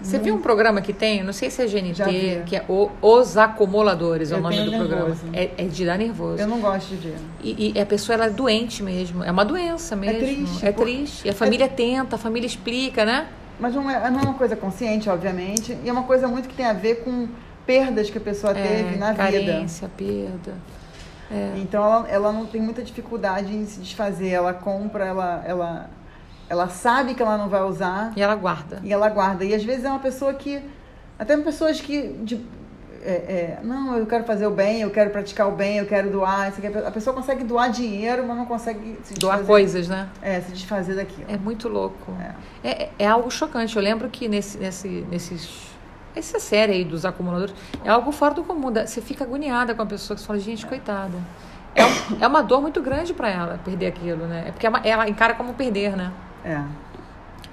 você 0.00 0.18
viu 0.18 0.34
um 0.34 0.40
programa 0.42 0.80
que 0.82 0.92
tem, 0.92 1.22
não 1.24 1.32
sei 1.32 1.50
se 1.50 1.60
é 1.62 1.66
GNT, 1.66 2.42
que 2.46 2.54
é 2.56 2.64
o- 2.68 2.90
Os 3.02 3.36
Acumuladores, 3.36 4.30
é 4.30 4.36
o 4.36 4.40
nome 4.40 4.56
do 4.56 4.64
tenho 4.70 4.76
programa. 4.78 5.04
nervoso. 5.08 5.26
É, 5.32 5.50
é 5.58 5.64
de 5.64 5.84
dar 5.86 5.98
nervoso. 5.98 6.40
Eu 6.42 6.46
não 6.46 6.60
gosto 6.60 6.88
de 6.90 6.96
ver. 7.08 7.16
E, 7.42 7.72
e 7.74 7.80
a 7.80 7.86
pessoa 7.86 8.14
ela 8.14 8.26
é 8.26 8.30
doente 8.30 8.82
mesmo, 8.82 9.24
é 9.24 9.30
uma 9.30 9.44
doença 9.44 9.96
mesmo. 9.96 10.18
triste, 10.20 10.66
É 10.66 10.72
triste. 10.72 11.26
E 11.26 11.30
a 11.30 11.34
família 11.34 11.68
tenta, 11.68 12.14
a 12.16 12.18
família 12.18 12.46
explica, 12.46 13.04
né? 13.04 13.26
Mas 13.58 13.74
não 13.74 13.90
é, 13.90 14.08
não 14.10 14.20
é 14.20 14.22
uma 14.22 14.34
coisa 14.34 14.54
consciente, 14.54 15.08
obviamente, 15.10 15.76
e 15.84 15.88
é 15.88 15.92
uma 15.92 16.04
coisa 16.04 16.28
muito 16.28 16.48
que 16.48 16.54
tem 16.54 16.66
a 16.66 16.72
ver 16.72 17.02
com 17.02 17.26
perdas 17.66 18.08
que 18.08 18.18
a 18.18 18.20
pessoa 18.20 18.54
teve 18.54 18.96
na 18.96 19.12
vida. 19.12 19.24
É, 19.24 19.30
carência, 19.46 19.88
perda. 19.96 20.54
É. 21.30 21.54
Então 21.58 21.82
ela, 21.84 22.08
ela 22.08 22.32
não 22.32 22.46
tem 22.46 22.60
muita 22.60 22.82
dificuldade 22.82 23.54
em 23.54 23.66
se 23.66 23.80
desfazer. 23.80 24.28
Ela 24.30 24.54
compra, 24.54 25.04
ela, 25.04 25.42
ela, 25.46 25.90
ela 26.48 26.68
sabe 26.68 27.14
que 27.14 27.22
ela 27.22 27.36
não 27.36 27.48
vai 27.48 27.62
usar 27.62 28.12
E 28.16 28.22
ela 28.22 28.34
guarda. 28.34 28.80
e 28.82 28.92
ela 28.92 29.08
guarda. 29.08 29.44
E 29.44 29.54
às 29.54 29.62
vezes 29.64 29.84
é 29.84 29.90
uma 29.90 29.98
pessoa 30.00 30.32
que. 30.34 30.62
Até 31.18 31.36
pessoas 31.38 31.80
que. 31.80 32.08
de- 32.22 32.58
é, 33.00 33.12
é, 33.12 33.58
não, 33.62 33.96
eu 33.96 34.04
quero 34.06 34.24
fazer 34.24 34.44
o 34.46 34.50
bem, 34.50 34.80
eu 34.80 34.90
quero 34.90 35.10
praticar 35.10 35.46
o 35.48 35.52
bem, 35.52 35.78
eu 35.78 35.86
quero 35.86 36.10
doar. 36.10 36.52
A 36.84 36.90
pessoa 36.90 37.14
consegue 37.14 37.44
doar 37.44 37.70
dinheiro, 37.70 38.24
mas 38.26 38.36
não 38.36 38.44
consegue 38.44 38.98
se 39.04 39.14
Doar 39.14 39.36
desfazer- 39.36 39.46
coisas, 39.46 39.88
né? 39.88 40.08
É, 40.20 40.40
se 40.40 40.50
desfazer 40.50 40.96
daquilo. 40.96 41.24
É 41.28 41.36
muito 41.36 41.68
louco. 41.68 42.12
É, 42.64 42.68
é, 42.68 42.90
é 42.98 43.06
algo 43.06 43.30
chocante. 43.30 43.76
Eu 43.76 43.82
lembro 43.82 44.08
que 44.08 44.26
nesse, 44.28 44.58
nesse, 44.58 44.88
nesses. 45.10 45.67
Essa 46.18 46.40
série 46.40 46.72
aí 46.72 46.84
dos 46.84 47.04
acumuladores 47.06 47.54
é 47.84 47.88
algo 47.90 48.10
fora 48.10 48.34
do 48.34 48.42
comum. 48.42 48.72
Você 48.72 49.00
fica 49.00 49.22
agoniada 49.22 49.72
com 49.72 49.82
a 49.82 49.86
pessoa 49.86 50.16
que 50.16 50.20
você 50.20 50.26
fala, 50.26 50.38
gente, 50.40 50.66
coitada. 50.66 51.16
É, 51.76 51.84
um- 51.84 52.18
é 52.20 52.26
uma 52.26 52.42
dor 52.42 52.60
muito 52.60 52.82
grande 52.82 53.14
para 53.14 53.28
ela 53.28 53.60
perder 53.64 53.86
aquilo, 53.86 54.26
né? 54.26 54.44
É 54.48 54.50
porque 54.50 54.66
é 54.66 54.68
uma- 54.68 54.80
ela 54.84 55.08
encara 55.08 55.34
como 55.34 55.54
perder, 55.54 55.96
né? 55.96 56.10
É. 56.44 56.60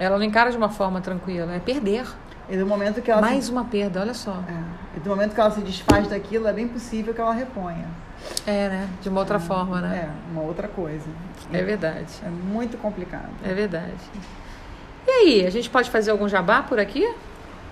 Ela 0.00 0.18
não 0.18 0.24
encara 0.24 0.50
de 0.50 0.56
uma 0.56 0.68
forma 0.68 1.00
tranquila, 1.00 1.54
é 1.54 1.60
perder. 1.60 2.04
E 2.48 2.56
do 2.56 2.66
momento 2.66 3.00
que 3.00 3.10
ela 3.10 3.20
Mais 3.20 3.44
se, 3.44 3.50
uma 3.52 3.64
perda, 3.64 4.00
olha 4.00 4.14
só. 4.14 4.32
é, 4.48 4.96
e 4.96 5.00
do 5.00 5.10
momento 5.10 5.32
que 5.34 5.40
ela 5.40 5.50
se 5.50 5.60
desfaz 5.60 6.08
daquilo, 6.08 6.46
é 6.48 6.52
bem 6.52 6.66
possível 6.66 7.14
que 7.14 7.20
ela 7.20 7.32
reponha. 7.32 7.86
É, 8.46 8.68
né? 8.68 8.88
De 9.00 9.08
uma 9.08 9.20
outra 9.20 9.38
forma, 9.38 9.80
né? 9.80 10.08
É, 10.08 10.32
uma 10.32 10.42
outra 10.42 10.66
coisa. 10.66 11.06
É 11.52 11.62
verdade. 11.62 12.12
É 12.24 12.28
muito 12.28 12.76
complicado. 12.78 13.30
É 13.44 13.54
verdade. 13.54 13.94
E 15.06 15.10
aí, 15.10 15.46
a 15.46 15.50
gente 15.50 15.70
pode 15.70 15.88
fazer 15.90 16.10
algum 16.10 16.28
jabá 16.28 16.62
por 16.62 16.80
aqui? 16.80 17.08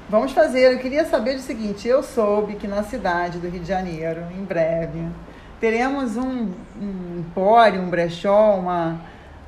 Vamos 0.08 0.32
fazer. 0.32 0.72
Eu 0.72 0.78
queria 0.78 1.04
saber 1.04 1.36
o 1.36 1.40
seguinte: 1.40 1.88
eu 1.88 2.02
soube 2.02 2.56
que 2.56 2.68
na 2.68 2.82
cidade 2.82 3.38
do 3.38 3.48
Rio 3.48 3.60
de 3.60 3.68
Janeiro, 3.68 4.22
em 4.36 4.44
breve, 4.44 5.08
teremos 5.58 6.16
um, 6.16 6.50
um 6.80 7.18
empório, 7.20 7.80
um 7.80 7.88
brechó, 7.88 8.54
uma, 8.56 9.00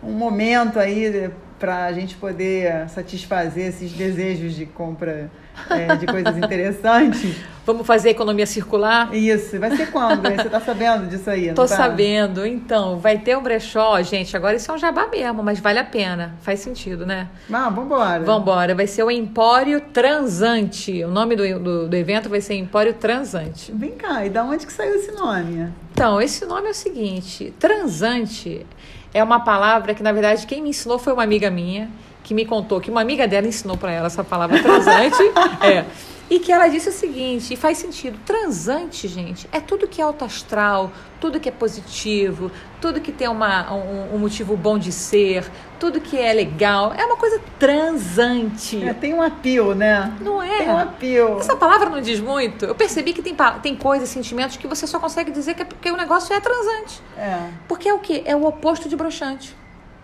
um 0.02 0.12
momento 0.12 0.78
aí 0.78 1.30
para 1.58 1.84
a 1.84 1.92
gente 1.92 2.16
poder 2.16 2.88
satisfazer 2.88 3.66
esses 3.66 3.92
desejos 3.92 4.54
de 4.54 4.64
compra 4.66 5.30
é, 5.70 5.96
de 5.96 6.06
coisas 6.06 6.36
interessantes. 6.36 7.36
Vamos 7.64 7.84
fazer 7.84 8.10
economia 8.10 8.46
circular? 8.46 9.12
Isso. 9.12 9.58
Vai 9.58 9.76
ser 9.76 9.90
quando? 9.90 10.22
Você 10.22 10.42
está 10.46 10.60
sabendo 10.60 11.08
disso 11.08 11.28
aí? 11.28 11.52
Tô 11.52 11.62
tá? 11.62 11.76
sabendo. 11.76 12.46
Então, 12.46 13.00
vai 13.00 13.18
ter 13.18 13.36
um 13.36 13.42
brechó, 13.42 14.00
gente. 14.02 14.36
Agora 14.36 14.54
isso 14.56 14.70
é 14.70 14.74
um 14.74 14.78
jabá 14.78 15.08
mesmo, 15.08 15.42
mas 15.42 15.58
vale 15.58 15.80
a 15.80 15.84
pena. 15.84 16.36
Faz 16.42 16.60
sentido, 16.60 17.04
né? 17.04 17.26
Ah, 17.52 17.68
vambora. 17.68 18.22
Vambora. 18.22 18.74
Vai 18.74 18.86
ser 18.86 19.02
o 19.02 19.10
Empório 19.10 19.80
Transante. 19.80 21.02
O 21.02 21.08
nome 21.08 21.34
do, 21.34 21.58
do, 21.58 21.88
do 21.88 21.96
evento 21.96 22.28
vai 22.28 22.40
ser 22.40 22.54
Empório 22.54 22.94
Transante. 22.94 23.72
Vem 23.72 23.92
cá, 23.92 24.24
e 24.24 24.30
da 24.30 24.44
onde 24.44 24.64
que 24.64 24.72
saiu 24.72 24.94
esse 24.94 25.10
nome? 25.10 25.72
Então, 25.92 26.20
esse 26.20 26.46
nome 26.46 26.68
é 26.68 26.70
o 26.70 26.74
seguinte: 26.74 27.52
transante 27.58 28.64
é 29.12 29.24
uma 29.24 29.40
palavra 29.40 29.94
que, 29.94 30.02
na 30.02 30.12
verdade, 30.12 30.46
quem 30.46 30.62
me 30.62 30.68
ensinou 30.68 30.98
foi 30.98 31.12
uma 31.12 31.22
amiga 31.22 31.50
minha, 31.50 31.90
que 32.26 32.34
me 32.34 32.44
contou 32.44 32.80
que 32.80 32.90
uma 32.90 33.00
amiga 33.00 33.28
dela 33.28 33.46
ensinou 33.46 33.76
para 33.76 33.92
ela 33.92 34.08
essa 34.08 34.24
palavra 34.24 34.60
transante. 34.60 35.22
é. 35.62 35.84
E 36.28 36.40
que 36.40 36.50
ela 36.50 36.66
disse 36.66 36.88
o 36.88 36.92
seguinte, 36.92 37.54
e 37.54 37.56
faz 37.56 37.78
sentido: 37.78 38.18
transante, 38.26 39.06
gente, 39.06 39.48
é 39.52 39.60
tudo 39.60 39.86
que 39.86 40.00
é 40.00 40.04
alto 40.04 40.24
astral, 40.24 40.90
tudo 41.20 41.38
que 41.38 41.48
é 41.48 41.52
positivo, 41.52 42.50
tudo 42.80 43.00
que 43.00 43.12
tem 43.12 43.28
uma, 43.28 43.72
um, 43.72 44.16
um 44.16 44.18
motivo 44.18 44.56
bom 44.56 44.76
de 44.76 44.90
ser, 44.90 45.48
tudo 45.78 46.00
que 46.00 46.18
é 46.18 46.32
legal. 46.32 46.92
É 46.94 47.04
uma 47.04 47.16
coisa 47.16 47.40
transante. 47.60 48.82
É, 48.84 48.92
tem 48.92 49.14
um 49.14 49.22
apio, 49.22 49.72
né? 49.72 50.12
Não 50.20 50.42
é? 50.42 50.58
Tem 50.58 50.68
um 50.68 50.78
apio. 50.78 51.38
Essa 51.38 51.54
palavra 51.54 51.88
não 51.88 52.00
diz 52.00 52.18
muito. 52.18 52.64
Eu 52.64 52.74
percebi 52.74 53.12
que 53.12 53.22
tem, 53.22 53.36
tem 53.62 53.76
coisas, 53.76 54.08
sentimentos 54.08 54.56
que 54.56 54.66
você 54.66 54.84
só 54.84 54.98
consegue 54.98 55.30
dizer 55.30 55.54
que 55.54 55.62
é 55.62 55.64
porque 55.64 55.92
o 55.92 55.96
negócio 55.96 56.34
é 56.34 56.40
transante. 56.40 57.00
É, 57.16 57.50
Porque 57.68 57.88
é 57.88 57.94
o 57.94 58.00
quê? 58.00 58.24
É 58.26 58.34
o 58.34 58.44
oposto 58.44 58.88
de 58.88 58.96
broxante. 58.96 59.54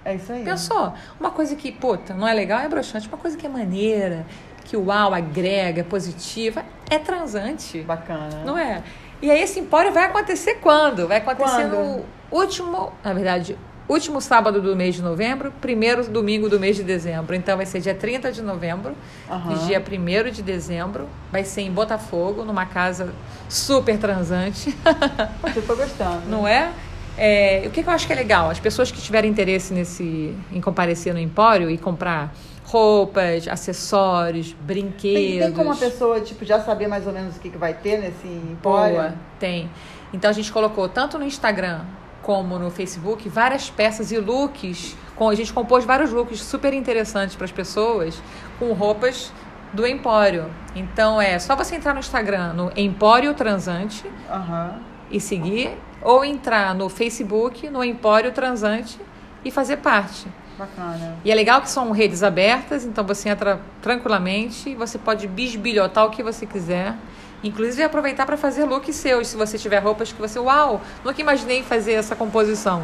É 0.05 0.15
isso 0.15 0.33
aí. 0.33 0.45
Pensou? 0.45 0.93
Uma 1.19 1.31
coisa 1.31 1.55
que, 1.57 1.73
puta, 1.73 2.15
não 2.15 2.27
é 2.27 2.35
legal 2.35 2.61
é 2.61 2.69
broxante. 2.69 3.09
Uma 3.09 3.19
coisa 3.19 3.37
que 3.37 3.47
é 3.47 3.49
maneira, 3.49 4.27
que 4.65 4.77
uau, 4.77 5.15
agrega, 5.15 5.81
é 5.81 5.85
positiva, 5.85 6.65
é 6.91 6.99
transante. 6.99 7.81
Bacana. 7.83 8.43
Não 8.45 8.57
é? 8.59 8.83
E 9.21 9.31
aí 9.31 9.41
esse 9.41 9.61
empório 9.61 9.93
vai 9.93 10.07
acontecer 10.07 10.55
quando? 10.55 11.07
Vai 11.07 11.19
acontecer 11.19 11.69
Quando? 11.69 11.77
no 11.77 12.05
último, 12.31 12.93
na 13.05 13.13
verdade, 13.13 13.57
último 13.89 14.21
sábado 14.21 14.61
do 14.61 14.75
mês 14.75 14.97
de 14.97 15.03
novembro, 15.03 15.53
primeiro 15.61 16.05
domingo 16.09 16.49
do 16.49 16.59
mês 16.59 16.75
de 16.75 16.83
dezembro. 16.83 17.35
Então 17.35 17.57
vai 17.57 17.67
ser 17.67 17.81
dia 17.81 17.95
30 17.95 18.33
de 18.33 18.43
novembro 18.43 18.97
Aham. 19.31 19.53
e 19.53 19.59
dia 19.67 19.81
1 19.81 20.31
de 20.33 20.43
dezembro. 20.43 21.09
Vai 21.31 21.45
ser 21.45 21.63
em 21.63 21.71
Botafogo, 21.71 22.45
numa 22.45 22.67
casa 22.67 23.15
super 23.49 23.97
transante. 23.99 24.77
Eu 25.55 25.63
tô 25.65 25.77
gostando. 25.77 26.29
Não 26.29 26.47
é? 26.49 26.73
É, 27.17 27.65
o 27.67 27.71
que, 27.71 27.83
que 27.83 27.89
eu 27.89 27.93
acho 27.93 28.07
que 28.07 28.13
é 28.13 28.17
legal? 28.17 28.51
As 28.51 28.59
pessoas 28.59 28.91
que 28.91 29.01
tiverem 29.01 29.31
interesse 29.31 29.75
nesse, 29.75 30.35
em 30.51 30.61
comparecer 30.61 31.13
no 31.13 31.21
Empório 31.21 31.71
e 31.71 31.77
comprar 31.77 32.35
roupas, 32.65 33.47
acessórios, 33.49 34.57
brinquedos. 34.61 35.03
Tem, 35.03 35.39
tem 35.41 35.53
como 35.53 35.73
a 35.73 35.77
pessoa 35.77 36.21
tipo, 36.21 36.45
já 36.45 36.61
saber 36.61 36.89
mais 36.89 37.07
ou 37.07 37.13
menos 37.13 37.37
o 37.37 37.41
que, 37.41 37.51
que 37.51 37.59
vai 37.59 37.75
ter 37.75 37.99
nesse 37.99 38.27
empório? 38.27 38.95
Boa, 38.95 39.15
tem. 39.39 39.71
Então 40.13 40.31
a 40.31 40.33
gente 40.33 40.51
colocou 40.51 40.89
tanto 40.89 41.19
no 41.19 41.25
Instagram 41.25 41.83
como 42.23 42.59
no 42.59 42.71
Facebook 42.71 43.29
várias 43.29 43.69
peças 43.69 44.11
e 44.11 44.19
looks. 44.19 44.97
Com, 45.17 45.29
a 45.29 45.35
gente 45.35 45.53
compôs 45.53 45.85
vários 45.85 46.13
looks 46.13 46.41
super 46.41 46.73
interessantes 46.73 47.37
para 47.37 47.45
as 47.45 47.53
pessoas 47.53 48.23
com 48.59 48.73
roupas 48.73 49.31
do 49.73 49.87
Empório. 49.87 50.51
Então 50.75 51.21
é 51.21 51.39
só 51.39 51.55
você 51.55 51.77
entrar 51.77 51.93
no 51.93 52.01
Instagram, 52.01 52.53
no 52.55 52.73
Empório 52.77 53.35
Transante 53.35 54.05
Aham. 54.31 54.81
e 55.11 55.21
seguir, 55.21 55.77
ou 56.03 56.25
entrar 56.25 56.75
no 56.75 56.89
Facebook, 56.89 57.69
no 57.71 57.83
Empório 57.85 58.33
Transante 58.33 58.99
e 59.45 59.51
fazer 59.51 59.79
parte. 59.79 60.27
Bacana. 60.59 61.17
E 61.25 61.31
é 61.31 61.35
legal 61.35 61.61
que 61.63 61.71
são 61.71 61.91
redes 61.93 62.23
abertas, 62.23 62.85
então 62.85 63.05
você 63.05 63.29
entra 63.29 63.59
tranquilamente 63.81 64.75
você 64.75 64.99
pode 64.99 65.27
bisbilhotar 65.27 66.05
o 66.07 66.11
que 66.11 66.23
você 66.23 66.47
quiser. 66.47 66.95
Inclusive 67.43 67.83
aproveitar 67.83 68.25
para 68.25 68.37
fazer 68.37 68.65
looks 68.65 68.95
seus, 68.95 69.29
se 69.29 69.37
você 69.37 69.59
tiver 69.59 69.79
roupas 69.79 70.13
que 70.13 70.21
você, 70.21 70.39
uau, 70.39 70.81
nunca 71.05 71.21
imaginei 71.21 71.63
fazer 71.63 71.95
essa 71.95 72.15
composição. 72.15 72.83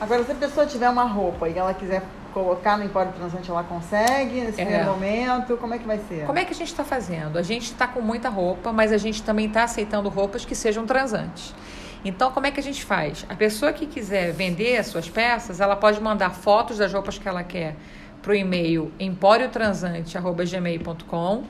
Agora, 0.00 0.24
se 0.24 0.32
a 0.32 0.34
pessoa 0.34 0.66
tiver 0.66 0.88
uma 0.90 1.04
roupa 1.04 1.48
e 1.48 1.56
ela 1.56 1.72
quiser 1.72 2.02
colocar 2.34 2.76
no 2.76 2.84
empório 2.84 3.12
transante, 3.12 3.48
ela 3.50 3.62
consegue 3.62 4.40
nesse 4.40 4.60
É. 4.60 4.64
primeiro 4.64 4.90
momento? 4.90 5.56
Como 5.56 5.74
é 5.74 5.78
que 5.78 5.86
vai 5.86 6.00
ser? 6.08 6.24
Como 6.26 6.38
é 6.38 6.44
que 6.44 6.52
a 6.52 6.56
gente 6.56 6.68
está 6.68 6.82
fazendo? 6.82 7.38
A 7.38 7.42
gente 7.42 7.66
está 7.66 7.86
com 7.86 8.00
muita 8.00 8.28
roupa, 8.28 8.72
mas 8.72 8.90
a 8.90 8.96
gente 8.96 9.22
também 9.22 9.46
está 9.46 9.62
aceitando 9.64 10.08
roupas 10.08 10.44
que 10.44 10.54
sejam 10.54 10.84
transantes. 10.84 11.54
Então, 12.04 12.32
como 12.32 12.46
é 12.46 12.50
que 12.50 12.58
a 12.58 12.62
gente 12.62 12.84
faz? 12.84 13.24
A 13.28 13.34
pessoa 13.34 13.72
que 13.72 13.86
quiser 13.86 14.32
vender 14.32 14.76
as 14.76 14.88
suas 14.88 15.08
peças, 15.08 15.60
ela 15.60 15.76
pode 15.76 16.00
mandar 16.00 16.30
fotos 16.30 16.78
das 16.78 16.92
roupas 16.92 17.16
que 17.16 17.28
ela 17.28 17.44
quer 17.44 17.76
para 18.20 18.32
o 18.32 18.34
e-mail 18.34 18.90
empóriotransante.gmail.com. 18.98 21.44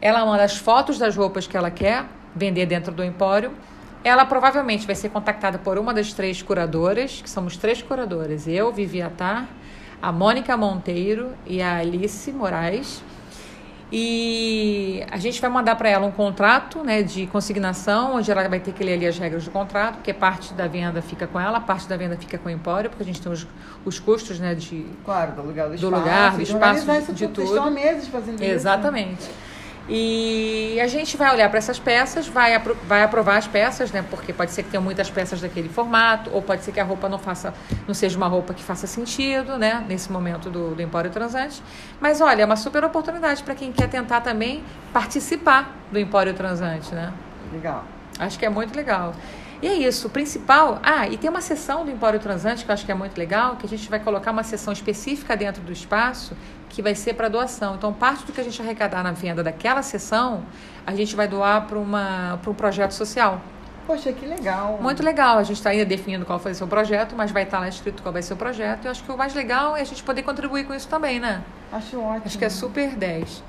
Ela 0.00 0.24
manda 0.24 0.44
as 0.44 0.56
fotos 0.56 0.96
das 0.98 1.16
roupas 1.16 1.48
que 1.48 1.56
ela 1.56 1.70
quer 1.70 2.04
vender 2.34 2.66
dentro 2.66 2.92
do 2.92 3.02
empório. 3.02 3.50
Ela 4.04 4.24
provavelmente 4.24 4.86
vai 4.86 4.94
ser 4.94 5.08
contactada 5.08 5.58
por 5.58 5.76
uma 5.78 5.92
das 5.92 6.12
três 6.12 6.40
curadoras, 6.40 7.20
que 7.20 7.28
somos 7.28 7.56
três 7.56 7.82
curadoras. 7.82 8.46
Eu, 8.46 8.72
Vivi 8.72 9.02
Atar, 9.02 9.48
a 10.00 10.12
Mônica 10.12 10.56
Monteiro 10.56 11.32
e 11.44 11.60
a 11.60 11.78
Alice 11.78 12.30
Moraes. 12.30 13.02
E 13.90 15.04
a 15.10 15.16
gente 15.16 15.40
vai 15.40 15.48
mandar 15.48 15.76
para 15.76 15.88
ela 15.88 16.04
um 16.04 16.10
contrato 16.10 16.82
né, 16.82 17.02
de 17.02 17.26
consignação, 17.28 18.16
onde 18.16 18.30
ela 18.30 18.48
vai 18.48 18.58
ter 18.58 18.72
que 18.72 18.82
ler 18.82 18.94
ali 18.94 19.06
as 19.06 19.16
regras 19.16 19.44
do 19.44 19.50
contrato, 19.52 19.96
porque 19.96 20.12
parte 20.12 20.52
da 20.54 20.66
venda 20.66 21.00
fica 21.00 21.26
com 21.26 21.38
ela, 21.38 21.60
parte 21.60 21.88
da 21.88 21.96
venda 21.96 22.16
fica 22.16 22.36
com 22.36 22.48
o 22.48 22.52
empório, 22.52 22.90
porque 22.90 23.04
a 23.04 23.06
gente 23.06 23.20
tem 23.22 23.30
os, 23.30 23.46
os 23.84 24.00
custos 24.00 24.40
né, 24.40 24.54
de, 24.56 24.84
Claro, 25.04 25.32
do 25.32 25.42
lugar 25.42 25.64
do, 25.64 25.70
do 25.70 25.74
espaço. 25.76 25.94
lugar, 25.94 26.30
do 26.32 26.36
de 26.38 26.42
espaço, 26.42 27.12
de, 27.12 27.26
de 27.26 27.32
tudo. 27.32 27.46
Estão 27.46 27.64
há 27.64 27.70
meses 27.70 28.08
fazendo 28.08 28.42
isso. 28.56 28.64
né? 28.90 29.28
E 29.88 30.80
a 30.80 30.88
gente 30.88 31.16
vai 31.16 31.32
olhar 31.32 31.48
para 31.48 31.58
essas 31.58 31.78
peças, 31.78 32.26
vai, 32.26 32.54
apro- 32.54 32.76
vai 32.88 33.04
aprovar 33.04 33.36
as 33.36 33.46
peças, 33.46 33.92
né? 33.92 34.04
Porque 34.10 34.32
pode 34.32 34.50
ser 34.50 34.64
que 34.64 34.70
tenha 34.70 34.80
muitas 34.80 35.08
peças 35.10 35.40
daquele 35.40 35.68
formato, 35.68 36.28
ou 36.32 36.42
pode 36.42 36.64
ser 36.64 36.72
que 36.72 36.80
a 36.80 36.84
roupa 36.84 37.08
não 37.08 37.18
faça, 37.20 37.54
não 37.86 37.94
seja 37.94 38.16
uma 38.16 38.26
roupa 38.26 38.52
que 38.52 38.64
faça 38.64 38.86
sentido, 38.88 39.56
né? 39.56 39.84
Nesse 39.88 40.10
momento 40.10 40.50
do, 40.50 40.74
do 40.74 40.82
Empório 40.82 41.10
Transante. 41.10 41.62
Mas 42.00 42.20
olha, 42.20 42.42
é 42.42 42.44
uma 42.44 42.56
super 42.56 42.82
oportunidade 42.82 43.44
para 43.44 43.54
quem 43.54 43.70
quer 43.70 43.88
tentar 43.88 44.22
também 44.22 44.64
participar 44.92 45.72
do 45.92 45.98
Empório 46.00 46.34
Transante, 46.34 46.92
né? 46.92 47.12
Legal. 47.52 47.84
Acho 48.18 48.38
que 48.38 48.44
é 48.44 48.48
muito 48.50 48.74
legal. 48.74 49.14
E 49.62 49.68
é 49.68 49.74
isso, 49.74 50.08
o 50.08 50.10
principal. 50.10 50.80
Ah, 50.82 51.06
e 51.08 51.16
tem 51.16 51.30
uma 51.30 51.40
sessão 51.40 51.84
do 51.84 51.90
Empório 51.92 52.18
Transante 52.18 52.64
que 52.64 52.70
eu 52.70 52.74
acho 52.74 52.84
que 52.84 52.90
é 52.90 52.94
muito 52.94 53.16
legal, 53.16 53.54
que 53.56 53.64
a 53.64 53.68
gente 53.68 53.88
vai 53.88 54.00
colocar 54.00 54.32
uma 54.32 54.42
sessão 54.42 54.72
específica 54.72 55.36
dentro 55.36 55.62
do 55.62 55.72
espaço 55.72 56.36
que 56.76 56.82
vai 56.82 56.94
ser 56.94 57.14
para 57.14 57.30
doação. 57.30 57.74
Então, 57.74 57.90
parte 57.90 58.26
do 58.26 58.32
que 58.32 58.40
a 58.40 58.44
gente 58.44 58.60
arrecadar 58.60 59.02
na 59.02 59.10
venda 59.10 59.42
daquela 59.42 59.80
sessão, 59.80 60.42
a 60.86 60.94
gente 60.94 61.16
vai 61.16 61.26
doar 61.26 61.66
para 61.66 61.78
um 61.78 62.54
projeto 62.54 62.90
social. 62.90 63.40
Poxa, 63.86 64.12
que 64.12 64.26
legal. 64.26 64.78
Muito 64.82 65.02
legal. 65.02 65.38
A 65.38 65.42
gente 65.42 65.56
está 65.56 65.70
ainda 65.70 65.86
definindo 65.86 66.26
qual 66.26 66.38
vai 66.38 66.52
ser 66.52 66.64
o 66.64 66.68
projeto, 66.68 67.14
mas 67.16 67.30
vai 67.30 67.44
estar 67.44 67.60
lá 67.60 67.66
escrito 67.66 68.02
qual 68.02 68.12
vai 68.12 68.20
ser 68.20 68.34
o 68.34 68.36
projeto. 68.36 68.84
E 68.84 68.88
eu 68.88 68.90
acho 68.90 69.02
que 69.02 69.10
o 69.10 69.16
mais 69.16 69.32
legal 69.32 69.74
é 69.74 69.80
a 69.80 69.84
gente 69.84 70.02
poder 70.02 70.22
contribuir 70.22 70.66
com 70.66 70.74
isso 70.74 70.86
também, 70.86 71.18
né? 71.18 71.42
Acho 71.72 71.98
ótimo. 71.98 72.26
Acho 72.26 72.36
que 72.36 72.44
é 72.44 72.50
super 72.50 72.94
10. 72.94 73.42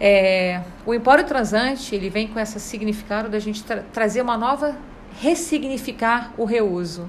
É, 0.00 0.62
o 0.86 0.94
Empório 0.94 1.24
Transante, 1.24 1.94
ele 1.94 2.08
vem 2.08 2.26
com 2.26 2.40
esse 2.40 2.58
significado 2.58 3.28
da 3.28 3.38
gente 3.38 3.62
tra 3.64 3.84
trazer 3.92 4.22
uma 4.22 4.38
nova, 4.38 4.74
ressignificar 5.20 6.32
o 6.38 6.46
reuso. 6.46 7.06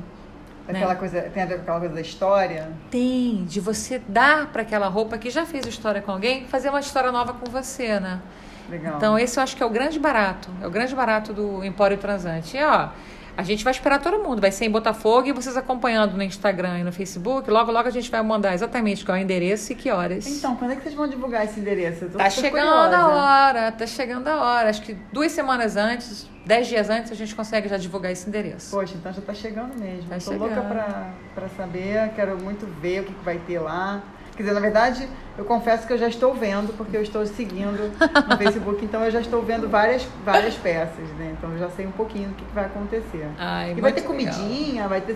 Aquela 0.67 0.93
né? 0.93 0.99
coisa, 0.99 1.21
tem 1.21 1.43
a 1.43 1.45
ver 1.45 1.55
com 1.55 1.61
aquela 1.61 1.79
coisa 1.79 1.95
da 1.95 2.01
história? 2.01 2.71
Tem, 2.91 3.45
de 3.45 3.59
você 3.61 4.01
dar 4.07 4.47
para 4.47 4.63
aquela 4.63 4.87
roupa 4.87 5.17
que 5.17 5.29
já 5.29 5.45
fez 5.45 5.65
história 5.65 6.01
com 6.01 6.11
alguém, 6.11 6.45
fazer 6.47 6.69
uma 6.69 6.81
história 6.81 7.11
nova 7.11 7.33
com 7.33 7.49
você, 7.49 7.99
né? 7.99 8.19
Legal. 8.69 8.97
Então, 8.97 9.17
esse 9.17 9.39
eu 9.39 9.43
acho 9.43 9.55
que 9.55 9.63
é 9.63 9.65
o 9.65 9.69
grande 9.69 9.97
barato. 9.97 10.49
É 10.61 10.67
o 10.67 10.69
grande 10.69 10.93
barato 10.93 11.31
do 11.31 11.63
Empório 11.63 11.97
Transante. 11.97 12.57
E, 12.57 12.63
ó, 12.63 12.89
a 13.37 13.43
gente 13.43 13.63
vai 13.63 13.71
esperar 13.71 14.01
todo 14.01 14.17
mundo. 14.23 14.41
Vai 14.41 14.51
ser 14.51 14.65
em 14.65 14.71
Botafogo 14.71 15.27
e 15.27 15.31
vocês 15.31 15.55
acompanhando 15.55 16.17
no 16.17 16.23
Instagram 16.23 16.79
e 16.79 16.83
no 16.83 16.91
Facebook. 16.91 17.49
Logo, 17.49 17.71
logo 17.71 17.87
a 17.87 17.91
gente 17.91 18.09
vai 18.09 18.21
mandar 18.23 18.53
exatamente 18.55 19.05
qual 19.05 19.15
é 19.15 19.21
o 19.21 19.23
endereço 19.23 19.71
e 19.71 19.75
que 19.75 19.91
horas. 19.91 20.25
Então, 20.27 20.55
quando 20.55 20.71
é 20.71 20.75
que 20.75 20.81
vocês 20.81 20.95
vão 20.95 21.07
divulgar 21.07 21.45
esse 21.45 21.59
endereço? 21.59 22.05
Eu 22.05 22.09
tô 22.11 22.17
Tá 22.17 22.29
chegando 22.31 22.65
curiosa. 22.67 22.97
a 22.97 23.07
hora, 23.47 23.71
tá 23.71 23.85
chegando 23.85 24.27
a 24.27 24.41
hora. 24.43 24.69
Acho 24.69 24.81
que 24.81 24.93
duas 25.13 25.31
semanas 25.31 25.75
antes, 25.77 26.27
dez 26.45 26.67
dias 26.67 26.89
antes, 26.89 27.11
a 27.11 27.15
gente 27.15 27.35
consegue 27.35 27.69
já 27.69 27.77
divulgar 27.77 28.11
esse 28.11 28.27
endereço. 28.27 28.71
Poxa, 28.71 28.95
então 28.97 29.13
já 29.13 29.21
tá 29.21 29.33
chegando 29.33 29.77
mesmo. 29.79 30.09
Tá 30.09 30.15
Tô 30.15 30.21
chegando. 30.21 30.39
louca 30.39 30.61
pra, 30.61 31.11
pra 31.35 31.47
saber, 31.49 32.11
quero 32.15 32.41
muito 32.41 32.65
ver 32.81 33.01
o 33.01 33.03
que, 33.03 33.13
que 33.13 33.23
vai 33.23 33.37
ter 33.37 33.59
lá. 33.59 34.01
Quer 34.35 34.43
dizer, 34.43 34.53
na 34.55 34.59
verdade, 34.61 35.07
eu 35.37 35.45
confesso 35.45 35.85
que 35.85 35.93
eu 35.93 35.97
já 35.97 36.07
estou 36.07 36.33
vendo, 36.33 36.73
porque 36.75 36.97
eu 36.97 37.01
estou 37.01 37.25
seguindo 37.25 37.91
no 38.27 38.37
Facebook, 38.37 38.83
então 38.83 39.03
eu 39.03 39.11
já 39.11 39.21
estou 39.21 39.41
vendo 39.43 39.69
várias, 39.69 40.07
várias 40.25 40.55
peças, 40.55 41.07
né? 41.17 41.35
Então 41.37 41.51
eu 41.51 41.59
já 41.59 41.69
sei 41.69 41.85
um 41.85 41.91
pouquinho 41.91 42.29
do 42.29 42.35
que, 42.35 42.43
que 42.43 42.53
vai 42.53 42.65
acontecer. 42.65 43.27
Ai, 43.37 43.73
e 43.77 43.81
vai 43.81 43.93
ter 43.93 44.01
muito 44.01 44.17
legal. 44.17 44.35
comidinha, 44.35 44.87
vai 44.87 44.99
ter. 44.99 45.15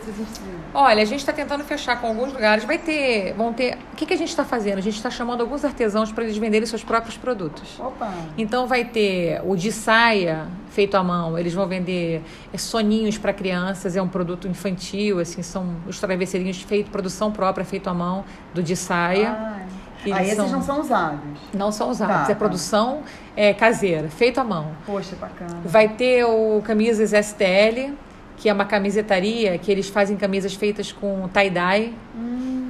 Olha, 0.74 1.02
a 1.02 1.06
gente 1.06 1.20
está 1.20 1.34
tentando 1.34 1.64
fechar 1.64 2.00
com 2.00 2.08
alguns 2.08 2.34
lugares. 2.34 2.64
Vai 2.64 2.78
ter, 2.78 3.34
vão 3.34 3.52
ter. 3.52 3.78
O 3.94 3.96
que, 3.96 4.06
que 4.06 4.14
a 4.14 4.18
gente 4.18 4.30
está 4.30 4.46
fazendo? 4.46 4.78
A 4.78 4.82
gente 4.82 4.96
está 4.96 5.10
chamando 5.10 5.42
alguns 5.42 5.66
artesãos 5.66 6.12
para 6.12 6.24
eles 6.24 6.38
venderem 6.38 6.68
seus 6.68 6.84
próprios 6.84 7.18
produtos. 7.18 7.80
Opa! 7.80 8.14
Então 8.38 8.68
vai 8.68 8.86
ter 8.86 9.42
o 9.44 9.56
de 9.56 9.72
saia 9.72 10.48
feito 10.70 10.96
à 10.96 11.04
mão. 11.04 11.38
Eles 11.38 11.54
vão 11.54 11.68
vender 11.68 12.22
soninhos 12.58 13.18
para 13.18 13.34
crianças. 13.34 13.96
É 13.96 14.02
um 14.02 14.08
produto 14.08 14.48
infantil, 14.48 15.20
assim, 15.20 15.42
são 15.42 15.76
os 15.88 16.00
travesseirinhos 16.00 16.62
feitos 16.62 16.92
produção 16.92 17.32
própria, 17.32 17.66
feito 17.66 17.90
à 17.90 17.94
mão 17.94 18.24
do 18.54 18.62
de 18.62 18.76
saia. 18.76 19.32
Ai. 19.32 19.61
Aí 20.06 20.26
esses 20.26 20.36
são- 20.36 20.50
não 20.50 20.62
são 20.62 20.80
usados. 20.82 21.20
Não 21.54 21.72
são 21.72 21.90
usados. 21.90 22.16
Tá, 22.16 22.24
é 22.24 22.28
tá. 22.28 22.36
produção 22.36 23.02
é, 23.36 23.54
caseira, 23.54 24.10
feito 24.10 24.40
à 24.40 24.44
mão. 24.44 24.72
Poxa, 24.86 25.16
bacana. 25.16 25.62
Vai 25.64 25.90
ter 25.90 26.24
o 26.26 26.62
camisas 26.64 27.14
STL, 27.14 27.94
que 28.38 28.50
é 28.50 28.54
uma 28.54 28.66
camisetaria 28.66 29.58
que 29.58 29.72
eles 29.72 29.88
fazem 29.90 30.18
camisas 30.18 30.54
feitas 30.56 30.92
com 30.92 31.28
tie-dye, 31.28 31.94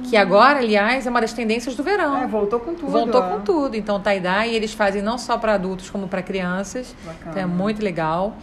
que 0.08 0.16
agora, 0.16 0.58
aliás, 0.58 1.06
é 1.06 1.10
uma 1.10 1.22
das 1.22 1.32
tendências 1.32 1.74
do 1.74 1.82
verão. 1.82 2.18
É, 2.22 2.26
voltou 2.26 2.60
com 2.60 2.74
tudo. 2.74 2.92
Voltou 2.92 3.22
ó. 3.22 3.28
com 3.30 3.40
tudo. 3.40 3.74
Então, 3.76 3.98
tie-dye 3.98 4.54
eles 4.54 4.74
fazem 4.74 5.00
não 5.00 5.16
só 5.16 5.38
para 5.38 5.54
adultos 5.54 5.88
como 5.88 6.06
para 6.06 6.20
crianças. 6.20 6.94
Bacana. 7.02 7.30
Então, 7.30 7.42
é 7.42 7.46
muito 7.46 7.82
legal. 7.82 8.36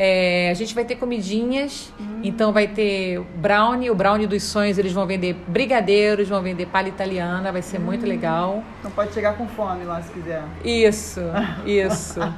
É, 0.00 0.48
a 0.48 0.54
gente 0.54 0.76
vai 0.76 0.84
ter 0.84 0.94
comidinhas, 0.94 1.92
Hum. 2.00 2.20
então 2.22 2.52
vai 2.52 2.68
ter 2.68 3.20
brownie, 3.34 3.90
o 3.90 3.96
brownie 3.96 4.28
dos 4.28 4.44
sonhos, 4.44 4.78
eles 4.78 4.92
vão 4.92 5.04
vender 5.08 5.34
brigadeiros, 5.48 6.28
vão 6.28 6.40
vender 6.40 6.66
palha 6.66 6.88
italiana, 6.88 7.50
vai 7.50 7.62
ser 7.62 7.78
Hum. 7.80 7.84
muito 7.86 8.06
legal. 8.06 8.62
Então 8.78 8.92
pode 8.92 9.12
chegar 9.12 9.36
com 9.36 9.48
fome 9.48 9.82
lá 9.84 10.00
se 10.00 10.12
quiser. 10.12 10.44
Isso, 10.64 11.20
isso. 11.66 12.20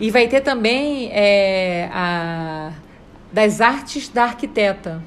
E 0.00 0.12
vai 0.12 0.28
ter 0.28 0.42
também 0.42 1.10
é, 1.12 1.88
a 1.92 2.70
das 3.32 3.60
artes 3.60 4.08
da 4.08 4.22
arquiteta, 4.24 5.02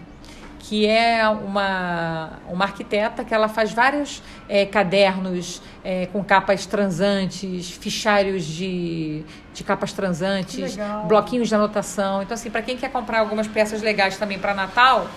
que 0.72 0.88
é 0.88 1.28
uma, 1.28 2.40
uma 2.48 2.64
arquiteta 2.64 3.26
que 3.26 3.34
ela 3.34 3.50
faz 3.50 3.74
vários 3.74 4.24
é, 4.48 4.66
cadernos 4.66 5.62
é, 5.84 6.06
com 6.06 6.24
capas 6.24 6.66
transantes, 6.66 7.70
fichários 7.70 8.46
de, 8.46 9.26
de 9.54 9.66
capas 9.66 9.92
transantes, 9.92 10.78
bloquinhos 11.10 11.50
de 11.50 11.56
anotação. 11.56 12.22
Então, 12.22 12.36
assim, 12.36 12.50
para 12.50 12.62
quem 12.62 12.78
quer 12.78 12.90
comprar 12.90 13.20
algumas 13.20 13.50
peças 13.50 13.82
legais 13.82 14.16
também 14.16 14.40
para 14.40 14.54
Natal, 14.54 15.10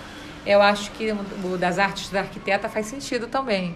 eu 0.45 0.61
acho 0.61 0.91
que 0.91 1.13
o 1.13 1.57
das 1.57 1.79
artes 1.79 2.09
da 2.09 2.19
arquiteta 2.19 2.67
faz 2.67 2.87
sentido 2.87 3.27
também. 3.27 3.73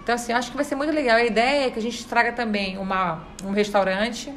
Então, 0.00 0.14
assim, 0.14 0.30
eu 0.30 0.38
acho 0.38 0.52
que 0.52 0.56
vai 0.56 0.64
ser 0.64 0.76
muito 0.76 0.92
legal. 0.92 1.16
A 1.16 1.24
ideia 1.24 1.66
é 1.66 1.70
que 1.72 1.78
a 1.80 1.82
gente 1.82 2.06
traga 2.06 2.30
também 2.30 2.78
uma, 2.78 3.18
um 3.44 3.50
restaurante 3.50 4.32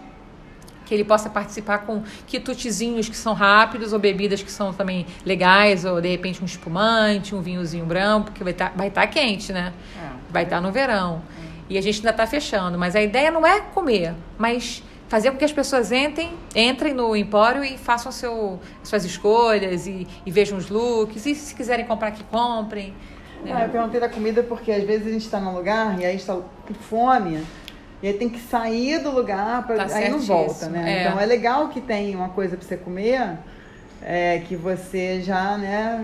que 0.93 0.97
ele 0.97 1.03
possa 1.03 1.27
participar 1.27 1.79
com 1.79 2.03
quitutezinhos 2.27 3.09
que 3.09 3.17
são 3.17 3.33
rápidos 3.33 3.93
ou 3.93 3.99
bebidas 3.99 4.43
que 4.43 4.51
são 4.51 4.71
também 4.71 5.07
legais, 5.25 5.85
ou 5.85 5.99
de 5.99 6.07
repente 6.07 6.39
um 6.41 6.45
espumante, 6.45 7.33
um 7.33 7.41
vinhozinho 7.41 7.83
branco, 7.83 8.25
porque 8.25 8.43
vai 8.43 8.53
estar 8.53 8.71
vai 8.75 8.91
tá 8.91 9.07
quente, 9.07 9.51
né? 9.51 9.73
É. 9.97 10.09
Vai 10.29 10.43
estar 10.43 10.61
no 10.61 10.71
verão. 10.71 11.23
E 11.67 11.77
a 11.77 11.81
gente 11.81 11.97
ainda 11.97 12.11
está 12.11 12.27
fechando. 12.27 12.77
Mas 12.77 12.95
a 12.95 13.01
ideia 13.01 13.31
não 13.31 13.45
é 13.45 13.59
comer, 13.59 14.13
mas 14.37 14.83
fazer 15.07 15.31
com 15.31 15.37
que 15.37 15.45
as 15.45 15.51
pessoas 15.51 15.91
entrem, 15.91 16.31
entrem 16.55 16.93
no 16.93 17.15
empório 17.15 17.63
e 17.63 17.77
façam 17.77 18.11
seu, 18.11 18.59
suas 18.83 19.03
escolhas 19.03 19.87
e, 19.87 20.07
e 20.23 20.31
vejam 20.31 20.57
os 20.57 20.69
looks. 20.69 21.25
E 21.25 21.33
se 21.33 21.55
quiserem 21.55 21.85
comprar, 21.85 22.11
que 22.11 22.23
comprem. 22.25 22.93
né? 23.43 23.51
Ah, 23.55 23.63
eu 23.63 23.69
perguntei 23.69 23.99
da 23.99 24.09
comida 24.09 24.43
porque 24.43 24.71
às 24.71 24.83
vezes 24.83 25.07
a 25.07 25.11
gente 25.11 25.25
está 25.25 25.39
num 25.39 25.55
lugar 25.55 25.99
e 25.99 26.05
aí 26.05 26.15
está 26.15 26.35
com 26.35 26.73
fome. 26.75 27.43
E 28.03 28.07
aí 28.07 28.13
tem 28.13 28.27
que 28.29 28.39
sair 28.41 28.99
do 28.99 29.09
lugar, 29.11 29.65
pra, 29.65 29.77
Tá 29.77 29.83
aí 29.95 30.09
não 30.09 30.19
certíssimo, 30.19 30.37
volta, 30.37 30.67
né? 30.67 30.83
é. 31.03 31.07
Então 31.07 31.19
é 31.21 31.25
legal 31.25 31.69
que 31.69 31.79
tem 31.79 32.13
uma 32.13 32.27
coisa 32.29 32.57
para 32.57 32.67
você 32.67 32.75
comer, 32.75 33.21
é, 34.01 34.39
que 34.45 34.57
você 34.57 35.21
já, 35.21 35.57
né? 35.57 36.03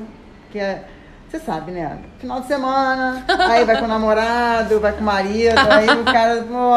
Que 0.49 0.59
é, 0.59 0.85
você 1.29 1.37
sabe, 1.39 1.71
né? 1.73 1.97
Final 2.19 2.39
de 2.39 2.47
semana, 2.47 3.23
aí 3.49 3.65
vai 3.65 3.77
com 3.77 3.83
o 3.83 3.87
namorado, 3.89 4.79
vai 4.79 4.93
com 4.93 5.01
o 5.01 5.03
marido, 5.03 5.59
aí 5.59 5.89
o 5.99 6.05
cara, 6.05 6.41
pô, 6.43 6.73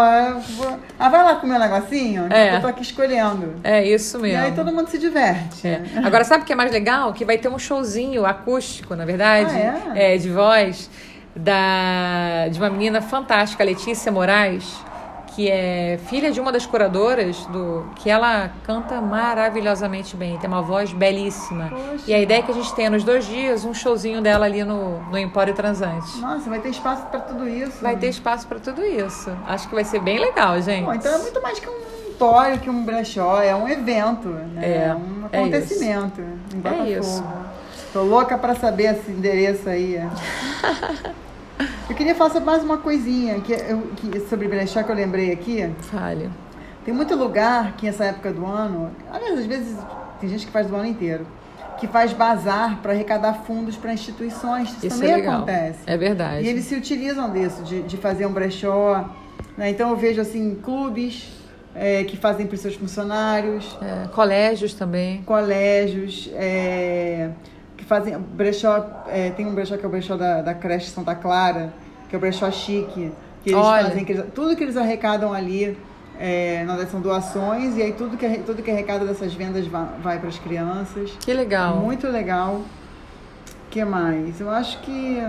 ah, 0.99 1.09
vai 1.09 1.23
lá 1.25 1.37
comer 1.37 1.55
um 1.55 1.59
negocinho? 1.61 2.27
É. 2.29 2.57
Eu 2.57 2.61
tô 2.61 2.67
aqui 2.67 2.83
escolhendo. 2.83 3.55
É 3.63 3.83
isso 3.87 4.19
E 4.19 4.23
mesmo. 4.23 4.45
aí 4.45 4.53
todo 4.53 4.73
mundo 4.73 4.89
se 4.91 4.99
diverte. 4.99 5.69
É. 5.69 5.83
Agora, 6.05 6.25
sabe 6.25 6.43
o 6.43 6.47
que 6.47 6.53
é 6.53 6.57
mais 6.57 6.73
legal? 6.73 7.13
Que 7.13 7.25
vai 7.25 7.39
ter 7.39 7.49
um 7.49 7.59
showzinho 7.61 8.27
acústico, 8.27 8.97
na 8.97 9.05
verdade, 9.05 9.53
Ah, 9.55 9.97
é? 9.97 10.17
de 10.19 10.29
voz, 10.29 10.91
da, 11.35 12.49
de 12.51 12.59
uma 12.59 12.69
menina 12.71 13.01
fantástica, 13.01 13.63
Letícia 13.65 14.11
Moraes, 14.13 14.65
que 15.35 15.51
é 15.51 15.99
filha 16.07 16.31
de 16.31 16.41
uma 16.41 16.53
das 16.53 16.67
curadoras, 16.67 17.47
do, 17.47 17.87
que 17.97 18.11
ela 18.11 18.51
canta 18.65 19.01
maravilhosamente 19.01 20.17
bem, 20.17 20.39
tem 20.39 20.49
uma 20.49 20.63
voz 20.63 20.93
belíssima. 20.93 21.71
Poxa. 21.71 22.05
E 22.07 22.15
a 22.15 22.21
ideia 22.21 22.41
é 22.41 22.43
que 22.43 22.51
a 22.51 22.55
gente 22.55 22.75
tenha 22.75 22.91
nos 22.91 23.03
dois 23.03 23.27
dias 23.27 23.65
um 23.65 23.73
showzinho 23.73 24.21
dela 24.21 24.45
ali 24.45 24.63
no, 24.63 25.01
no 25.11 25.19
Empório 25.19 25.55
Transante. 25.55 26.19
Nossa, 26.19 26.49
vai 26.51 26.61
ter 26.61 26.69
espaço 26.69 27.07
para 27.07 27.21
tudo 27.21 27.49
isso. 27.49 27.83
Vai 27.83 27.97
ter 27.97 28.09
espaço 28.09 28.47
para 28.47 28.59
tudo 28.59 28.85
isso. 28.85 29.31
Acho 29.47 29.69
que 29.69 29.75
vai 29.75 29.85
ser 29.85 30.01
bem 30.01 30.19
legal, 30.19 30.61
gente. 30.61 30.85
Bom, 30.85 30.95
então 30.95 31.15
é 31.15 31.19
muito 31.19 31.41
mais 31.41 31.59
que 31.59 31.69
um 31.69 32.13
tório, 32.19 32.59
que 32.61 32.71
um 32.71 32.85
brechó, 32.85 33.41
é 33.41 33.55
um 33.55 33.69
evento, 33.69 34.29
né? 34.29 34.89
É, 34.89 34.95
um 34.95 35.29
é 35.33 35.39
acontecimento 35.39 36.21
em 36.55 36.61
Botafogo. 36.61 36.91
isso. 36.91 37.25
Tô 37.93 38.03
louca 38.03 38.39
para 38.39 38.55
saber 38.55 38.95
esse 38.95 39.11
endereço 39.11 39.69
aí. 39.69 39.99
eu 41.89 41.97
queria 41.97 42.15
falar 42.15 42.31
sobre 42.31 42.47
mais 42.47 42.63
uma 42.63 42.79
coisinha 42.79 43.41
que, 43.41 43.53
eu, 43.53 43.83
que, 43.97 44.21
sobre 44.29 44.49
brechó 44.49 44.83
que 44.83 44.91
eu 44.91 44.95
lembrei 44.97 45.33
aqui. 45.33 45.71
Fale. 45.83 46.31
Tem 46.85 46.93
muito 46.93 47.15
lugar 47.15 47.77
que 47.77 47.87
nessa 47.87 48.05
época 48.07 48.33
do 48.33 48.45
ano, 48.45 48.91
aliás, 49.13 49.39
às 49.41 49.47
vezes 49.47 49.77
tem 50.21 50.29
gente 50.29 50.47
que 50.47 50.53
faz 50.53 50.67
do 50.67 50.75
ano 50.75 50.87
inteiro, 50.87 51.27
que 51.79 51.87
faz 51.87 52.13
bazar 52.13 52.79
para 52.81 52.93
arrecadar 52.93 53.35
fundos 53.47 53.77
para 53.77 53.93
instituições. 53.93 54.69
Isso, 54.71 54.87
Isso 54.87 55.01
também 55.01 55.13
é 55.25 55.29
acontece. 55.29 55.79
É 55.87 55.97
verdade. 55.97 56.45
E 56.45 56.49
eles 56.49 56.65
se 56.65 56.75
utilizam 56.75 57.31
disso, 57.31 57.63
de, 57.63 57.83
de 57.83 57.97
fazer 57.97 58.27
um 58.27 58.33
brechó 58.33 59.09
Né? 59.57 59.71
Então 59.71 59.91
eu 59.91 59.97
vejo 59.97 60.21
assim 60.21 60.57
clubes 60.63 61.29
é, 61.75 62.05
que 62.05 62.17
fazem 62.17 62.47
para 62.47 62.55
os 62.55 62.61
seus 62.61 62.75
funcionários, 62.75 63.79
É, 63.81 64.09
colégios 64.09 64.75
também. 64.75 65.23
colégios 65.23 66.31
é, 66.35 67.31
que 67.83 67.89
fazem 67.89 68.17
brechó. 68.19 69.05
é, 69.09 69.31
tem 69.31 69.45
um 69.47 69.55
brechó 69.55 69.77
que 69.77 69.85
é 69.85 69.89
o 69.89 69.91
brechó 69.91 70.17
da, 70.17 70.41
da 70.41 70.55
creche 70.55 70.89
Santa 70.91 71.15
Clara, 71.17 71.73
que 72.09 72.15
é 72.15 72.17
o 72.19 72.21
brechó 72.21 72.49
chique, 72.51 73.13
que 73.43 73.51
eles 73.51 73.61
Olha. 73.61 73.87
fazem 73.89 74.05
que 74.05 74.13
eles- 74.13 74.25
tudo 74.35 74.55
que 74.57 74.63
eles 74.63 74.77
arrecadam 74.77 75.33
ali. 75.33 75.77
É, 76.21 76.63
na 76.65 76.87
são 76.87 77.01
doações 77.01 77.77
e 77.77 77.83
aí 77.83 77.93
tudo 77.95 78.17
que, 78.17 78.29
tudo 78.47 78.63
que 78.63 78.71
arrecada 78.71 79.05
dessas 79.05 79.35
vendas 79.35 79.67
vai, 79.67 79.87
vai 80.01 80.19
para 80.21 80.29
as 80.29 80.39
crianças. 80.39 81.11
Que 81.19 81.33
legal. 81.33 81.77
Muito 81.79 82.07
legal. 82.07 82.57
O 82.57 83.71
que 83.71 83.85
mais? 83.85 84.41
Eu 84.41 84.49
acho 84.51 84.79
que. 84.83 85.21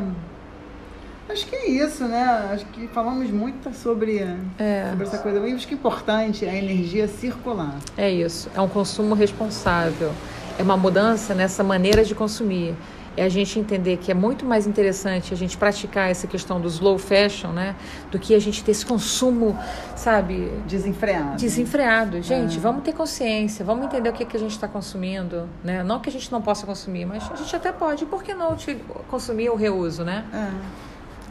Acho 1.28 1.48
que 1.48 1.56
é 1.56 1.70
isso, 1.70 2.04
né? 2.04 2.50
Acho 2.52 2.66
que 2.66 2.88
falamos 2.90 3.32
muito 3.32 3.74
sobre, 3.74 4.18
É. 4.60 4.88
sobre 4.92 5.04
essa 5.06 5.18
coisa. 5.18 5.40
Eu 5.40 5.56
acho 5.56 5.68
que 5.68 5.74
é 5.74 5.78
importante 5.78 6.46
a 6.46 6.54
energia 6.54 7.08
circular. 7.08 7.76
É 7.98 8.12
isso, 8.12 8.52
é 8.54 8.62
um 8.62 8.68
consumo 8.68 9.16
responsável. 9.16 10.12
É 10.58 10.64
uma 10.64 10.78
mudança 10.78 11.34
nessa 11.34 11.64
maneira 11.64 12.04
de 12.04 12.14
consumir. 12.14 12.76
É 13.16 13.24
a 13.24 13.30
gente 13.30 13.60
entender 13.60 13.98
que 13.98 14.10
é 14.10 14.14
muito 14.16 14.44
mais 14.44 14.66
interessante 14.66 15.34
a 15.36 15.38
gente 15.38 15.56
praticar 15.56 16.10
essa 16.10 16.26
questão 16.26 16.60
do 16.60 16.68
slow 16.68 16.98
fashion, 16.98 17.50
né? 17.52 17.76
Do 18.12 18.18
que 18.18 18.34
a 18.34 18.40
gente 18.40 18.64
ter 18.64 18.72
esse 18.72 18.84
consumo, 18.84 19.56
sabe, 19.96 20.52
Desenfreado. 20.68 21.38
desenfreado. 21.38 22.22
Gente, 22.24 22.58
É. 22.58 22.60
vamos 22.60 22.84
ter 22.84 22.92
consciência, 22.94 23.64
vamos 23.64 23.86
entender 23.86 24.10
o 24.10 24.14
que, 24.14 24.26
que 24.26 24.36
a 24.36 24.40
gente 24.40 24.52
está 24.52 24.68
consumindo, 24.68 25.48
né? 25.64 25.84
Não 25.84 26.00
que 26.00 26.10
a 26.10 26.12
gente 26.12 26.32
não 26.32 26.42
possa 26.42 26.66
consumir, 26.66 27.06
mas 27.06 27.30
a 27.32 27.36
gente 27.36 27.56
até 27.56 27.72
pode. 27.72 28.04
Por 28.08 28.24
que 28.24 28.34
não 28.34 28.56
te- 28.56 28.80
consumir 29.10 29.50
o 29.52 29.56
reuso, 29.56 30.04
né? 30.04 30.26
É, 30.34 30.50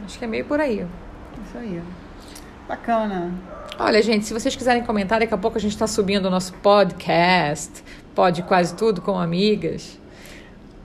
Acho 0.05 0.17
que 0.17 0.23
é 0.23 0.27
meio 0.27 0.45
por 0.45 0.61
aí. 0.61 0.85
isso 1.45 1.57
aí. 1.57 1.81
Bacana. 2.67 3.33
Olha, 3.77 4.01
gente, 4.01 4.25
se 4.25 4.33
vocês 4.33 4.55
quiserem 4.55 4.83
comentar, 4.83 5.19
daqui 5.19 5.33
a 5.33 5.37
pouco 5.37 5.57
a 5.57 5.61
gente 5.61 5.73
está 5.73 5.87
subindo 5.87 6.27
o 6.27 6.29
nosso 6.29 6.53
podcast, 6.53 7.83
pode 8.15 8.43
quase 8.43 8.75
tudo 8.75 9.01
com 9.01 9.17
amigas. 9.17 9.99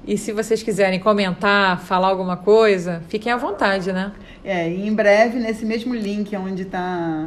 E 0.07 0.17
se 0.17 0.33
vocês 0.33 0.63
quiserem 0.63 0.99
comentar, 0.99 1.81
falar 1.81 2.09
alguma 2.09 2.37
coisa, 2.37 3.03
fiquem 3.09 3.31
à 3.31 3.37
vontade, 3.37 3.93
né? 3.93 4.13
É, 4.43 4.69
e 4.69 4.87
em 4.87 4.95
breve, 4.95 5.39
nesse 5.39 5.67
mesmo 5.67 5.95
link 5.95 6.35
onde 6.37 6.65
tá. 6.65 7.27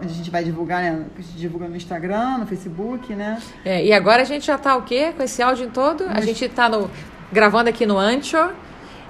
A 0.00 0.06
gente 0.08 0.30
vai 0.30 0.42
divulgar, 0.42 0.82
né? 0.82 1.04
A 1.16 1.20
gente 1.22 1.36
divulga 1.36 1.68
no 1.68 1.76
Instagram, 1.76 2.38
no 2.38 2.46
Facebook, 2.46 3.14
né? 3.14 3.40
É, 3.64 3.84
e 3.84 3.92
agora 3.92 4.22
a 4.22 4.24
gente 4.24 4.44
já 4.46 4.58
tá 4.58 4.76
o 4.76 4.82
quê? 4.82 5.12
Com 5.16 5.22
esse 5.22 5.40
áudio 5.40 5.70
todo? 5.72 6.04
A 6.04 6.14
Mas- 6.14 6.24
gente 6.24 6.48
tá 6.48 6.68
no, 6.68 6.90
gravando 7.32 7.70
aqui 7.70 7.86
no 7.86 7.96
Anchor. 7.96 8.52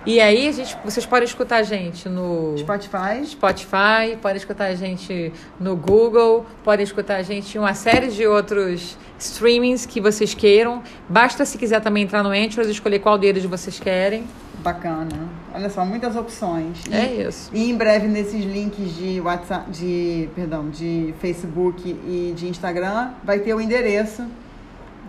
E 0.06 0.20
aí 0.20 0.52
gente, 0.52 0.76
vocês 0.84 1.04
podem 1.04 1.24
escutar 1.24 1.56
a 1.56 1.62
gente 1.64 2.08
no 2.08 2.54
Spotify. 2.58 3.24
Spotify, 3.26 4.16
podem 4.22 4.36
escutar 4.36 4.66
a 4.66 4.74
gente 4.74 5.32
no 5.58 5.74
Google, 5.74 6.46
podem 6.62 6.84
escutar 6.84 7.16
a 7.16 7.22
gente 7.22 7.56
em 7.56 7.58
uma 7.60 7.74
série 7.74 8.06
de 8.06 8.24
outros 8.24 8.96
streamings 9.18 9.84
que 9.84 10.00
vocês 10.00 10.32
queiram. 10.32 10.80
Basta 11.08 11.44
se 11.44 11.58
quiser 11.58 11.80
também 11.80 12.04
entrar 12.04 12.22
no 12.22 12.28
Anchor 12.28 12.64
e 12.64 12.70
escolher 12.70 13.00
qual 13.00 13.18
deles 13.18 13.44
vocês 13.44 13.80
querem. 13.80 14.24
Bacana. 14.60 15.08
Olha 15.52 15.68
só, 15.68 15.84
muitas 15.84 16.14
opções. 16.14 16.78
E- 16.88 16.94
É 16.94 17.26
isso. 17.26 17.50
E 17.52 17.68
em 17.68 17.74
breve 17.76 18.06
nesses 18.06 18.44
links 18.44 18.94
de 18.96 19.20
WhatsApp, 19.20 19.68
de, 19.72 20.28
perdão, 20.36 20.70
de 20.70 21.14
Facebook 21.20 21.82
e 21.84 22.32
de 22.36 22.46
Instagram, 22.48 23.10
vai 23.24 23.40
ter 23.40 23.54
o 23.54 23.60
endereço 23.60 24.24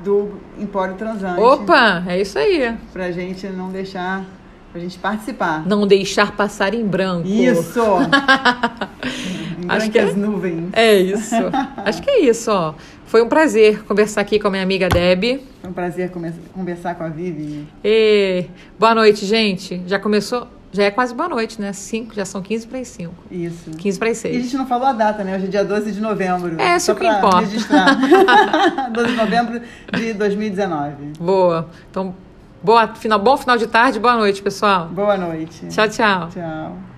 do 0.04 0.40
Empório 0.60 0.96
Transante. 0.96 1.40
Opa, 1.42 2.04
é 2.08 2.20
isso 2.22 2.38
aí. 2.38 2.76
Pra 2.94 3.12
gente 3.12 3.48
não 3.48 3.70
deixar, 3.70 4.24
pra 4.78 4.80
gente 4.80 5.00
participar. 5.00 5.66
Não 5.66 5.88
deixar 5.88 6.34
passar 6.34 6.74
em 6.76 6.86
branco. 6.86 7.28
Isso! 7.28 7.80
em 9.64 9.66
Acho 9.68 9.90
que 9.90 9.98
é- 9.98 10.14
nuvens. 10.14 10.70
É 10.74 10.96
isso. 10.96 11.36
Acho 11.78 12.02
que 12.02 12.10
é 12.10 12.20
isso, 12.22 12.52
ó. 12.52 12.76
Foi 13.06 13.24
um 13.24 13.28
prazer 13.28 13.84
conversar 13.86 14.22
aqui 14.22 14.38
com 14.40 14.48
a 14.48 14.52
minha 14.52 14.62
amiga 14.64 14.88
Deb. 14.88 15.42
Foi 15.62 15.70
um 15.70 15.74
prazer 15.74 16.12
conversar 16.54 16.96
com 16.96 17.04
a 17.04 17.10
Vivi. 17.10 17.68
E 17.84 18.46
boa 18.78 18.94
noite, 18.94 19.26
gente. 19.26 19.82
Já 19.88 19.98
começou, 19.98 20.46
já 20.72 20.84
é 20.84 20.92
quase 20.92 21.16
boa 21.16 21.30
noite, 21.30 21.60
né? 21.60 21.72
Cinco, 21.74 22.14
já 22.14 22.26
são 22.26 22.42
15 22.42 22.68
para 22.68 22.80
as 22.80 22.88
5. 22.90 23.14
Isso. 23.32 23.72
15 23.72 23.98
para 23.98 24.10
as 24.10 24.24
E 24.26 24.28
a 24.28 24.32
6. 24.32 24.44
gente 24.44 24.58
não 24.58 24.68
falou 24.68 24.88
a 24.88 24.94
data, 24.94 25.24
né? 25.24 25.36
Hoje 25.38 25.46
é 25.46 25.48
dia 25.48 25.64
12 25.66 25.92
de 25.94 26.02
novembro. 26.02 26.60
É, 26.62 26.76
isso 26.76 26.88
Só 26.88 26.94
que 26.96 27.08
importa. 27.08 27.40
registrar. 27.40 27.96
12 28.92 29.10
de 29.12 29.16
novembro 29.16 29.62
de 29.94 30.14
2019. 30.14 31.14
Boa. 31.18 31.70
Então, 31.90 32.14
boa, 32.68 32.94
final, 32.96 33.18
bom 33.18 33.38
final 33.38 33.58
de 33.58 33.66
tarde, 33.66 33.98
boa 33.98 34.18
noite, 34.18 34.42
pessoal. 34.42 34.90
Boa 34.90 35.16
noite. 35.16 35.68
Tchau, 35.68 35.88
tchau. 35.88 36.28
Tchau. 36.30 36.97